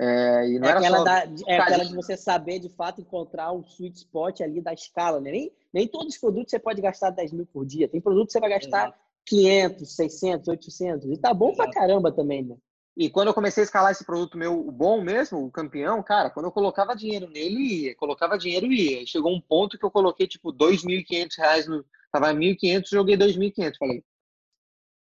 É, 0.00 0.48
e 0.48 0.58
não 0.60 0.68
é 0.68 0.72
aquela, 0.72 0.98
só... 0.98 1.04
da, 1.04 1.24
é 1.48 1.58
aquela 1.58 1.84
de 1.84 1.94
você 1.94 2.16
saber, 2.16 2.60
de 2.60 2.68
fato, 2.68 3.00
encontrar 3.00 3.50
o 3.52 3.64
sweet 3.66 3.96
spot 3.96 4.40
ali 4.40 4.60
da 4.60 4.72
escala, 4.72 5.20
né? 5.20 5.32
Nem, 5.32 5.52
nem 5.72 5.88
todos 5.88 6.14
os 6.14 6.20
produtos 6.20 6.50
você 6.50 6.58
pode 6.58 6.80
gastar 6.80 7.10
10 7.10 7.32
mil 7.32 7.46
por 7.46 7.66
dia. 7.66 7.88
Tem 7.88 8.00
produto 8.00 8.28
que 8.28 8.32
você 8.32 8.40
vai 8.40 8.50
gastar 8.50 8.84
Exato. 8.84 8.98
500, 9.26 9.96
600, 9.96 10.48
800. 10.48 11.10
E 11.10 11.16
tá 11.16 11.34
bom 11.34 11.50
Exato. 11.50 11.70
pra 11.70 11.80
caramba 11.80 12.12
também, 12.12 12.44
né? 12.44 12.56
E 12.96 13.08
quando 13.08 13.28
eu 13.28 13.34
comecei 13.34 13.62
a 13.62 13.64
escalar 13.64 13.92
esse 13.92 14.04
produto 14.04 14.38
meu, 14.38 14.58
o 14.66 14.72
bom 14.72 15.00
mesmo, 15.00 15.44
o 15.44 15.50
campeão, 15.50 16.02
cara, 16.02 16.30
quando 16.30 16.46
eu 16.46 16.52
colocava 16.52 16.96
dinheiro 16.96 17.28
nele, 17.28 17.86
ia. 17.86 17.94
Colocava 17.96 18.38
dinheiro 18.38 18.66
e 18.66 19.00
ia. 19.00 19.06
Chegou 19.06 19.32
um 19.32 19.40
ponto 19.40 19.78
que 19.78 19.84
eu 19.84 19.90
coloquei, 19.90 20.26
tipo, 20.26 20.52
2.500 20.52 21.28
reais 21.38 21.66
no... 21.66 21.84
Tava 22.10 22.32
1.500, 22.32 22.88
joguei 22.90 23.16
2.500. 23.16 23.74
Falei, 23.78 24.04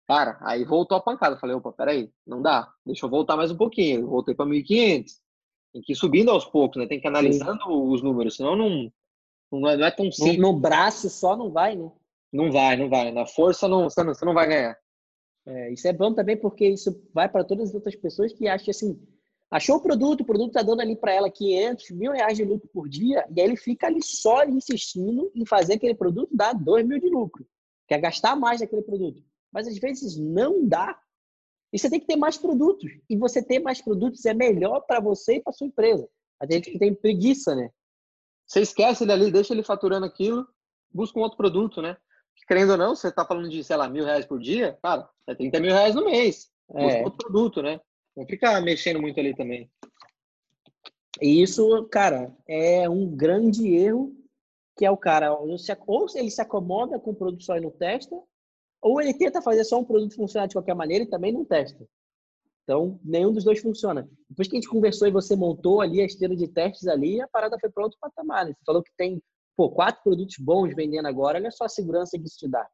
Cara, 0.07 0.37
aí 0.41 0.63
voltou 0.65 0.97
a 0.97 1.01
pancada. 1.01 1.37
Falei, 1.37 1.55
opa, 1.55 1.71
peraí, 1.71 2.11
não 2.27 2.41
dá. 2.41 2.71
Deixa 2.85 3.05
eu 3.05 3.09
voltar 3.09 3.37
mais 3.37 3.51
um 3.51 3.57
pouquinho. 3.57 4.07
Voltei 4.07 4.35
para 4.35 4.45
1.500. 4.45 5.05
Tem 5.71 5.81
que 5.81 5.93
ir 5.93 5.95
subindo 5.95 6.29
aos 6.29 6.45
poucos, 6.45 6.77
né? 6.81 6.87
Tem 6.87 6.99
que 6.99 7.07
ir 7.07 7.09
analisando 7.09 7.63
Sim. 7.63 7.93
os 7.93 8.01
números, 8.01 8.35
senão 8.35 8.55
não, 8.55 8.91
não, 9.51 9.69
é, 9.69 9.77
não 9.77 9.85
é 9.85 9.91
tão 9.91 10.11
simples. 10.11 10.37
No, 10.37 10.53
no, 10.53 10.59
braço 10.59 11.09
só 11.09 11.35
não 11.35 11.51
vai, 11.51 11.75
né? 11.75 11.91
Não 12.31 12.51
vai, 12.51 12.75
não 12.77 12.89
vai. 12.89 13.11
Na 13.11 13.25
força 13.25 13.67
não, 13.67 13.89
você, 13.89 14.03
não, 14.03 14.13
você 14.13 14.25
não 14.25 14.33
vai 14.33 14.47
ganhar. 14.47 14.77
É, 15.45 15.73
isso 15.73 15.87
é 15.87 15.93
bom 15.93 16.13
também 16.13 16.37
porque 16.37 16.67
isso 16.67 17.01
vai 17.13 17.27
para 17.27 17.43
todas 17.43 17.69
as 17.69 17.75
outras 17.75 17.95
pessoas 17.95 18.31
que 18.31 18.47
acham 18.47 18.71
assim, 18.71 19.01
achou 19.51 19.77
o 19.77 19.81
produto, 19.81 20.21
o 20.21 20.25
produto 20.25 20.49
está 20.49 20.61
dando 20.61 20.81
ali 20.81 20.95
para 20.95 21.13
ela 21.13 21.29
500, 21.29 21.91
mil 21.91 22.11
reais 22.11 22.37
de 22.37 22.45
lucro 22.45 22.69
por 22.73 22.87
dia, 22.87 23.25
e 23.35 23.41
aí 23.41 23.47
ele 23.47 23.57
fica 23.57 23.87
ali 23.87 24.01
só 24.01 24.45
insistindo 24.45 25.29
em 25.35 25.45
fazer 25.45 25.73
aquele 25.73 25.95
produto 25.95 26.29
dar 26.33 26.53
2 26.53 26.87
mil 26.87 26.99
de 26.99 27.09
lucro. 27.09 27.45
Quer 27.87 27.99
gastar 27.99 28.35
mais 28.35 28.61
daquele 28.61 28.83
produto 28.83 29.21
mas 29.53 29.67
às 29.67 29.77
vezes 29.77 30.17
não 30.17 30.65
dá. 30.67 30.99
E 31.71 31.79
você 31.79 31.89
tem 31.89 31.99
que 31.99 32.07
ter 32.07 32.15
mais 32.15 32.37
produtos. 32.37 32.91
E 33.09 33.15
você 33.17 33.41
ter 33.43 33.59
mais 33.59 33.81
produtos 33.81 34.25
é 34.25 34.33
melhor 34.33 34.81
para 34.81 34.99
você 34.99 35.35
e 35.35 35.41
para 35.41 35.53
sua 35.53 35.67
empresa. 35.67 36.07
A 36.39 36.51
gente 36.51 36.71
que 36.71 36.79
tem 36.79 36.93
preguiça, 36.93 37.55
né? 37.55 37.69
Você 38.45 38.61
esquece 38.61 39.03
ele 39.03 39.11
ali, 39.11 39.31
deixa 39.31 39.53
ele 39.53 39.63
faturando 39.63 40.05
aquilo, 40.05 40.47
busca 40.91 41.17
um 41.17 41.21
outro 41.21 41.37
produto, 41.37 41.81
né? 41.81 41.95
Querendo 42.47 42.71
ou 42.71 42.77
não, 42.77 42.95
você 42.95 43.07
está 43.07 43.25
falando 43.25 43.49
de, 43.49 43.63
sei 43.63 43.75
lá, 43.75 43.87
mil 43.87 44.03
reais 44.03 44.25
por 44.25 44.39
dia, 44.39 44.77
cara, 44.83 45.09
é 45.27 45.33
30 45.33 45.59
mil 45.61 45.71
reais 45.71 45.95
no 45.95 46.03
mês. 46.03 46.51
Busca 46.67 46.91
é. 46.91 47.03
outro 47.03 47.17
produto, 47.17 47.61
né? 47.61 47.79
Não 48.15 48.25
fica 48.25 48.59
mexendo 48.59 48.99
muito 48.99 49.19
ali 49.19 49.35
também. 49.35 49.71
E 51.21 51.41
isso, 51.41 51.85
cara, 51.85 52.35
é 52.47 52.89
um 52.89 53.15
grande 53.15 53.67
erro 53.73 54.13
que 54.75 54.85
é 54.85 54.91
o 54.91 54.97
cara, 54.97 55.33
ou 55.33 55.55
ele 56.15 56.31
se 56.31 56.41
acomoda 56.41 56.99
com 56.99 57.11
o 57.11 57.15
produto 57.15 57.43
só 57.43 57.55
e 57.55 57.61
não 57.61 57.69
testa, 57.69 58.19
ou 58.83 59.01
ele 59.01 59.13
tenta 59.13 59.41
fazer 59.41 59.63
só 59.63 59.79
um 59.79 59.85
produto 59.85 60.15
funcionar 60.15 60.47
de 60.47 60.53
qualquer 60.53 60.75
maneira 60.75 61.05
e 61.05 61.09
também 61.09 61.31
não 61.31 61.45
testa. 61.45 61.87
Então, 62.63 62.99
nenhum 63.03 63.31
dos 63.31 63.43
dois 63.43 63.59
funciona. 63.61 64.07
Depois 64.29 64.47
que 64.47 64.55
a 64.55 64.59
gente 64.59 64.69
conversou 64.69 65.07
e 65.07 65.11
você 65.11 65.35
montou 65.35 65.81
ali 65.81 66.01
a 66.01 66.05
esteira 66.05 66.35
de 66.35 66.47
testes 66.47 66.87
ali, 66.87 67.21
a 67.21 67.27
parada 67.27 67.57
foi 67.59 67.69
para 67.69 67.83
outro 67.83 67.97
patamar. 67.99 68.45
Né? 68.45 68.53
Você 68.53 68.63
falou 68.65 68.83
que 68.83 68.91
tem 68.97 69.21
pô, 69.55 69.69
quatro 69.69 70.03
produtos 70.03 70.35
bons 70.37 70.73
vendendo 70.75 71.07
agora, 71.07 71.37
olha 71.37 71.51
só 71.51 71.65
a 71.65 71.69
segurança 71.69 72.17
que 72.17 72.25
isso 72.25 72.37
te 72.37 72.47
dá. 72.47 72.67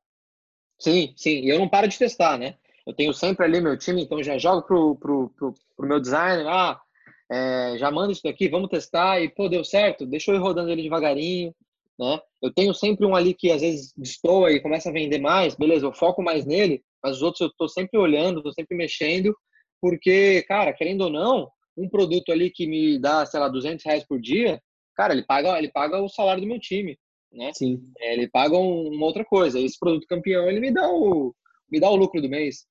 Sim, 0.79 1.13
sim. 1.15 1.41
E 1.41 1.49
eu 1.49 1.59
não 1.59 1.69
paro 1.69 1.87
de 1.87 1.97
testar, 1.97 2.37
né? 2.37 2.55
Eu 2.87 2.93
tenho 2.93 3.13
sempre 3.13 3.45
ali 3.45 3.61
meu 3.61 3.77
time, 3.77 4.03
então 4.03 4.23
já 4.23 4.37
jogo 4.37 4.63
pro, 4.63 4.95
pro, 4.95 5.29
pro, 5.29 5.53
pro 5.75 5.87
meu 5.87 5.99
designer, 5.99 6.47
ah, 6.47 6.81
é, 7.29 7.75
já 7.77 7.91
manda 7.91 8.11
isso 8.11 8.23
daqui, 8.23 8.47
vamos 8.47 8.69
testar, 8.69 9.21
e 9.21 9.29
pô, 9.29 9.47
deu 9.47 9.63
certo, 9.63 10.05
deixa 10.05 10.31
eu 10.31 10.35
ir 10.35 10.39
rodando 10.39 10.71
ele 10.71 10.81
devagarinho, 10.81 11.53
né? 11.99 12.19
Eu 12.41 12.53
tenho 12.53 12.73
sempre 12.73 13.05
um 13.05 13.13
ali 13.13 13.33
que 13.33 13.51
às 13.51 13.61
vezes 13.61 13.93
destoa 13.95 14.51
e 14.51 14.61
começa 14.61 14.89
a 14.89 14.93
vender 14.93 15.19
mais, 15.19 15.55
beleza, 15.55 15.85
eu 15.85 15.93
foco 15.93 16.23
mais 16.23 16.45
nele, 16.45 16.81
mas 17.03 17.17
os 17.17 17.21
outros 17.21 17.41
eu 17.41 17.47
estou 17.47 17.67
sempre 17.67 17.99
olhando, 17.99 18.37
estou 18.37 18.53
sempre 18.53 18.77
mexendo, 18.77 19.35
porque, 19.81 20.43
cara, 20.43 20.73
querendo 20.73 21.01
ou 21.01 21.09
não, 21.09 21.49
um 21.77 21.89
produto 21.89 22.31
ali 22.31 22.49
que 22.49 22.65
me 22.65 22.97
dá, 22.97 23.25
sei 23.25 23.39
lá, 23.39 23.49
200 23.49 23.85
reais 23.85 24.05
por 24.07 24.19
dia, 24.19 24.61
cara, 24.95 25.13
ele 25.13 25.23
paga, 25.25 25.57
ele 25.57 25.71
paga 25.71 26.01
o 26.01 26.09
salário 26.09 26.41
do 26.41 26.47
meu 26.47 26.59
time, 26.59 26.97
né? 27.31 27.51
Sim. 27.53 27.81
É, 27.99 28.13
ele 28.13 28.29
paga 28.29 28.57
uma 28.57 29.05
outra 29.05 29.23
coisa. 29.23 29.59
Esse 29.59 29.77
produto 29.79 30.07
campeão, 30.07 30.49
ele 30.49 30.59
me 30.59 30.71
dá 30.71 30.89
o, 30.89 31.33
me 31.69 31.79
dá 31.79 31.89
o 31.89 31.95
lucro 31.95 32.21
do 32.21 32.29
mês. 32.29 32.65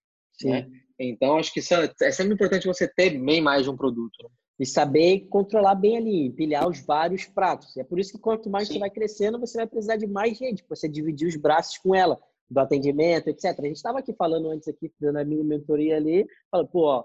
Né? 0.45 0.69
Então, 0.99 1.39
acho 1.39 1.53
que 1.53 1.61
é, 1.61 2.07
é 2.07 2.13
sempre 2.13 2.35
importante 2.35 2.67
você 2.67 2.87
ter 2.87 3.11
bem 3.11 3.41
mais 3.41 3.65
de 3.65 3.71
um 3.71 3.77
produto. 3.77 4.17
Né? 4.23 4.31
E 4.59 4.67
saber 4.67 5.29
controlar 5.29 5.77
bem 5.77 5.97
ali, 5.97 6.27
empilhar 6.27 6.69
os 6.69 6.81
vários 6.81 7.27
pratos. 7.27 7.77
É 7.77 7.85
por 7.85 7.99
isso 7.99 8.13
que 8.13 8.19
quanto 8.19 8.51
mais 8.51 8.67
Sim. 8.67 8.75
você 8.75 8.81
vai 8.81 8.91
crescendo, 8.91 9.39
você 9.39 9.57
vai 9.57 9.67
precisar 9.67 9.97
de 9.97 10.07
mais 10.07 10.37
gente, 10.37 10.65
para 10.65 10.75
você 10.75 10.89
dividir 10.89 11.29
os 11.29 11.37
braços 11.37 11.79
com 11.79 11.95
ela, 11.95 12.21
do 12.51 12.59
atendimento, 12.59 13.29
etc. 13.29 13.45
A 13.59 13.63
gente 13.63 13.77
estava 13.77 13.99
aqui 13.99 14.13
falando 14.13 14.51
antes, 14.51 14.67
aqui, 14.67 14.93
dando 14.99 15.19
a 15.19 15.25
minha 15.25 15.45
mentoria 15.45 15.97
ali, 15.97 16.27
falando, 16.51 16.69
pô, 16.69 17.05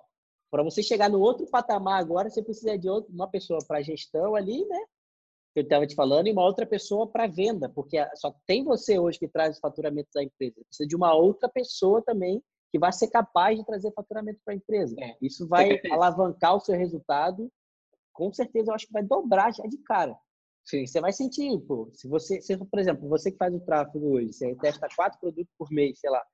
para 0.49 0.63
você 0.63 0.81
chegar 0.81 1.09
no 1.09 1.19
outro 1.19 1.45
patamar 1.47 1.99
agora, 1.99 2.29
você 2.29 2.41
precisa 2.41 2.77
de 2.77 2.87
uma 2.89 3.27
pessoa 3.27 3.59
para 3.67 3.81
gestão 3.81 4.35
ali, 4.35 4.65
né? 4.65 4.79
Que 5.53 5.59
eu 5.59 5.63
estava 5.63 5.85
te 5.85 5.95
falando, 5.95 6.27
e 6.27 6.31
uma 6.31 6.45
outra 6.45 6.65
pessoa 6.65 7.07
para 7.07 7.27
venda, 7.27 7.69
porque 7.69 7.97
só 8.15 8.33
tem 8.47 8.63
você 8.63 8.97
hoje 8.97 9.19
que 9.19 9.27
traz 9.27 9.57
o 9.57 9.59
faturamento 9.59 10.09
da 10.13 10.23
empresa. 10.23 10.61
Precisa 10.67 10.87
de 10.87 10.95
uma 10.95 11.13
outra 11.13 11.49
pessoa 11.49 12.01
também 12.01 12.41
que 12.73 12.79
vai 12.79 12.91
ser 12.91 13.07
capaz 13.09 13.55
de 13.55 13.63
trazer 13.63 13.91
faturamento 13.91 14.39
para 14.43 14.55
a 14.55 14.57
empresa. 14.57 14.95
É. 14.99 15.15
Isso 15.21 15.47
vai 15.47 15.79
alavancar 15.91 16.55
o 16.55 16.59
seu 16.59 16.75
resultado. 16.75 17.47
Com 18.11 18.33
certeza, 18.33 18.71
eu 18.71 18.73
acho 18.73 18.87
que 18.87 18.93
vai 18.93 19.03
dobrar 19.03 19.53
já 19.53 19.63
de 19.67 19.77
cara. 19.77 20.17
Sim. 20.65 20.87
Você 20.87 20.99
vai 20.99 21.13
sentir, 21.13 21.55
pô. 21.67 21.87
Se 21.93 22.07
você, 22.07 22.41
se, 22.41 22.57
por 22.57 22.79
exemplo, 22.79 23.07
você 23.07 23.31
que 23.31 23.37
faz 23.37 23.53
o 23.53 23.59
tráfego 23.59 24.15
hoje, 24.15 24.33
você 24.33 24.55
testa 24.55 24.87
quatro 24.95 25.19
produtos 25.19 25.53
por 25.55 25.69
mês, 25.69 25.99
sei 25.99 26.09
lá. 26.09 26.25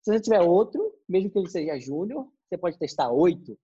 Se 0.00 0.10
você 0.10 0.20
tiver 0.20 0.40
outro, 0.40 0.94
mesmo 1.06 1.30
que 1.30 1.38
ele 1.38 1.50
seja 1.50 1.78
júnior, 1.78 2.26
você 2.48 2.56
pode 2.56 2.78
testar 2.78 3.10
oito. 3.10 3.58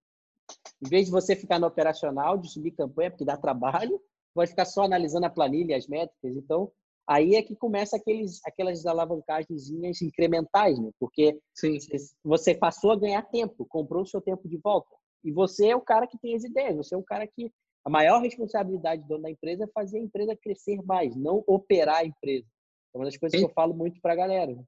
Em 0.85 0.87
vez 0.87 1.07
de 1.07 1.11
você 1.11 1.35
ficar 1.35 1.57
no 1.57 1.65
operacional, 1.65 2.37
de 2.37 2.47
subir 2.47 2.71
campanha, 2.73 3.09
porque 3.09 3.25
dá 3.25 3.37
trabalho, 3.37 3.99
vai 4.35 4.45
ficar 4.45 4.65
só 4.65 4.83
analisando 4.83 5.25
a 5.25 5.31
planilha, 5.31 5.75
as 5.75 5.87
métricas. 5.87 6.37
Então, 6.37 6.71
aí 7.09 7.35
é 7.35 7.41
que 7.41 7.55
começa 7.55 7.97
aqueles, 7.97 8.39
aquelas 8.45 8.85
alavancagens 8.85 9.71
incrementais, 9.99 10.77
né? 10.77 10.91
Porque 10.99 11.39
Sim. 11.55 11.75
você 12.23 12.53
passou 12.53 12.91
a 12.91 12.99
ganhar 12.99 13.23
tempo, 13.23 13.65
comprou 13.67 14.03
o 14.03 14.05
seu 14.05 14.21
tempo 14.21 14.47
de 14.47 14.57
volta. 14.57 14.95
E 15.23 15.31
você 15.31 15.69
é 15.69 15.75
o 15.75 15.81
cara 15.81 16.05
que 16.05 16.19
tem 16.19 16.35
as 16.35 16.43
ideias, 16.43 16.77
você 16.77 16.93
é 16.93 16.97
o 16.97 17.03
cara 17.03 17.25
que 17.25 17.51
a 17.83 17.89
maior 17.89 18.21
responsabilidade 18.21 19.01
do 19.01 19.07
dono 19.07 19.23
da 19.23 19.31
empresa 19.31 19.63
é 19.63 19.67
fazer 19.73 19.97
a 19.97 20.03
empresa 20.03 20.37
crescer 20.39 20.79
mais, 20.83 21.15
não 21.15 21.43
operar 21.47 21.97
a 21.97 22.05
empresa. 22.05 22.45
É 22.93 22.97
uma 22.97 23.05
das 23.05 23.17
coisas 23.17 23.39
Sim. 23.39 23.45
que 23.45 23.51
eu 23.51 23.55
falo 23.55 23.73
muito 23.73 23.99
para 24.01 24.13
a 24.13 24.17
galera. 24.17 24.53
Né? 24.53 24.63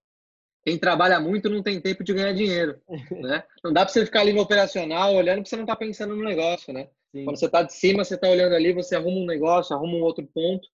Quem 0.64 0.80
trabalha 0.80 1.20
muito 1.20 1.48
não 1.48 1.62
tem 1.62 1.80
tempo 1.80 2.04
de 2.04 2.14
ganhar 2.14 2.34
dinheiro, 2.34 2.82
né? 3.22 3.44
Não 3.64 3.72
dá 3.72 3.86
para 3.86 3.94
você 3.94 4.04
ficar 4.04 4.22
ali 4.22 4.34
no 4.34 4.42
operacional 4.42 5.14
olhando 5.14 5.38
porque 5.38 5.50
você 5.50 5.56
não 5.56 5.64
está 5.64 5.76
pensando 5.76 6.16
no 6.16 6.24
negócio, 6.24 6.74
né? 6.74 6.90
Sim. 7.12 7.24
Quando 7.24 7.38
você 7.38 7.46
está 7.46 7.62
de 7.62 7.74
cima, 7.74 8.04
você 8.04 8.16
está 8.16 8.28
olhando 8.28 8.56
ali, 8.56 8.74
você 8.74 8.96
arruma 8.96 9.20
um 9.20 9.26
negócio, 9.26 9.76
arruma 9.76 9.94
um 9.94 10.02
outro 10.02 10.26
ponto 10.34 10.68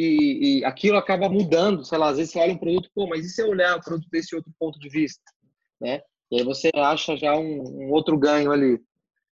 e, 0.00 0.58
e, 0.60 0.64
aquilo 0.64 0.96
acaba 0.96 1.28
mudando. 1.28 1.84
Sei 1.84 1.98
lá, 1.98 2.10
às 2.10 2.16
vezes 2.16 2.32
você 2.32 2.38
olha 2.38 2.52
um 2.52 2.58
produto, 2.58 2.88
pô, 2.94 3.08
mas 3.08 3.24
e 3.24 3.28
se 3.28 3.42
eu 3.42 3.48
olhar 3.48 3.76
o 3.76 3.82
produto 3.82 4.08
desse 4.10 4.36
outro 4.36 4.52
ponto 4.56 4.78
de 4.78 4.88
vista, 4.88 5.22
né? 5.80 6.02
E 6.30 6.38
aí 6.38 6.44
você 6.44 6.70
acha 6.74 7.16
já 7.16 7.34
um, 7.34 7.62
um 7.62 7.90
outro 7.90 8.16
ganho 8.16 8.52
ali, 8.52 8.80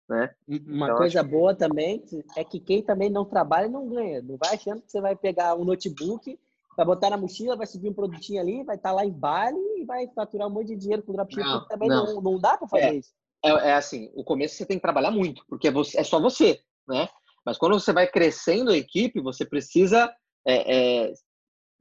né? 0.08 0.30
Uma 0.48 0.86
então, 0.86 0.96
coisa 0.96 1.22
boa 1.22 1.54
também 1.54 2.02
é 2.34 2.42
que 2.42 2.58
quem 2.58 2.82
também 2.82 3.10
não 3.10 3.26
trabalha 3.26 3.68
não 3.68 3.86
ganha. 3.88 4.22
Não 4.22 4.38
vai 4.38 4.54
achando 4.54 4.80
que 4.80 4.90
você 4.90 5.02
vai 5.02 5.14
pegar 5.14 5.54
um 5.54 5.64
notebook, 5.64 6.38
vai 6.74 6.86
botar 6.86 7.10
na 7.10 7.18
mochila, 7.18 7.56
vai 7.56 7.66
subir 7.66 7.90
um 7.90 7.94
produtinho 7.94 8.40
ali, 8.40 8.64
vai 8.64 8.76
estar 8.76 8.88
tá 8.88 8.94
lá 8.94 9.04
em 9.04 9.12
Bali 9.12 9.60
e 9.78 9.84
vai 9.84 10.08
faturar 10.14 10.48
um 10.48 10.50
monte 10.50 10.68
de 10.68 10.76
dinheiro 10.76 11.02
com 11.02 11.12
dropshipping. 11.12 11.46
Não, 11.46 11.68
também 11.68 11.88
não. 11.90 12.06
não, 12.06 12.22
não 12.22 12.38
dá 12.38 12.56
para 12.56 12.68
fazer 12.68 12.84
é, 12.84 12.94
isso. 12.94 13.10
É, 13.44 13.50
é, 13.50 13.74
assim, 13.74 14.10
o 14.14 14.24
começo 14.24 14.54
você 14.54 14.64
tem 14.64 14.78
que 14.78 14.82
trabalhar 14.82 15.10
muito, 15.10 15.44
porque 15.46 15.68
é, 15.68 15.70
você, 15.70 16.00
é 16.00 16.04
só 16.04 16.18
você, 16.18 16.60
né? 16.88 17.06
Mas 17.44 17.58
quando 17.58 17.78
você 17.78 17.92
vai 17.92 18.06
crescendo 18.06 18.70
a 18.70 18.76
equipe, 18.76 19.20
você 19.20 19.44
precisa 19.44 20.10
é, 20.46 21.06
é, 21.06 21.12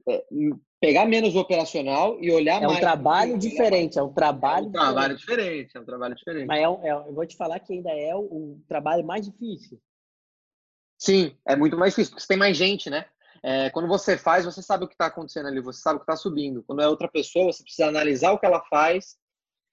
é, 0.08 0.24
pegar 0.80 1.06
menos 1.06 1.34
o 1.34 1.40
operacional 1.40 2.18
e 2.22 2.30
olhar 2.30 2.62
é 2.62 2.66
mais. 2.66 2.74
É 2.74 2.76
um 2.76 2.80
trabalho 2.80 3.38
diferente, 3.38 3.98
é 3.98 4.02
um 4.02 4.12
trabalho. 4.12 4.66
É 4.66 4.68
um 4.68 4.72
trabalho 4.72 5.16
diferente, 5.16 5.76
é 5.76 5.80
um 5.80 5.84
trabalho 5.84 6.14
diferente. 6.14 6.46
Mas 6.46 6.58
é, 6.58 6.62
é 6.62 6.92
eu 6.92 7.14
vou 7.14 7.26
te 7.26 7.36
falar 7.36 7.58
que 7.60 7.72
ainda 7.72 7.90
é 7.90 8.14
o, 8.14 8.20
o, 8.20 8.62
trabalho 8.68 9.04
mais 9.04 9.24
difícil. 9.24 9.80
Sim, 10.98 11.36
é 11.46 11.56
muito 11.56 11.76
mais 11.76 11.92
difícil, 11.92 12.12
porque 12.12 12.22
você 12.22 12.28
tem 12.28 12.36
mais 12.36 12.56
gente, 12.56 12.88
né? 12.88 13.06
É, 13.42 13.68
quando 13.70 13.88
você 13.88 14.16
faz, 14.16 14.44
você 14.44 14.62
sabe 14.62 14.84
o 14.84 14.88
que 14.88 14.94
está 14.94 15.06
acontecendo 15.06 15.48
ali, 15.48 15.60
você 15.60 15.80
sabe 15.80 15.96
o 15.96 15.98
que 15.98 16.04
está 16.04 16.16
subindo. 16.16 16.62
Quando 16.62 16.80
é 16.80 16.88
outra 16.88 17.08
pessoa, 17.08 17.52
você 17.52 17.62
precisa 17.62 17.88
analisar 17.88 18.32
o 18.32 18.38
que 18.38 18.46
ela 18.46 18.62
faz. 18.70 19.16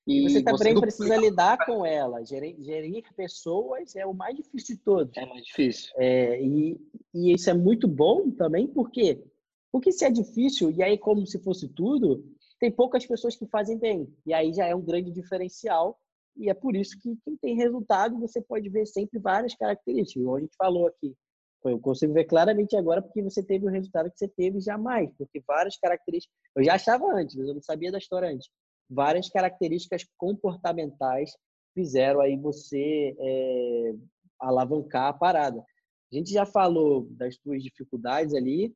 E, 0.07 0.23
você 0.23 0.43
também 0.43 0.73
você 0.73 0.81
precisa 0.81 1.15
lidar 1.15 1.63
com 1.65 1.85
ela. 1.85 2.25
Gerir, 2.25 2.55
gerir, 2.59 3.03
pessoas 3.15 3.95
é 3.95 4.05
o 4.05 4.13
mais 4.13 4.35
difícil 4.35 4.75
de 4.75 4.81
todos. 4.81 5.15
É 5.15 5.25
mais 5.25 5.43
difícil. 5.43 5.91
É, 5.95 6.41
e, 6.41 6.79
e 7.13 7.33
isso 7.33 7.49
é 7.49 7.53
muito 7.53 7.87
bom 7.87 8.31
também, 8.31 8.67
porque 8.67 9.23
porque 9.71 9.91
se 9.91 10.03
é 10.03 10.11
difícil, 10.11 10.69
e 10.69 10.83
aí 10.83 10.97
como 10.97 11.25
se 11.25 11.39
fosse 11.39 11.69
tudo, 11.69 12.25
tem 12.59 12.69
poucas 12.69 13.05
pessoas 13.05 13.35
que 13.35 13.47
fazem 13.47 13.77
bem. 13.77 14.13
E 14.25 14.33
aí 14.33 14.53
já 14.53 14.67
é 14.67 14.75
um 14.75 14.81
grande 14.81 15.11
diferencial. 15.11 15.97
E 16.35 16.49
é 16.49 16.53
por 16.53 16.75
isso 16.75 16.99
que 16.99 17.17
quem 17.23 17.37
tem 17.37 17.55
resultado, 17.55 18.19
você 18.19 18.41
pode 18.41 18.67
ver 18.69 18.85
sempre 18.85 19.17
várias 19.19 19.55
características. 19.55 20.23
Como 20.23 20.35
a 20.35 20.41
gente 20.41 20.55
falou 20.57 20.87
aqui. 20.87 21.15
Eu 21.63 21.79
consigo 21.79 22.13
ver 22.13 22.25
claramente 22.25 22.75
agora 22.75 23.01
porque 23.01 23.21
você 23.21 23.43
teve 23.43 23.65
o 23.65 23.69
resultado 23.69 24.11
que 24.11 24.17
você 24.17 24.27
teve 24.27 24.59
jamais. 24.59 25.09
Porque 25.17 25.41
várias 25.47 25.77
características... 25.77 26.35
Eu 26.55 26.63
já 26.63 26.75
achava 26.75 27.05
antes, 27.13 27.35
mas 27.35 27.47
eu 27.47 27.53
não 27.53 27.61
sabia 27.61 27.91
da 27.91 27.97
história 27.97 28.29
antes. 28.29 28.49
Várias 28.93 29.29
características 29.29 30.05
comportamentais 30.17 31.31
fizeram 31.73 32.19
aí 32.19 32.35
você 32.35 33.15
é, 33.17 33.93
alavancar 34.37 35.07
a 35.07 35.13
parada. 35.13 35.63
A 36.11 36.15
gente 36.15 36.29
já 36.29 36.45
falou 36.45 37.07
das 37.11 37.37
suas 37.37 37.63
dificuldades 37.63 38.35
ali, 38.35 38.75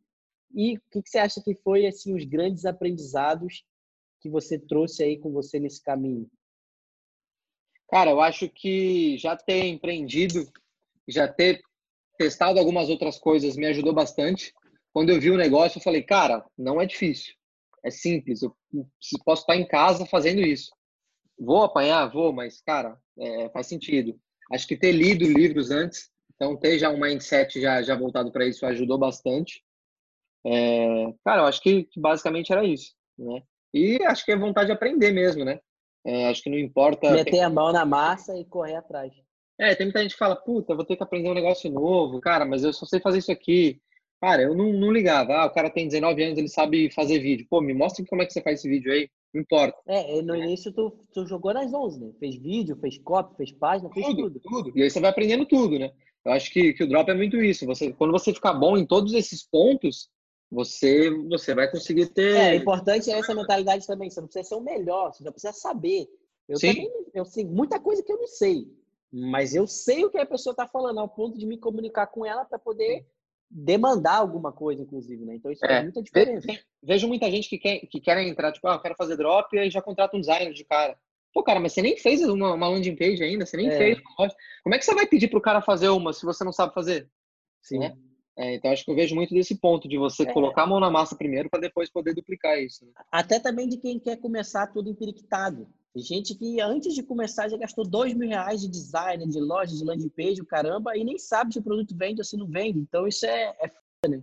e 0.54 0.78
o 0.78 0.82
que, 0.90 1.02
que 1.02 1.10
você 1.10 1.18
acha 1.18 1.42
que 1.44 1.54
foi 1.56 1.86
assim 1.86 2.16
os 2.16 2.24
grandes 2.24 2.64
aprendizados 2.64 3.66
que 4.22 4.30
você 4.30 4.58
trouxe 4.58 5.04
aí 5.04 5.20
com 5.20 5.34
você 5.34 5.60
nesse 5.60 5.84
caminho? 5.84 6.30
Cara, 7.90 8.12
eu 8.12 8.22
acho 8.22 8.48
que 8.48 9.18
já 9.18 9.36
ter 9.36 9.66
empreendido, 9.66 10.50
já 11.10 11.28
ter 11.28 11.62
testado 12.18 12.58
algumas 12.58 12.90
outras 12.90 13.20
coisas 13.20 13.58
me 13.58 13.66
ajudou 13.68 13.94
bastante. 13.94 14.54
Quando 14.94 15.10
eu 15.10 15.20
vi 15.20 15.30
o 15.30 15.38
negócio, 15.38 15.78
eu 15.78 15.84
falei, 15.84 16.02
cara, 16.02 16.46
não 16.58 16.82
é 16.82 16.86
difícil, 16.86 17.36
é 17.86 17.92
simples. 17.92 18.42
Eu 18.42 18.56
posso 19.24 19.44
estar 19.44 19.56
em 19.56 19.68
casa 19.68 20.06
fazendo 20.06 20.42
isso. 20.42 20.72
Vou 21.38 21.64
apanhar, 21.64 22.08
vou, 22.08 22.34
mas 22.34 22.62
cara, 22.62 22.98
é, 23.20 23.50
faz 23.50 23.68
sentido. 23.68 24.20
Acho 24.52 24.68
que 24.68 24.76
ter 24.76 24.92
lido 24.92 25.26
livros 25.26 25.70
antes, 25.70 26.10
então 26.34 26.58
ter 26.58 26.80
já 26.80 26.90
um 26.90 27.00
mindset 27.00 27.62
já 27.62 27.82
já 27.82 27.96
voltado 27.96 28.32
para 28.32 28.46
isso 28.46 28.66
ajudou 28.66 28.98
bastante. 28.98 29.64
É, 30.46 31.14
cara, 31.24 31.42
eu 31.42 31.46
acho 31.46 31.62
que, 31.62 31.84
que, 31.84 32.00
basicamente 32.00 32.52
era 32.52 32.64
isso, 32.64 32.94
né? 33.18 33.42
E 33.74 34.04
acho 34.06 34.24
que 34.24 34.32
é 34.32 34.38
vontade 34.38 34.68
de 34.68 34.74
aprender 34.74 35.12
mesmo, 35.12 35.44
né? 35.44 35.60
É, 36.06 36.28
acho 36.28 36.44
que 36.44 36.50
não 36.50 36.58
importa. 36.58 37.12
Meter 37.12 37.32
tem... 37.32 37.44
a 37.44 37.50
mão 37.50 37.72
na 37.72 37.86
massa 37.86 38.38
e 38.38 38.46
correr 38.46 38.76
atrás. 38.76 39.12
É, 39.60 39.74
tem 39.74 39.88
muita 39.88 40.02
gente 40.02 40.12
que 40.12 40.20
fala, 40.20 40.36
puta, 40.36 40.76
vou 40.76 40.86
ter 40.86 40.96
que 40.96 41.04
aprender 41.04 41.30
um 41.30 41.34
negócio 41.34 41.72
novo, 41.72 42.20
cara, 42.20 42.46
mas 42.46 42.64
eu 42.64 42.74
só 42.74 42.86
sei 42.86 43.00
fazer 43.00 43.20
isso 43.20 43.32
aqui. 43.32 43.82
Cara, 44.26 44.42
eu 44.42 44.56
não, 44.56 44.74
não 44.74 44.92
ligava. 44.92 45.34
Ah, 45.36 45.46
o 45.46 45.52
cara 45.52 45.70
tem 45.70 45.86
19 45.86 46.24
anos, 46.24 46.40
ele 46.40 46.48
sabe 46.48 46.90
fazer 46.90 47.20
vídeo. 47.20 47.46
Pô, 47.48 47.62
me 47.62 47.76
mostra 47.76 48.04
como 48.08 48.24
é 48.24 48.26
que 48.26 48.34
você 48.34 48.42
faz 48.42 48.58
esse 48.58 48.68
vídeo 48.68 48.92
aí. 48.92 49.08
Não 49.32 49.40
importa. 49.40 49.78
É, 49.86 50.20
no 50.24 50.36
início 50.36 50.74
tu, 50.74 50.98
tu 51.14 51.28
jogou 51.28 51.54
nas 51.54 51.72
11, 51.72 52.00
né? 52.00 52.12
Fez 52.20 52.36
vídeo, 52.36 52.76
fez 52.78 52.98
copy, 52.98 53.38
fez 53.38 53.52
página, 53.52 53.88
fez 53.92 54.04
tudo, 54.04 54.32
tudo. 54.32 54.40
tudo. 54.40 54.72
E 54.76 54.82
aí 54.82 54.90
você 54.90 55.00
vai 55.00 55.12
aprendendo 55.12 55.46
tudo, 55.46 55.78
né? 55.78 55.92
Eu 56.26 56.32
acho 56.32 56.52
que, 56.52 56.74
que 56.74 56.84
o 56.84 56.90
drop 56.90 57.08
é 57.08 57.14
muito 57.14 57.38
isso. 57.40 57.68
Você, 57.68 57.94
quando 57.94 58.12
você 58.12 58.34
ficar 58.34 58.54
bom 58.56 58.76
em 58.76 58.84
todos 58.84 59.14
esses 59.14 59.48
pontos, 59.48 60.10
você 60.50 61.12
você 61.30 61.54
vai 61.54 61.70
conseguir 61.70 62.08
ter. 62.08 62.36
É, 62.36 62.56
importante 62.56 63.12
é 63.12 63.20
essa 63.20 63.36
mentalidade 63.36 63.86
também. 63.86 64.10
Você 64.10 64.22
não 64.22 64.28
precisa 64.28 64.50
ser 64.50 64.56
o 64.56 64.62
melhor, 64.62 65.14
você 65.14 65.24
já 65.24 65.32
precisa 65.32 65.54
saber. 65.54 66.08
Eu 66.50 66.58
Sim. 66.58 66.70
também 66.70 66.92
eu 67.14 67.26
sei 67.26 67.46
muita 67.46 67.80
coisa 67.80 68.02
que 68.02 68.12
eu 68.12 68.18
não 68.18 68.28
sei, 68.28 68.66
mas 69.14 69.54
eu 69.54 69.68
sei 69.68 70.04
o 70.04 70.10
que 70.10 70.18
a 70.18 70.26
pessoa 70.26 70.54
está 70.54 70.68
falando, 70.68 71.00
ao 71.00 71.08
ponto 71.08 71.38
de 71.38 71.46
me 71.46 71.60
comunicar 71.60 72.08
com 72.08 72.26
ela 72.26 72.44
para 72.44 72.58
poder 72.58 73.06
demandar 73.50 74.18
alguma 74.18 74.52
coisa, 74.52 74.82
inclusive, 74.82 75.24
né? 75.24 75.36
Então 75.36 75.52
isso 75.52 75.66
é, 75.66 75.68
faz 75.68 75.84
muita 75.84 76.02
diferença. 76.02 76.48
Vejo 76.84 77.08
muita 77.08 77.30
gente 77.30 77.50
que 77.50 77.58
quer 77.58 77.80
que 77.80 78.00
quer 78.00 78.18
entrar, 78.26 78.52
tipo, 78.52 78.68
ah, 78.68 78.74
eu 78.74 78.82
quero 78.82 78.96
fazer 78.96 79.18
drop 79.18 79.56
e 79.56 79.60
aí 79.60 79.70
já 79.70 79.82
contrata 79.82 80.16
um 80.16 80.20
designer 80.20 80.54
de 80.54 80.64
cara. 80.66 80.98
Pô, 81.34 81.44
cara, 81.44 81.60
mas 81.60 81.74
você 81.74 81.82
nem 81.82 81.98
fez 81.98 82.22
uma, 82.22 82.54
uma 82.54 82.70
landing 82.70 82.96
page 82.96 83.22
ainda, 83.22 83.46
você 83.46 83.58
nem 83.58 83.68
é. 83.68 83.78
fez. 83.78 84.00
Como 84.64 84.74
é 84.74 84.78
que 84.78 84.86
você 84.86 84.96
vai 84.96 85.06
pedir 85.06 85.28
pro 85.28 85.42
cara 85.42 85.62
fazer 85.62 85.90
uma 85.90 86.14
se 86.14 86.26
você 86.26 86.44
não 86.44 86.54
sabe 86.54 86.74
fazer? 86.74 87.10
Sim. 87.62 87.80
Né? 87.80 87.98
É, 88.38 88.56
então, 88.56 88.72
acho 88.72 88.84
que 88.84 88.92
eu 88.92 88.96
vejo 88.96 89.16
muito 89.16 89.34
desse 89.34 89.56
ponto, 89.56 89.88
de 89.88 89.98
você 89.98 90.24
é. 90.24 90.32
colocar 90.32 90.64
a 90.64 90.68
mão 90.68 90.80
na 90.80 90.90
massa 90.90 91.16
primeiro 91.16 91.50
para 91.50 91.62
depois 91.62 91.90
poder 91.90 92.14
duplicar 92.14 92.60
isso. 92.60 92.86
Né? 92.86 92.92
Até 93.12 93.40
também 93.40 93.68
de 93.68 93.78
quem 93.78 94.00
quer 94.00 94.18
começar 94.18 94.68
tudo 94.68 94.90
empiriquitado. 94.90 95.68
Tem 95.96 96.04
gente 96.04 96.36
que 96.36 96.60
antes 96.60 96.94
de 96.94 97.02
começar 97.02 97.48
já 97.48 97.56
gastou 97.56 97.88
dois 97.88 98.14
mil 98.14 98.28
reais 98.28 98.60
de 98.60 98.68
design, 98.68 99.26
de 99.26 99.40
loja, 99.40 99.74
de 99.74 99.82
landing 99.82 100.10
page, 100.10 100.42
o 100.42 100.46
caramba, 100.46 100.98
e 100.98 101.06
nem 101.06 101.18
sabe 101.18 101.54
se 101.54 101.60
o 101.60 101.64
produto 101.64 101.96
vende 101.96 102.20
ou 102.20 102.26
se 102.26 102.36
não 102.36 102.46
vende. 102.46 102.80
Então, 102.80 103.08
isso 103.08 103.26
é, 103.26 103.56
é 103.62 103.70
foda, 103.70 104.18
né? 104.18 104.22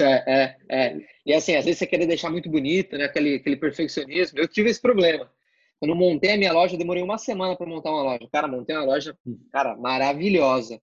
É, 0.00 0.24
é, 0.26 0.56
é. 0.68 1.00
E 1.24 1.32
assim, 1.32 1.54
às 1.54 1.64
vezes 1.64 1.78
você 1.78 1.86
quer 1.86 2.04
deixar 2.04 2.28
muito 2.28 2.50
bonito, 2.50 2.98
né? 2.98 3.04
Aquele, 3.04 3.36
aquele 3.36 3.56
perfeccionismo. 3.56 4.36
Eu 4.36 4.48
tive 4.48 4.68
esse 4.68 4.82
problema. 4.82 5.30
Quando 5.78 5.94
montei 5.94 6.32
a 6.32 6.36
minha 6.36 6.52
loja, 6.52 6.76
demorei 6.76 7.04
uma 7.04 7.18
semana 7.18 7.54
para 7.54 7.68
montar 7.68 7.92
uma 7.92 8.02
loja. 8.02 8.28
Cara, 8.32 8.48
montei 8.48 8.74
uma 8.74 8.84
loja, 8.84 9.16
cara, 9.52 9.76
maravilhosa. 9.76 10.82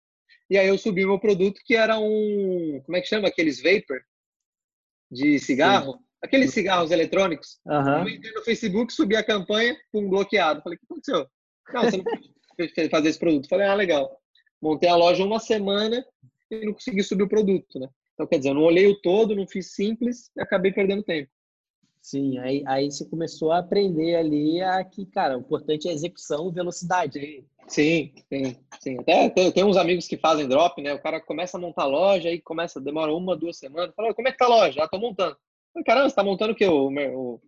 E 0.49 0.57
aí 0.57 0.69
eu 0.69 0.78
subi 0.78 1.05
meu 1.05 1.19
produto 1.19 1.59
que 1.65 1.76
era 1.76 1.99
um, 1.99 2.82
como 2.86 2.95
é 2.95 3.01
que 3.01 3.07
chama? 3.07 3.28
Aqueles 3.28 3.61
vapor 3.61 4.01
de 5.11 5.38
cigarro. 5.38 5.97
Sim. 5.97 6.12
Aqueles 6.24 6.53
cigarros 6.53 6.89
eletrônicos. 6.89 7.59
Uhum. 7.65 7.99
Eu 7.99 8.09
entrei 8.09 8.32
no 8.32 8.43
Facebook, 8.43 8.93
subi 8.93 9.15
a 9.15 9.24
campanha, 9.24 9.76
um 9.93 10.09
bloqueado. 10.09 10.61
Falei, 10.61 10.78
o 10.78 10.80
que 10.80 10.86
aconteceu? 10.86 11.28
Não, 11.74 11.84
você 11.84 11.97
não 11.97 12.03
pode 12.03 12.89
fazer 12.89 13.09
esse 13.09 13.19
produto. 13.19 13.49
Falei, 13.49 13.67
ah, 13.67 13.74
legal. 13.74 14.17
Montei 14.61 14.89
a 14.89 14.95
loja 14.95 15.24
uma 15.26 15.39
semana 15.39 16.05
e 16.49 16.65
não 16.65 16.74
consegui 16.74 17.03
subir 17.03 17.24
o 17.24 17.30
produto, 17.30 17.78
né? 17.78 17.89
Então, 18.13 18.26
quer 18.26 18.38
dizer, 18.38 18.51
eu 18.51 18.53
não 18.53 18.63
olhei 18.63 18.88
o 18.88 19.01
todo, 19.01 19.36
não 19.36 19.45
fiz 19.45 19.74
simples 19.74 20.32
e 20.38 20.41
acabei 20.41 20.71
perdendo 20.71 21.03
tempo. 21.03 21.30
Sim, 22.01 22.38
aí, 22.39 22.63
aí 22.67 22.91
você 22.91 23.05
começou 23.05 23.51
a 23.51 23.59
aprender 23.59 24.15
ali 24.15 24.61
a 24.61 24.84
que, 24.84 25.05
cara, 25.05 25.38
o 25.38 25.41
importante 25.41 25.88
é 25.88 25.91
execução 25.91 26.49
e 26.49 26.53
velocidade. 26.53 27.45
Sim, 27.67 28.11
sim, 28.30 28.57
sim. 28.82 28.99
Até 28.99 29.30
tem, 29.30 29.51
tem, 29.51 29.63
uns 29.63 29.78
amigos 29.78 30.05
que 30.05 30.17
fazem 30.17 30.47
drop, 30.47 30.82
né? 30.82 30.93
O 30.93 31.01
cara 31.01 31.21
começa 31.21 31.57
a 31.57 31.61
montar 31.61 31.84
a 31.84 31.88
loja, 31.88 32.30
aí 32.30 32.41
começa, 32.41 32.80
demora 32.80 33.13
uma, 33.13 33.38
duas 33.38 33.57
semanas. 33.57 33.95
Fala, 33.95 34.13
como 34.13 34.28
é 34.28 34.32
que 34.32 34.38
tá 34.38 34.45
a 34.45 34.49
loja? 34.49 34.74
Já 34.74 34.84
ah, 34.84 34.88
tô 34.89 34.99
montando. 34.99 35.38
Caramba, 35.86 36.09
você 36.09 36.15
tá 36.15 36.24
montando 36.24 36.53
o 36.53 36.55
quê? 36.55 36.67
O, 36.67 36.89
o, 36.89 37.41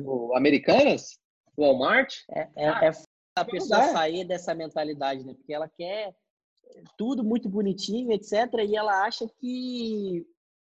o 0.00 0.36
Americanas? 0.36 1.18
Walmart? 1.56 2.14
É, 2.30 2.48
é, 2.56 2.68
ah, 2.68 2.84
é 2.84 2.92
a 3.36 3.44
pessoa 3.44 3.82
sair 3.92 4.24
dessa 4.24 4.54
mentalidade, 4.54 5.24
né? 5.24 5.34
Porque 5.34 5.52
ela 5.52 5.68
quer 5.68 6.14
tudo 6.96 7.24
muito 7.24 7.48
bonitinho, 7.48 8.12
etc. 8.12 8.32
E 8.66 8.76
ela 8.76 9.04
acha 9.04 9.28
que 9.40 10.26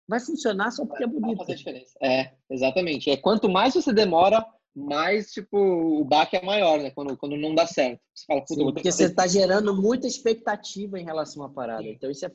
vai 0.08 0.20
funcionar 0.20 0.70
só 0.70 0.84
porque 0.86 1.04
é 1.04 1.06
bonito. 1.06 1.38
Vai 1.38 1.46
fazer 1.46 1.56
diferença. 1.56 1.98
É, 2.02 2.32
exatamente. 2.50 3.10
É 3.10 3.16
quanto 3.16 3.48
mais 3.48 3.74
você 3.74 3.92
demora, 3.92 4.44
mais 4.74 5.32
tipo 5.32 5.56
o 5.56 6.04
baque 6.04 6.36
é 6.36 6.42
maior, 6.42 6.80
né? 6.80 6.90
Quando, 6.90 7.16
quando 7.16 7.36
não 7.36 7.54
dá 7.54 7.66
certo. 7.66 8.00
Você 8.14 8.24
fala, 8.26 8.44
Sim, 8.46 8.72
porque 8.72 8.90
você 8.90 9.04
está 9.04 9.26
gerando 9.26 9.74
muita 9.74 10.06
expectativa 10.06 10.98
em 10.98 11.04
relação 11.04 11.42
à 11.42 11.48
parada. 11.48 11.82
Sim. 11.82 11.90
Então 11.90 12.10
isso 12.10 12.26
é 12.26 12.32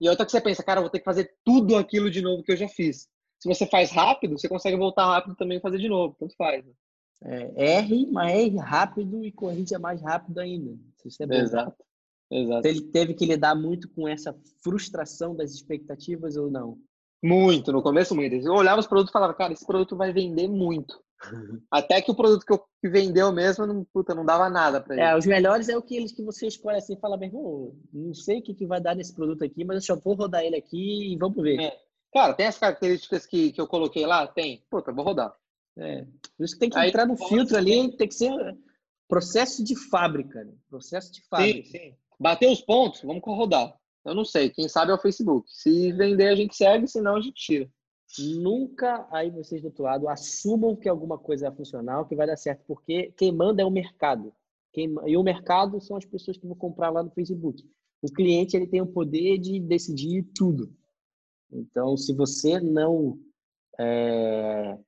e 0.00 0.08
outra 0.08 0.24
que 0.24 0.30
você 0.30 0.40
pensa, 0.40 0.62
cara, 0.62 0.78
eu 0.78 0.84
vou 0.84 0.90
ter 0.90 1.00
que 1.00 1.04
fazer 1.04 1.34
tudo 1.44 1.76
aquilo 1.76 2.10
de 2.10 2.22
novo 2.22 2.42
que 2.42 2.52
eu 2.52 2.56
já 2.56 2.68
fiz. 2.68 3.08
Se 3.38 3.48
você 3.48 3.66
faz 3.66 3.90
rápido, 3.90 4.38
você 4.38 4.48
consegue 4.48 4.76
voltar 4.76 5.06
rápido 5.06 5.36
também 5.36 5.58
e 5.58 5.60
fazer 5.60 5.78
de 5.78 5.88
novo. 5.88 6.16
Tanto 6.18 6.34
faz. 6.36 6.64
Né? 6.64 6.72
É, 7.22 7.78
R, 7.78 8.06
mas 8.10 8.32
R 8.32 8.56
rápido 8.58 9.24
e 9.24 9.32
corrija 9.32 9.78
mais 9.78 10.00
rápido 10.02 10.38
ainda. 10.38 10.76
Isso 11.04 11.22
é 11.22 11.26
bom. 11.26 11.34
Exato. 11.34 11.84
Exato. 12.30 12.66
Ele 12.66 12.82
teve 12.82 13.14
que 13.14 13.24
lidar 13.24 13.54
muito 13.54 13.88
com 13.90 14.06
essa 14.06 14.36
frustração 14.62 15.34
das 15.34 15.52
expectativas 15.52 16.36
ou 16.36 16.50
não? 16.50 16.78
Muito, 17.22 17.72
no 17.72 17.82
começo 17.82 18.14
muito. 18.14 18.34
Eu 18.34 18.52
olhava 18.52 18.80
os 18.80 18.86
produtos 18.86 19.10
e 19.10 19.12
falava, 19.12 19.34
cara, 19.34 19.52
esse 19.52 19.66
produto 19.66 19.96
vai 19.96 20.12
vender 20.12 20.46
muito. 20.46 21.00
Até 21.70 22.00
que 22.00 22.10
o 22.10 22.14
produto 22.14 22.44
que, 22.44 22.52
eu, 22.52 22.62
que 22.80 22.88
vendeu 22.88 23.32
mesmo, 23.32 23.66
não, 23.66 23.84
puta, 23.92 24.14
não 24.14 24.24
dava 24.24 24.48
nada 24.48 24.80
para 24.80 24.94
ele. 24.94 25.02
É, 25.02 25.16
os 25.16 25.26
melhores 25.26 25.68
é 25.68 25.74
aqueles 25.74 26.12
que 26.12 26.22
você 26.22 26.46
escolhe 26.46 26.76
assim 26.76 26.94
e 26.94 27.00
fala, 27.00 27.16
meu 27.16 27.28
irmão, 27.28 27.76
não 27.92 28.14
sei 28.14 28.38
o 28.38 28.42
que, 28.42 28.54
que 28.54 28.66
vai 28.66 28.80
dar 28.80 28.94
nesse 28.94 29.14
produto 29.14 29.42
aqui, 29.42 29.64
mas 29.64 29.76
eu 29.76 29.96
só 29.96 30.00
vou 30.00 30.14
rodar 30.14 30.44
ele 30.44 30.56
aqui 30.56 31.12
e 31.12 31.16
vamos 31.16 31.42
ver. 31.42 31.60
É. 31.60 31.87
Cara, 32.12 32.34
tem 32.34 32.46
as 32.46 32.58
características 32.58 33.26
que, 33.26 33.52
que 33.52 33.60
eu 33.60 33.66
coloquei 33.66 34.06
lá? 34.06 34.26
Tem. 34.26 34.64
Puta, 34.70 34.92
vou 34.92 35.04
rodar. 35.04 35.34
É. 35.76 36.04
Por 36.36 36.44
isso 36.44 36.54
que 36.54 36.60
tem 36.60 36.70
que 36.70 36.78
Aí, 36.78 36.88
entrar 36.88 37.06
no 37.06 37.16
filtro 37.16 37.56
ali, 37.56 37.96
tem 37.96 38.08
que 38.08 38.14
ser 38.14 38.32
processo 39.06 39.62
de 39.62 39.76
fábrica. 39.76 40.44
Né? 40.44 40.52
Processo 40.68 41.12
de 41.12 41.22
fábrica. 41.28 41.68
Sim, 41.68 41.78
sim. 41.78 41.94
Bater 42.18 42.50
os 42.50 42.60
pontos, 42.60 43.02
vamos 43.02 43.22
rodar. 43.24 43.74
Eu 44.04 44.14
não 44.14 44.24
sei, 44.24 44.50
quem 44.50 44.68
sabe 44.68 44.90
é 44.90 44.94
o 44.94 44.98
Facebook. 44.98 45.46
Se 45.52 45.92
vender, 45.92 46.28
a 46.28 46.34
gente 46.34 46.56
segue, 46.56 46.88
senão 46.88 47.16
a 47.16 47.20
gente 47.20 47.34
tira. 47.34 47.70
Nunca 48.18 49.06
aí 49.12 49.30
vocês 49.30 49.60
do 49.60 49.66
outro 49.66 49.84
lado 49.84 50.08
assumam 50.08 50.74
que 50.74 50.88
alguma 50.88 51.18
coisa 51.18 51.48
é 51.48 51.52
funcional, 51.52 52.06
que 52.06 52.16
vai 52.16 52.26
dar 52.26 52.36
certo, 52.36 52.64
porque 52.66 53.12
quem 53.16 53.30
manda 53.30 53.60
é 53.60 53.64
o 53.64 53.70
mercado. 53.70 54.32
Quem, 54.72 54.94
e 55.06 55.16
o 55.16 55.22
mercado 55.22 55.80
são 55.80 55.96
as 55.96 56.06
pessoas 56.06 56.38
que 56.38 56.46
vão 56.46 56.56
comprar 56.56 56.90
lá 56.90 57.02
no 57.02 57.10
Facebook. 57.10 57.62
O 58.00 58.10
cliente 58.10 58.56
ele 58.56 58.66
tem 58.66 58.80
o 58.80 58.86
poder 58.86 59.38
de 59.38 59.60
decidir 59.60 60.22
tudo. 60.34 60.72
Então, 61.50 61.96
se 61.96 62.14
você 62.14 62.60
não 62.60 63.18
é, 63.78 64.78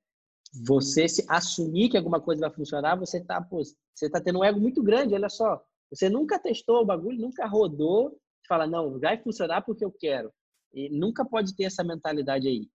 você 0.64 1.08
se 1.08 1.24
assumir 1.28 1.88
que 1.88 1.96
alguma 1.96 2.20
coisa 2.20 2.40
vai 2.40 2.54
funcionar, 2.54 2.96
você 2.96 3.18
está 3.18 3.40
você 3.40 4.10
tá 4.10 4.20
tendo 4.20 4.40
um 4.40 4.44
ego 4.44 4.60
muito 4.60 4.82
grande. 4.82 5.14
Olha 5.14 5.28
só, 5.28 5.62
você 5.90 6.08
nunca 6.08 6.38
testou 6.38 6.82
o 6.82 6.84
bagulho, 6.84 7.20
nunca 7.20 7.46
rodou, 7.46 8.18
fala 8.48 8.66
não, 8.66 8.98
vai 8.98 9.20
funcionar 9.22 9.62
porque 9.62 9.84
eu 9.84 9.92
quero. 9.92 10.32
E 10.72 10.88
nunca 10.90 11.24
pode 11.24 11.54
ter 11.54 11.64
essa 11.64 11.82
mentalidade 11.82 12.46
aí. 12.46 12.68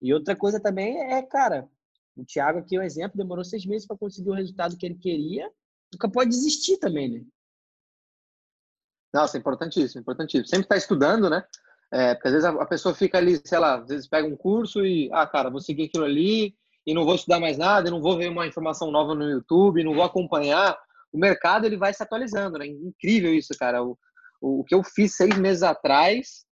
E 0.00 0.12
outra 0.12 0.36
coisa 0.36 0.60
também 0.60 0.98
é, 1.12 1.22
cara, 1.22 1.68
o 2.16 2.24
Thiago 2.24 2.58
aqui 2.58 2.76
é 2.76 2.80
um 2.80 2.82
exemplo, 2.82 3.16
demorou 3.16 3.44
seis 3.44 3.64
meses 3.66 3.86
para 3.86 3.96
conseguir 3.96 4.30
o 4.30 4.34
resultado 4.34 4.76
que 4.76 4.86
ele 4.86 4.96
queria. 4.96 5.50
Nunca 5.92 6.10
pode 6.10 6.30
desistir 6.30 6.78
também, 6.78 7.10
né? 7.10 7.24
Nossa, 9.14 9.38
importantíssimo, 9.38 10.00
importantíssimo. 10.00 10.48
Sempre 10.48 10.64
está 10.64 10.76
estudando, 10.76 11.30
né? 11.30 11.46
É, 11.96 12.14
porque 12.14 12.28
às 12.28 12.34
vezes 12.34 12.46
a, 12.46 12.66
pessoa 12.66 12.94
fica 12.94 13.16
ali, 13.16 13.40
sei 13.42 13.58
lá, 13.58 13.76
às 13.76 13.88
vezes 13.88 14.06
pega 14.06 14.28
um 14.28 14.36
curso 14.36 14.84
e, 14.84 15.08
ah, 15.14 15.26
cara, 15.26 15.48
vou 15.48 15.62
seguir 15.62 15.84
aquilo 15.84 16.04
ali 16.04 16.54
e 16.86 16.92
não 16.92 17.06
vou 17.06 17.14
estudar 17.14 17.40
mais 17.40 17.56
nada, 17.56 17.90
não 17.90 18.02
vou 18.02 18.18
ver 18.18 18.28
uma 18.28 18.46
informação 18.46 18.90
nova 18.90 19.14
no 19.14 19.24
YouTube, 19.24 19.82
não 19.82 19.94
vou 19.94 20.04
acompanhar. 20.04 20.78
O 21.10 21.16
mercado 21.16 21.64
ele 21.64 21.78
vai 21.78 21.94
se 21.94 22.02
atualizando, 22.02 22.58
né? 22.58 22.66
Incrível 22.66 23.34
isso, 23.34 23.54
cara. 23.58 23.82
O, 23.82 23.96
o, 24.42 24.60
o 24.60 24.64
que 24.64 24.74
eu 24.74 24.84
fiz 24.84 25.16
seis 25.16 25.38
meses 25.38 25.62
atrás, 25.62 26.44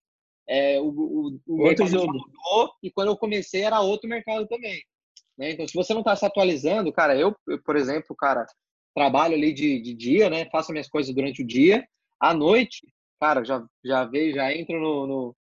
é, 0.47 0.79
o, 0.79 0.87
o, 0.87 1.39
o 1.45 1.61
outro 1.63 1.87
jogo 1.87 2.13
mudou 2.13 2.71
e 2.81 2.89
quando 2.89 3.09
eu 3.09 3.17
comecei 3.17 3.63
era 3.63 3.81
outro 3.81 4.09
mercado 4.09 4.47
também. 4.47 4.81
Né? 5.37 5.51
Então, 5.51 5.67
se 5.67 5.73
você 5.73 5.93
não 5.93 5.99
está 6.01 6.15
se 6.15 6.25
atualizando, 6.25 6.93
cara, 6.93 7.17
eu, 7.17 7.35
eu, 7.49 7.61
por 7.61 7.75
exemplo, 7.75 8.15
cara, 8.15 8.45
trabalho 8.95 9.35
ali 9.35 9.51
de, 9.51 9.81
de 9.81 9.93
dia, 9.93 10.29
né? 10.29 10.47
Faço 10.49 10.71
minhas 10.71 10.87
coisas 10.87 11.13
durante 11.13 11.41
o 11.41 11.45
dia. 11.45 11.85
À 12.17 12.33
noite, 12.33 12.87
cara, 13.23 13.45
já, 13.45 13.65
já 13.85 14.03
vejo, 14.03 14.35
já 14.35 14.53
entro 14.53 14.77
no, 14.81 15.07
no, 15.07 15.35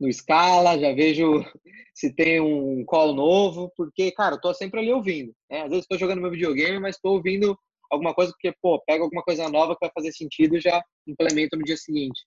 no 0.00 0.12
Scala, 0.12 0.76
já 0.76 0.92
vejo 0.92 1.24
se 1.94 2.12
tem 2.12 2.40
um 2.40 2.84
call 2.84 3.14
novo, 3.14 3.72
porque, 3.76 4.10
cara, 4.10 4.34
eu 4.34 4.40
tô 4.40 4.52
sempre 4.52 4.80
ali 4.80 4.92
ouvindo. 4.92 5.32
Né? 5.48 5.62
Às 5.62 5.68
vezes 5.68 5.84
estou 5.84 5.96
jogando 5.96 6.20
meu 6.20 6.32
videogame, 6.32 6.80
mas 6.80 6.96
estou 6.96 7.14
ouvindo 7.14 7.56
alguma 7.88 8.12
coisa 8.12 8.32
porque, 8.32 8.52
pô, 8.60 8.82
pega 8.84 9.04
alguma 9.04 9.22
coisa 9.22 9.48
nova 9.48 9.74
que 9.74 9.86
vai 9.86 9.92
fazer 9.94 10.10
sentido 10.12 10.56
e 10.56 10.60
já 10.60 10.82
implemento 11.06 11.56
no 11.56 11.62
dia 11.62 11.76
seguinte. 11.76 12.20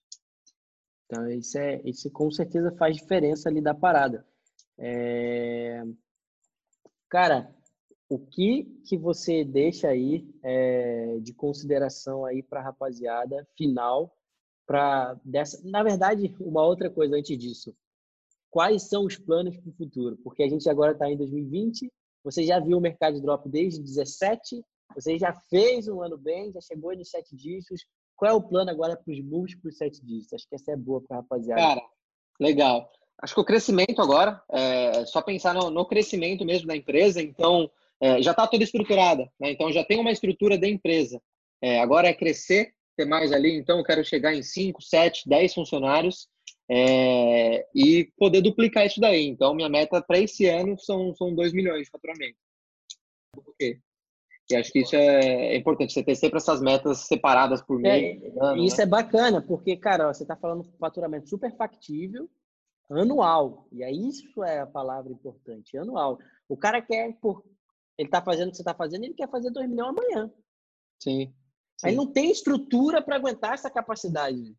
Então, 1.05 1.29
isso, 1.29 1.57
é, 1.57 1.81
isso 1.83 2.09
com 2.09 2.31
certeza 2.31 2.73
faz 2.77 2.95
diferença 2.95 3.49
ali 3.49 3.59
da 3.59 3.73
parada. 3.73 4.25
É... 4.79 5.83
Cara, 7.09 7.53
o 8.07 8.17
que 8.17 8.63
que 8.87 8.97
você 8.97 9.43
deixa 9.43 9.89
aí 9.89 10.25
é, 10.41 11.17
de 11.19 11.33
consideração 11.33 12.25
aí 12.25 12.41
para 12.41 12.61
a 12.61 12.63
rapaziada 12.63 13.45
final 13.57 14.15
para 14.65 15.19
dessa 15.23 15.61
na 15.63 15.83
verdade 15.83 16.35
uma 16.39 16.65
outra 16.65 16.89
coisa 16.89 17.15
antes 17.15 17.37
disso. 17.37 17.75
Quais 18.49 18.83
são 18.83 19.05
os 19.05 19.17
planos 19.17 19.57
para 19.57 19.69
o 19.69 19.73
futuro? 19.73 20.17
Porque 20.23 20.43
a 20.43 20.49
gente 20.49 20.69
agora 20.69 20.91
está 20.91 21.09
em 21.09 21.17
2020 21.17 21.91
você 22.23 22.43
já 22.43 22.59
viu 22.59 22.77
o 22.77 22.81
mercado 22.81 23.21
drop 23.21 23.47
desde 23.49 23.81
17 23.81 24.63
você 24.95 25.17
já 25.17 25.33
fez 25.49 25.87
um 25.87 26.01
ano 26.01 26.17
bem 26.17 26.51
já 26.51 26.61
chegou 26.61 26.95
nos 26.95 27.09
sete 27.09 27.35
dígitos. 27.35 27.85
Qual 28.15 28.31
é 28.31 28.33
o 28.33 28.41
plano 28.41 28.69
agora 28.69 28.95
para 28.95 29.11
os 29.11 29.19
múltiplos 29.19 29.77
sete 29.77 30.03
dígitos? 30.05 30.33
Acho 30.33 30.47
que 30.47 30.55
essa 30.55 30.71
é 30.71 30.77
boa 30.77 31.01
para 31.01 31.17
rapaziada. 31.17 31.61
Cara 31.61 31.81
legal. 32.39 32.91
Acho 33.21 33.35
que 33.35 33.41
o 33.41 33.45
crescimento 33.45 34.01
agora 34.01 34.41
é 34.51 35.05
só 35.05 35.21
pensar 35.21 35.53
no, 35.53 35.69
no 35.69 35.85
crescimento 35.85 36.43
mesmo 36.43 36.67
da 36.67 36.75
empresa 36.75 37.21
então 37.21 37.69
é, 38.01 38.21
já 38.21 38.31
está 38.31 38.45
toda 38.45 38.63
estruturada, 38.63 39.31
né? 39.39 39.51
então 39.51 39.71
já 39.71 39.83
tem 39.83 39.97
uma 39.99 40.11
estrutura 40.11 40.57
da 40.57 40.67
empresa. 40.67 41.21
É, 41.61 41.79
agora 41.79 42.09
é 42.09 42.13
crescer, 42.13 42.73
ter 42.95 43.05
mais 43.05 43.31
ali, 43.31 43.51
então 43.53 43.77
eu 43.77 43.83
quero 43.83 44.03
chegar 44.03 44.33
em 44.33 44.43
5, 44.43 44.81
7, 44.81 45.27
10 45.27 45.53
funcionários 45.53 46.27
é, 46.69 47.67
e 47.73 48.11
poder 48.17 48.41
duplicar 48.41 48.85
isso 48.85 48.99
daí. 48.99 49.27
Então, 49.27 49.53
minha 49.53 49.69
meta 49.69 50.01
para 50.01 50.19
esse 50.19 50.45
ano 50.47 50.77
são, 50.79 51.13
são 51.15 51.33
2 51.33 51.53
milhões 51.53 51.83
de 51.83 51.89
faturamento. 51.89 52.37
Por 53.33 53.55
quê? 53.57 53.79
E 54.51 54.55
acho 54.55 54.71
que 54.71 54.79
isso 54.79 54.95
é, 54.95 55.53
é 55.53 55.57
importante, 55.57 55.93
você 55.93 56.03
ter 56.03 56.15
sempre 56.15 56.37
essas 56.37 56.61
metas 56.61 56.99
separadas 56.99 57.61
por 57.61 57.79
é, 57.79 57.81
mês. 57.81 58.23
É, 58.23 58.57
isso 58.59 58.77
né? 58.77 58.83
é 58.83 58.85
bacana, 58.85 59.41
porque, 59.41 59.77
cara, 59.77 60.13
você 60.13 60.23
está 60.23 60.35
falando 60.35 60.69
faturamento 60.79 61.29
super 61.29 61.55
factível, 61.55 62.29
anual. 62.89 63.67
E 63.71 63.83
aí 63.83 64.07
isso 64.07 64.43
é 64.43 64.59
a 64.59 64.67
palavra 64.67 65.11
importante, 65.11 65.77
anual. 65.77 66.19
O 66.47 66.57
cara 66.57 66.81
quer, 66.81 67.13
por 67.21 67.43
ele 67.97 68.07
está 68.07 68.21
fazendo 68.21 68.47
o 68.47 68.51
que 68.51 68.57
você 68.57 68.61
está 68.63 68.73
fazendo, 68.73 69.03
ele 69.03 69.13
quer 69.13 69.29
fazer 69.29 69.51
2 69.51 69.69
milhões 69.69 69.89
amanhã. 69.89 70.31
Sim. 70.99 71.33
Aí 71.83 71.95
não 71.95 72.07
tem 72.07 72.31
estrutura 72.31 73.01
para 73.01 73.15
aguentar 73.15 73.53
essa 73.53 73.69
capacidade. 73.69 74.55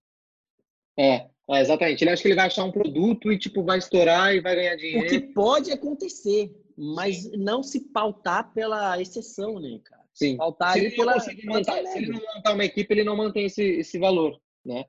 É, 0.98 1.26
é, 1.50 1.60
exatamente. 1.60 2.02
Ele 2.02 2.10
acha 2.10 2.22
que 2.22 2.28
ele 2.28 2.34
vai 2.34 2.46
achar 2.46 2.64
um 2.64 2.72
produto 2.72 3.32
e 3.32 3.38
tipo 3.38 3.62
vai 3.62 3.78
estourar 3.78 4.34
e 4.34 4.40
vai 4.40 4.54
ganhar 4.54 4.76
dinheiro. 4.76 5.06
O 5.06 5.08
que 5.08 5.20
pode 5.20 5.70
acontecer, 5.72 6.54
mas 6.76 7.22
Sim. 7.22 7.36
não 7.36 7.62
se 7.62 7.80
pautar 7.80 8.52
pela 8.52 9.00
exceção, 9.00 9.58
né, 9.58 9.80
cara? 9.84 10.04
Sim. 10.12 10.36
Pautar 10.36 10.74
se, 10.74 10.78
ele 10.80 10.90
pela, 10.90 11.14
montar, 11.44 11.86
se 11.86 11.98
ele 11.98 12.12
não 12.12 12.20
montar 12.34 12.52
uma 12.52 12.64
equipe, 12.64 12.94
ele 12.94 13.04
não 13.04 13.16
mantém 13.16 13.46
esse, 13.46 13.62
esse 13.62 13.98
valor, 13.98 14.40
né? 14.64 14.84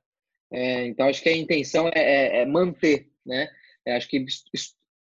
É, 0.52 0.86
então 0.86 1.08
acho 1.08 1.24
que 1.24 1.30
a 1.30 1.36
intenção 1.36 1.88
é, 1.88 1.92
é, 1.96 2.42
é 2.42 2.46
manter, 2.46 3.10
né? 3.26 3.50
É, 3.86 3.96
acho 3.96 4.08
que 4.08 4.26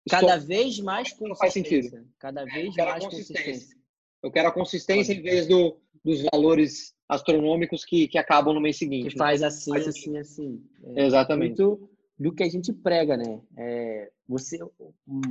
Cada 0.09 0.37
vez 0.37 0.79
mais 0.79 1.11
consistência. 1.13 1.37
Faz 1.37 1.53
sentido. 1.53 2.07
Cada 2.19 2.45
vez 2.45 2.75
mais 2.75 3.03
consistência. 3.03 3.43
consistência. 3.43 3.77
Eu 4.21 4.31
quero 4.31 4.47
a 4.47 4.51
consistência 4.51 5.13
em 5.13 5.21
vez 5.21 5.47
do, 5.47 5.79
dos 6.03 6.21
valores 6.31 6.94
astronômicos 7.07 7.85
que, 7.85 8.07
que 8.07 8.17
acabam 8.17 8.53
no 8.53 8.61
mês 8.61 8.77
seguinte. 8.77 9.09
Que 9.09 9.17
faz 9.17 9.43
assim, 9.43 9.71
faz 9.71 9.87
assim, 9.87 10.17
assim. 10.17 10.63
É 10.95 11.05
Exatamente. 11.05 11.61
Muito 11.61 11.89
do 12.17 12.33
que 12.33 12.43
a 12.43 12.49
gente 12.49 12.71
prega, 12.71 13.17
né? 13.17 13.41
É, 13.57 14.11
você, 14.27 14.57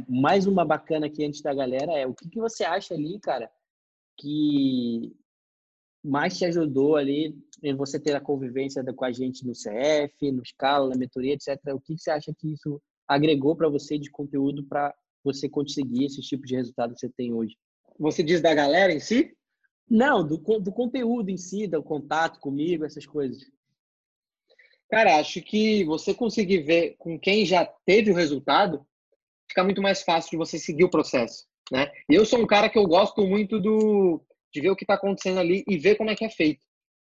mais 0.08 0.46
uma 0.46 0.64
bacana 0.64 1.06
aqui 1.06 1.24
antes 1.24 1.40
da 1.40 1.54
galera 1.54 1.92
é 1.92 2.06
o 2.06 2.14
que, 2.14 2.28
que 2.28 2.38
você 2.38 2.62
acha 2.62 2.94
ali, 2.94 3.18
cara, 3.18 3.50
que 4.18 5.16
mais 6.04 6.36
te 6.36 6.44
ajudou 6.44 6.96
ali 6.96 7.34
em 7.62 7.74
você 7.74 7.98
ter 7.98 8.14
a 8.14 8.20
convivência 8.20 8.84
com 8.92 9.04
a 9.04 9.12
gente 9.12 9.46
no 9.46 9.52
CF, 9.52 10.30
no 10.30 10.44
Scala, 10.44 10.90
na 10.90 10.96
mentoria, 10.96 11.32
etc. 11.32 11.58
O 11.74 11.80
que 11.80 11.96
você 11.96 12.10
acha 12.10 12.32
que 12.36 12.52
isso 12.52 12.80
agregou 13.08 13.56
para 13.56 13.68
você 13.68 13.98
de 13.98 14.10
conteúdo 14.10 14.64
para 14.64 14.94
você 15.24 15.48
conseguir 15.48 16.04
esse 16.04 16.20
tipo 16.20 16.46
de 16.46 16.56
resultado 16.56 16.92
que 16.92 17.00
você 17.00 17.08
tem 17.08 17.32
hoje? 17.32 17.56
Você 17.98 18.22
diz 18.22 18.42
da 18.42 18.52
galera 18.54 18.92
em 18.92 19.00
si? 19.00 19.34
Não, 19.88 20.26
do, 20.26 20.38
do 20.38 20.72
conteúdo 20.72 21.30
em 21.30 21.36
si, 21.36 21.66
do 21.66 21.82
contato 21.82 22.40
comigo, 22.40 22.84
essas 22.84 23.06
coisas. 23.06 23.42
Cara, 24.90 25.18
acho 25.18 25.42
que 25.42 25.84
você 25.84 26.14
conseguir 26.14 26.62
ver 26.62 26.94
com 26.98 27.18
quem 27.18 27.44
já 27.44 27.66
teve 27.84 28.10
o 28.10 28.14
resultado, 28.14 28.86
fica 29.48 29.64
muito 29.64 29.82
mais 29.82 30.02
fácil 30.02 30.30
de 30.30 30.36
você 30.36 30.58
seguir 30.58 30.84
o 30.84 30.90
processo, 30.90 31.46
né? 31.70 31.90
Eu 32.08 32.24
sou 32.24 32.40
um 32.40 32.46
cara 32.46 32.68
que 32.68 32.78
eu 32.78 32.86
gosto 32.86 33.26
muito 33.26 33.60
do 33.60 34.20
de 34.52 34.60
ver 34.60 34.70
o 34.70 34.76
que 34.76 34.84
está 34.84 34.94
acontecendo 34.94 35.40
ali 35.40 35.64
e 35.68 35.76
ver 35.76 35.96
como 35.96 36.10
é 36.10 36.14
que 36.14 36.24
é 36.24 36.30
feito, 36.30 36.64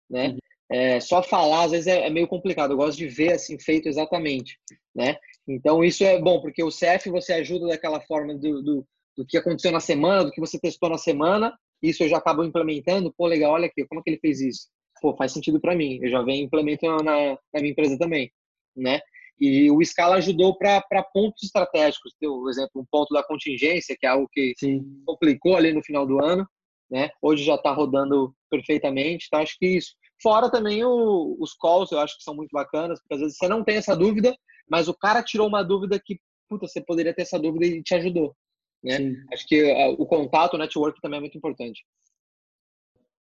né? 0.10 0.30
Uhum. 0.30 0.38
É, 0.70 1.00
só 1.00 1.24
falar 1.24 1.64
às 1.64 1.72
vezes 1.72 1.88
é, 1.88 2.06
é, 2.06 2.10
meio 2.10 2.28
complicado. 2.28 2.72
Eu 2.72 2.78
gosto 2.78 2.98
de 2.98 3.08
ver 3.08 3.34
assim 3.34 3.58
feito 3.58 3.88
exatamente, 3.88 4.60
né? 4.94 5.16
Então 5.48 5.82
isso 5.84 6.04
é 6.04 6.20
bom 6.20 6.42
porque 6.42 6.62
o 6.62 6.70
CF 6.70 7.10
você 7.10 7.34
ajuda 7.34 7.68
daquela 7.68 8.02
forma 8.02 8.36
do, 8.36 8.62
do, 8.62 8.88
do 9.16 9.26
que 9.26 9.38
aconteceu 9.38 9.72
na 9.72 9.80
semana, 9.80 10.26
do 10.26 10.32
que 10.32 10.42
você 10.42 10.60
testou 10.60 10.90
na 10.90 10.98
semana. 10.98 11.58
Isso 11.82 12.04
eu 12.04 12.10
já 12.10 12.18
acabo 12.18 12.44
implementando. 12.44 13.14
Pô, 13.18 13.28
legal, 13.28 13.54
olha 13.54 13.68
aqui, 13.68 13.86
como 13.86 14.02
é 14.02 14.04
que 14.04 14.10
ele 14.10 14.20
fez 14.20 14.42
isso? 14.42 14.68
Pô, 15.02 15.16
faz 15.16 15.32
sentido 15.32 15.60
para 15.60 15.76
mim. 15.76 16.00
Eu 16.02 16.10
já 16.10 16.22
venho 16.22 16.46
implementando 16.46 17.04
na, 17.04 17.32
na 17.32 17.62
minha 17.62 17.72
empresa 17.72 17.98
também, 17.98 18.32
né? 18.76 19.00
E 19.40 19.70
o 19.70 19.84
Scala 19.86 20.16
ajudou 20.16 20.58
para 20.58 20.82
pontos 21.14 21.44
estratégicos. 21.44 22.14
Por 22.20 22.50
exemplo, 22.50 22.82
um 22.82 22.86
ponto 22.90 23.14
da 23.14 23.24
contingência, 23.24 23.96
que 24.00 24.08
é 24.08 24.10
algo 24.10 24.28
que 24.32 24.54
Sim. 24.58 25.04
complicou 25.06 25.56
ali 25.56 25.72
no 25.72 25.84
final 25.84 26.08
do 26.08 26.24
ano 26.24 26.48
né? 26.90 27.10
Hoje 27.22 27.44
já 27.44 27.56
está 27.56 27.72
rodando 27.72 28.34
perfeitamente, 28.50 29.26
então 29.28 29.42
acho 29.42 29.58
que 29.60 29.68
isso. 29.68 29.94
Fora 30.22 30.50
também 30.50 30.84
o, 30.84 31.38
os 31.40 31.54
calls, 31.54 31.92
eu 31.92 32.00
acho 32.00 32.18
que 32.18 32.24
são 32.24 32.36
muito 32.36 32.50
bacanas, 32.52 33.00
porque 33.00 33.16
às 33.16 33.20
vezes 33.20 33.38
você 33.38 33.48
não 33.48 33.64
tem 33.64 33.78
essa 33.78 33.96
dúvida, 33.96 34.36
mas 34.70 34.88
o 34.88 34.94
cara 34.94 35.24
tirou 35.24 35.48
uma 35.48 35.64
dúvida 35.64 36.02
que, 36.04 36.20
puta, 36.50 36.68
você 36.68 36.82
poderia 36.82 37.14
ter 37.14 37.24
essa 37.24 37.40
dúvida 37.40 37.66
e 37.66 37.84
te 37.84 37.94
ajudou, 37.96 38.36
né? 38.84 38.98
Sim. 38.98 39.16
Acho 39.34 39.48
que 39.48 39.64
uh, 39.64 39.96
o 40.00 40.06
contato, 40.06 40.54
o 40.54 40.58
network 40.58 41.02
também 41.02 41.18
é 41.18 41.22
muito 41.22 41.38
importante. 41.38 41.86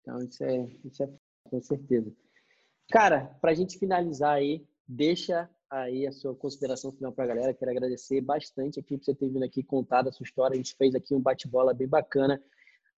Então, 0.02 0.20
isso 0.20 0.44
é, 0.44 0.68
isso 0.84 1.04
é 1.04 1.10
com 1.44 1.62
certeza. 1.62 2.12
Cara, 2.92 3.36
para 3.42 3.52
a 3.52 3.56
gente 3.56 3.80
finalizar 3.80 4.36
aí, 4.36 4.66
deixa 4.88 5.50
aí 5.70 6.06
a 6.06 6.12
sua 6.12 6.36
consideração 6.36 6.92
final 6.92 7.12
para 7.12 7.26
a 7.26 7.28
galera. 7.28 7.54
Quero 7.54 7.72
agradecer 7.72 8.22
bastante 8.22 8.80
aqui 8.80 8.98
por 8.98 9.06
você 9.06 9.16
ter 9.16 9.30
vindo 9.30 9.44
aqui 9.44 9.64
contar 9.64 10.08
a 10.08 10.12
sua 10.12 10.24
história. 10.24 10.54
A 10.54 10.58
gente 10.58 10.76
fez 10.76 10.94
aqui 10.94 11.14
um 11.14 11.22
bate-bola 11.22 11.74
bem 11.74 11.88
bacana. 11.88 12.42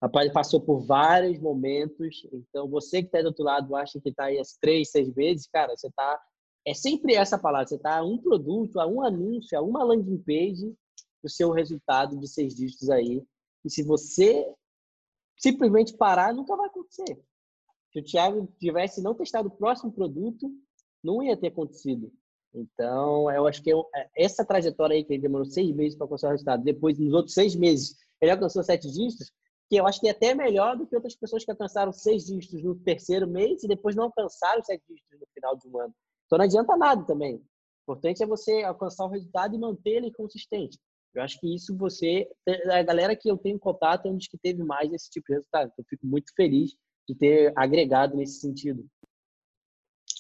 Rapaz, 0.01 0.31
passou 0.31 0.61
por 0.61 0.81
vários 0.81 1.39
momentos. 1.39 2.27
Então, 2.31 2.67
você 2.67 3.01
que 3.01 3.07
está 3.07 3.21
do 3.21 3.27
outro 3.27 3.45
lado 3.45 3.75
acha 3.75 3.99
que 3.99 4.09
está 4.09 4.25
aí 4.25 4.37
as 4.37 4.57
três, 4.57 4.91
seis 4.91 5.13
meses, 5.13 5.47
cara, 5.47 5.75
você 5.75 5.87
está. 5.87 6.21
É 6.65 6.73
sempre 6.73 7.15
essa 7.15 7.39
palavra. 7.39 7.67
Você 7.67 7.75
está 7.75 7.97
a 7.97 8.03
um 8.03 8.17
produto, 8.17 8.79
a 8.79 8.85
um 8.85 9.01
anúncio, 9.01 9.57
a 9.57 9.61
uma 9.61 9.83
landing 9.83 10.17
page 10.19 10.75
do 11.23 11.29
seu 11.29 11.51
resultado 11.51 12.17
de 12.17 12.27
seis 12.27 12.55
dígitos 12.55 12.89
aí. 12.89 13.23
E 13.65 13.69
se 13.69 13.83
você 13.83 14.45
simplesmente 15.37 15.95
parar, 15.95 16.33
nunca 16.33 16.55
vai 16.55 16.67
acontecer. 16.67 17.19
Se 17.91 17.99
o 17.99 18.03
Thiago 18.03 18.47
tivesse 18.59 19.01
não 19.01 19.13
testado 19.13 19.47
o 19.47 19.51
próximo 19.51 19.91
produto, 19.91 20.51
não 21.03 21.23
ia 21.23 21.37
ter 21.37 21.47
acontecido. 21.47 22.11
Então, 22.53 23.29
eu 23.31 23.45
acho 23.45 23.61
que 23.61 23.69
eu, 23.69 23.87
é, 23.95 24.09
essa 24.15 24.43
trajetória 24.43 24.95
aí 24.95 25.03
que 25.03 25.13
ele 25.13 25.21
demorou 25.21 25.45
seis 25.45 25.73
meses 25.75 25.95
para 25.95 26.05
alcançar 26.05 26.29
o 26.29 26.31
resultado, 26.31 26.63
depois, 26.63 26.97
nos 26.97 27.13
outros 27.13 27.33
seis 27.33 27.55
meses, 27.55 27.95
ele 28.19 28.31
alcançou 28.31 28.63
sete 28.63 28.89
dígitos, 28.91 29.31
que 29.69 29.75
eu 29.75 29.85
acho 29.85 29.99
que 29.99 30.07
é 30.07 30.11
até 30.11 30.33
melhor 30.33 30.77
do 30.77 30.87
que 30.87 30.95
outras 30.95 31.15
pessoas 31.15 31.43
que 31.43 31.51
alcançaram 31.51 31.91
seis 31.91 32.25
dígitos 32.25 32.63
no 32.63 32.75
terceiro 32.75 33.27
mês 33.27 33.63
e 33.63 33.67
depois 33.67 33.95
não 33.95 34.05
alcançaram 34.05 34.63
sete 34.63 34.83
dígitos 34.87 35.19
no 35.19 35.27
final 35.33 35.55
de 35.57 35.67
um 35.67 35.79
ano. 35.79 35.93
Então 36.25 36.37
não 36.37 36.45
adianta 36.45 36.77
nada 36.77 37.05
também. 37.05 37.35
O 37.35 37.91
importante 37.91 38.23
é 38.23 38.25
você 38.25 38.63
alcançar 38.63 39.05
o 39.05 39.09
resultado 39.09 39.55
e 39.55 39.59
manter 39.59 39.97
ele 39.97 40.11
consistente. 40.11 40.79
Eu 41.17 41.23
acho 41.23 41.39
que 41.39 41.53
isso 41.53 41.75
você, 41.75 42.27
a 42.71 42.83
galera 42.83 43.15
que 43.15 43.29
eu 43.29 43.37
tenho 43.37 43.59
contato 43.59 44.07
é 44.07 44.09
um 44.09 44.17
dos 44.17 44.27
que 44.27 44.37
teve 44.37 44.63
mais 44.63 44.91
esse 44.93 45.09
tipo 45.09 45.27
de 45.27 45.33
resultado. 45.33 45.69
Então, 45.71 45.83
eu 45.83 45.89
fico 45.89 46.05
muito 46.05 46.31
feliz 46.35 46.71
de 47.07 47.15
ter 47.15 47.53
agregado 47.55 48.15
nesse 48.15 48.39
sentido. 48.39 48.85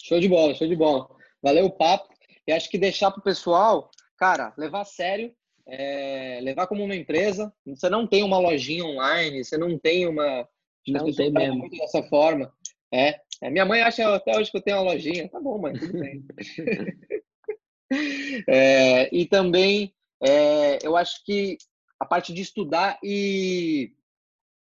Show 0.03 0.19
de 0.19 0.27
bola, 0.27 0.55
show 0.55 0.67
de 0.67 0.75
bola. 0.75 1.07
Valeu 1.41 1.65
o 1.65 1.71
papo. 1.71 2.13
E 2.47 2.51
acho 2.51 2.69
que 2.69 2.77
deixar 2.77 3.11
para 3.11 3.19
o 3.19 3.23
pessoal, 3.23 3.91
cara, 4.17 4.53
levar 4.57 4.81
a 4.81 4.85
sério 4.85 5.33
é, 5.67 6.39
levar 6.41 6.67
como 6.67 6.83
uma 6.83 6.95
empresa. 6.95 7.53
Você 7.65 7.89
não 7.89 8.07
tem 8.07 8.23
uma 8.23 8.39
lojinha 8.39 8.85
online, 8.85 9.43
você 9.43 9.57
não 9.57 9.77
tem 9.77 10.07
uma. 10.07 10.47
Não 10.87 11.13
tem 11.13 11.31
mesmo. 11.31 11.59
Muito 11.59 11.77
dessa 11.77 12.01
forma. 12.03 12.51
É. 12.91 13.19
é. 13.41 13.49
Minha 13.49 13.65
mãe 13.65 13.81
acha 13.81 14.15
até 14.15 14.37
hoje 14.37 14.49
que 14.49 14.57
eu 14.57 14.61
tenho 14.61 14.77
uma 14.77 14.93
lojinha. 14.93 15.29
Tá 15.29 15.39
bom, 15.39 15.59
mãe, 15.59 15.73
tudo 15.73 15.99
bem. 15.99 16.23
é, 18.47 19.13
e 19.13 19.25
também, 19.25 19.93
é, 20.21 20.85
eu 20.85 20.95
acho 20.95 21.23
que 21.23 21.57
a 21.99 22.05
parte 22.05 22.33
de 22.33 22.41
estudar 22.41 22.99
e, 23.03 23.93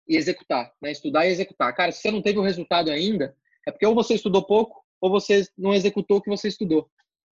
e 0.09 0.17
executar, 0.17 0.73
né? 0.81 0.93
Estudar 0.93 1.27
e 1.27 1.31
executar. 1.31 1.75
Cara, 1.75 1.93
se 1.93 2.03
você 2.03 2.11
não 2.11 2.23
teve 2.23 2.39
o 2.39 2.43
resultado 2.43 2.91
ainda, 2.91 3.37
é 3.67 3.71
porque 3.71 3.87
ou 3.87 3.95
você 3.95 4.15
estudou 4.15 4.45
pouco 4.45 4.85
ou 5.01 5.11
você 5.11 5.47
não 5.57 5.75
executou 5.75 6.19
o 6.19 6.23
que 6.23 6.31
você 6.31 6.49
estudou, 6.49 6.91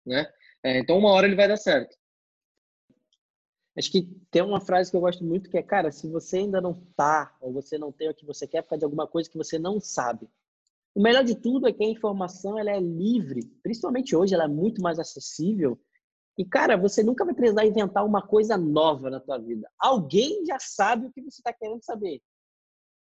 né? 0.06 0.32
É, 0.64 0.80
então, 0.80 0.98
uma 0.98 1.12
hora 1.12 1.28
ele 1.28 1.36
vai 1.36 1.48
dar 1.48 1.58
certo. 1.58 1.96
Acho 3.78 3.92
que 3.92 4.10
tem 4.30 4.42
uma 4.42 4.60
frase 4.60 4.92
que 4.92 4.98
eu 4.98 5.02
gosto 5.02 5.24
muito 5.24 5.50
que 5.50 5.58
é, 5.58 5.64
cara, 5.64 5.92
se 5.92 6.10
você 6.10 6.40
ainda 6.40 6.60
não 6.60 6.74
tá, 6.98 7.36
ou 7.40 7.54
você 7.54 7.78
não 7.78 7.92
tem 7.92 8.10
o 8.10 8.14
que 8.14 8.26
você 8.26 8.46
quer 8.46 8.62
por 8.62 8.78
de 8.78 8.84
alguma 8.84 9.08
coisa 9.08 9.30
que 9.30 9.38
você 9.38 9.58
não 9.58 9.80
sabe. 9.80 10.28
O 10.94 11.02
melhor 11.02 11.24
de 11.24 11.36
tudo 11.36 11.68
é 11.68 11.72
que 11.72 11.84
a 11.84 11.88
informação 11.88 12.60
ela 12.60 12.72
é 12.72 12.80
livre, 12.80 13.46
principalmente 13.64 14.16
hoje 14.16 14.34
ela 14.34 14.46
é 14.46 14.48
muito 14.48 14.82
mais 14.82 15.00
acessível. 15.00 15.80
E 16.40 16.46
cara, 16.46 16.78
você 16.78 17.04
nunca 17.04 17.26
vai 17.26 17.34
precisar 17.34 17.66
inventar 17.66 18.06
uma 18.06 18.26
coisa 18.26 18.56
nova 18.56 19.10
na 19.10 19.20
tua 19.20 19.38
vida. 19.38 19.70
Alguém 19.78 20.46
já 20.46 20.58
sabe 20.58 21.06
o 21.06 21.12
que 21.12 21.22
você 21.22 21.42
está 21.42 21.52
querendo 21.52 21.84
saber. 21.84 22.22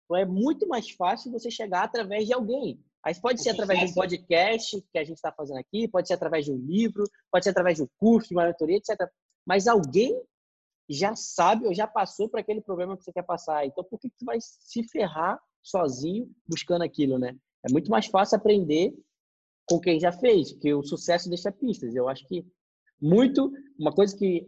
Então 0.04 0.18
é 0.18 0.26
muito 0.26 0.68
mais 0.68 0.90
fácil 0.90 1.32
você 1.32 1.50
chegar 1.50 1.84
através 1.84 2.26
de 2.26 2.34
alguém. 2.34 2.78
Aí 3.02 3.18
pode 3.18 3.42
ser 3.42 3.48
através 3.48 3.80
de 3.80 3.86
um 3.86 3.94
podcast 3.94 4.84
que 4.92 4.98
a 4.98 5.02
gente 5.02 5.16
está 5.16 5.32
fazendo 5.32 5.56
aqui, 5.56 5.88
pode 5.88 6.08
ser 6.08 6.12
através 6.12 6.44
de 6.44 6.52
um 6.52 6.58
livro, 6.58 7.04
pode 7.30 7.46
ser 7.46 7.52
através 7.52 7.78
de 7.78 7.84
um 7.84 7.88
curso, 7.96 8.28
de 8.28 8.34
uma 8.34 8.44
mentoria, 8.44 8.76
etc. 8.76 9.00
Mas 9.46 9.66
alguém 9.66 10.22
já 10.86 11.16
sabe 11.16 11.66
ou 11.66 11.72
já 11.72 11.86
passou 11.86 12.28
por 12.28 12.38
aquele 12.38 12.60
problema 12.60 12.98
que 12.98 13.02
você 13.02 13.14
quer 13.14 13.24
passar. 13.24 13.64
Então, 13.64 13.82
por 13.82 13.98
que 13.98 14.10
você 14.10 14.26
vai 14.26 14.36
se 14.40 14.84
ferrar 14.84 15.40
sozinho 15.62 16.30
buscando 16.46 16.82
aquilo, 16.82 17.18
né? 17.18 17.34
É 17.66 17.72
muito 17.72 17.90
mais 17.90 18.04
fácil 18.04 18.36
aprender 18.36 18.94
com 19.66 19.80
quem 19.80 19.98
já 19.98 20.12
fez, 20.12 20.52
que 20.52 20.74
o 20.74 20.82
sucesso 20.82 21.30
deixa 21.30 21.50
pistas. 21.50 21.94
Eu 21.94 22.10
acho 22.10 22.26
que 22.28 22.44
muito, 23.02 23.52
uma 23.78 23.92
coisa 23.92 24.16
que 24.16 24.46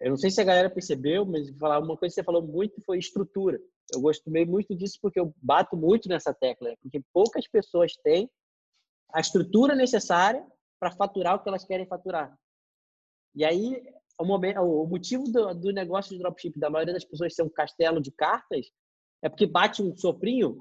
eu 0.00 0.10
não 0.10 0.16
sei 0.16 0.30
se 0.30 0.40
a 0.40 0.44
galera 0.44 0.68
percebeu, 0.68 1.24
mas 1.24 1.48
falar 1.58 1.78
uma 1.78 1.96
coisa 1.96 2.12
que 2.12 2.20
você 2.20 2.24
falou 2.24 2.42
muito 2.42 2.82
foi 2.82 2.98
estrutura. 2.98 3.60
Eu 3.94 4.00
gostei 4.00 4.44
muito 4.44 4.74
disso 4.74 4.98
porque 5.00 5.20
eu 5.20 5.32
bato 5.40 5.76
muito 5.76 6.08
nessa 6.08 6.34
tecla, 6.34 6.74
porque 6.82 7.00
poucas 7.12 7.46
pessoas 7.46 7.94
têm 8.02 8.28
a 9.12 9.20
estrutura 9.20 9.76
necessária 9.76 10.44
para 10.80 10.90
faturar 10.90 11.36
o 11.36 11.38
que 11.40 11.48
elas 11.48 11.64
querem 11.64 11.86
faturar. 11.86 12.36
E 13.34 13.44
aí 13.44 13.80
o, 14.18 14.24
momento, 14.24 14.60
o 14.60 14.86
motivo 14.86 15.24
do, 15.24 15.54
do 15.54 15.72
negócio 15.72 16.10
de 16.10 16.18
dropship 16.18 16.58
da 16.58 16.70
maioria 16.70 16.94
das 16.94 17.04
pessoas 17.04 17.34
ser 17.34 17.42
um 17.42 17.48
castelo 17.48 18.00
de 18.00 18.10
cartas 18.10 18.72
é 19.22 19.28
porque 19.28 19.46
bate 19.46 19.82
um 19.82 19.96
soprinho 19.96 20.58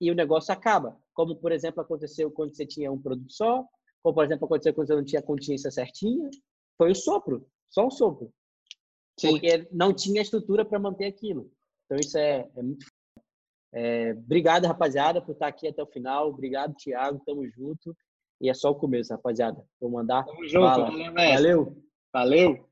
e 0.00 0.10
o 0.10 0.14
negócio 0.14 0.52
acaba. 0.52 1.00
Como, 1.14 1.36
por 1.36 1.52
exemplo, 1.52 1.80
aconteceu 1.80 2.30
quando 2.30 2.56
você 2.56 2.66
tinha 2.66 2.90
um 2.90 3.00
produto 3.00 3.32
só, 3.32 3.64
como, 4.02 4.14
por 4.14 4.24
exemplo, 4.24 4.46
aconteceu 4.46 4.74
quando 4.74 4.88
você 4.88 4.94
não 4.94 5.04
tinha 5.04 5.20
a 5.20 5.24
continência 5.24 5.70
certinha. 5.70 6.28
Foi 6.76 6.90
o 6.90 6.94
sopro, 6.94 7.46
só 7.70 7.86
um 7.86 7.90
sopro. 7.90 8.32
Sim. 9.18 9.30
Porque 9.30 9.68
não 9.70 9.92
tinha 9.92 10.22
estrutura 10.22 10.64
para 10.64 10.78
manter 10.78 11.06
aquilo. 11.06 11.50
Então, 11.84 11.98
isso 11.98 12.18
é, 12.18 12.48
é 12.56 12.62
muito. 12.62 12.86
É, 13.74 14.12
obrigado, 14.12 14.66
rapaziada, 14.66 15.22
por 15.22 15.32
estar 15.32 15.46
aqui 15.46 15.68
até 15.68 15.82
o 15.82 15.86
final. 15.86 16.28
Obrigado, 16.28 16.74
Thiago. 16.74 17.22
Tamo 17.24 17.46
junto. 17.48 17.96
E 18.40 18.50
é 18.50 18.54
só 18.54 18.70
o 18.70 18.74
começo, 18.74 19.12
rapaziada. 19.12 19.64
Vou 19.80 19.90
mandar. 19.90 20.24
Tamo 20.24 20.46
junto. 20.46 21.12
Valeu. 21.14 21.76
Valeu. 22.12 22.71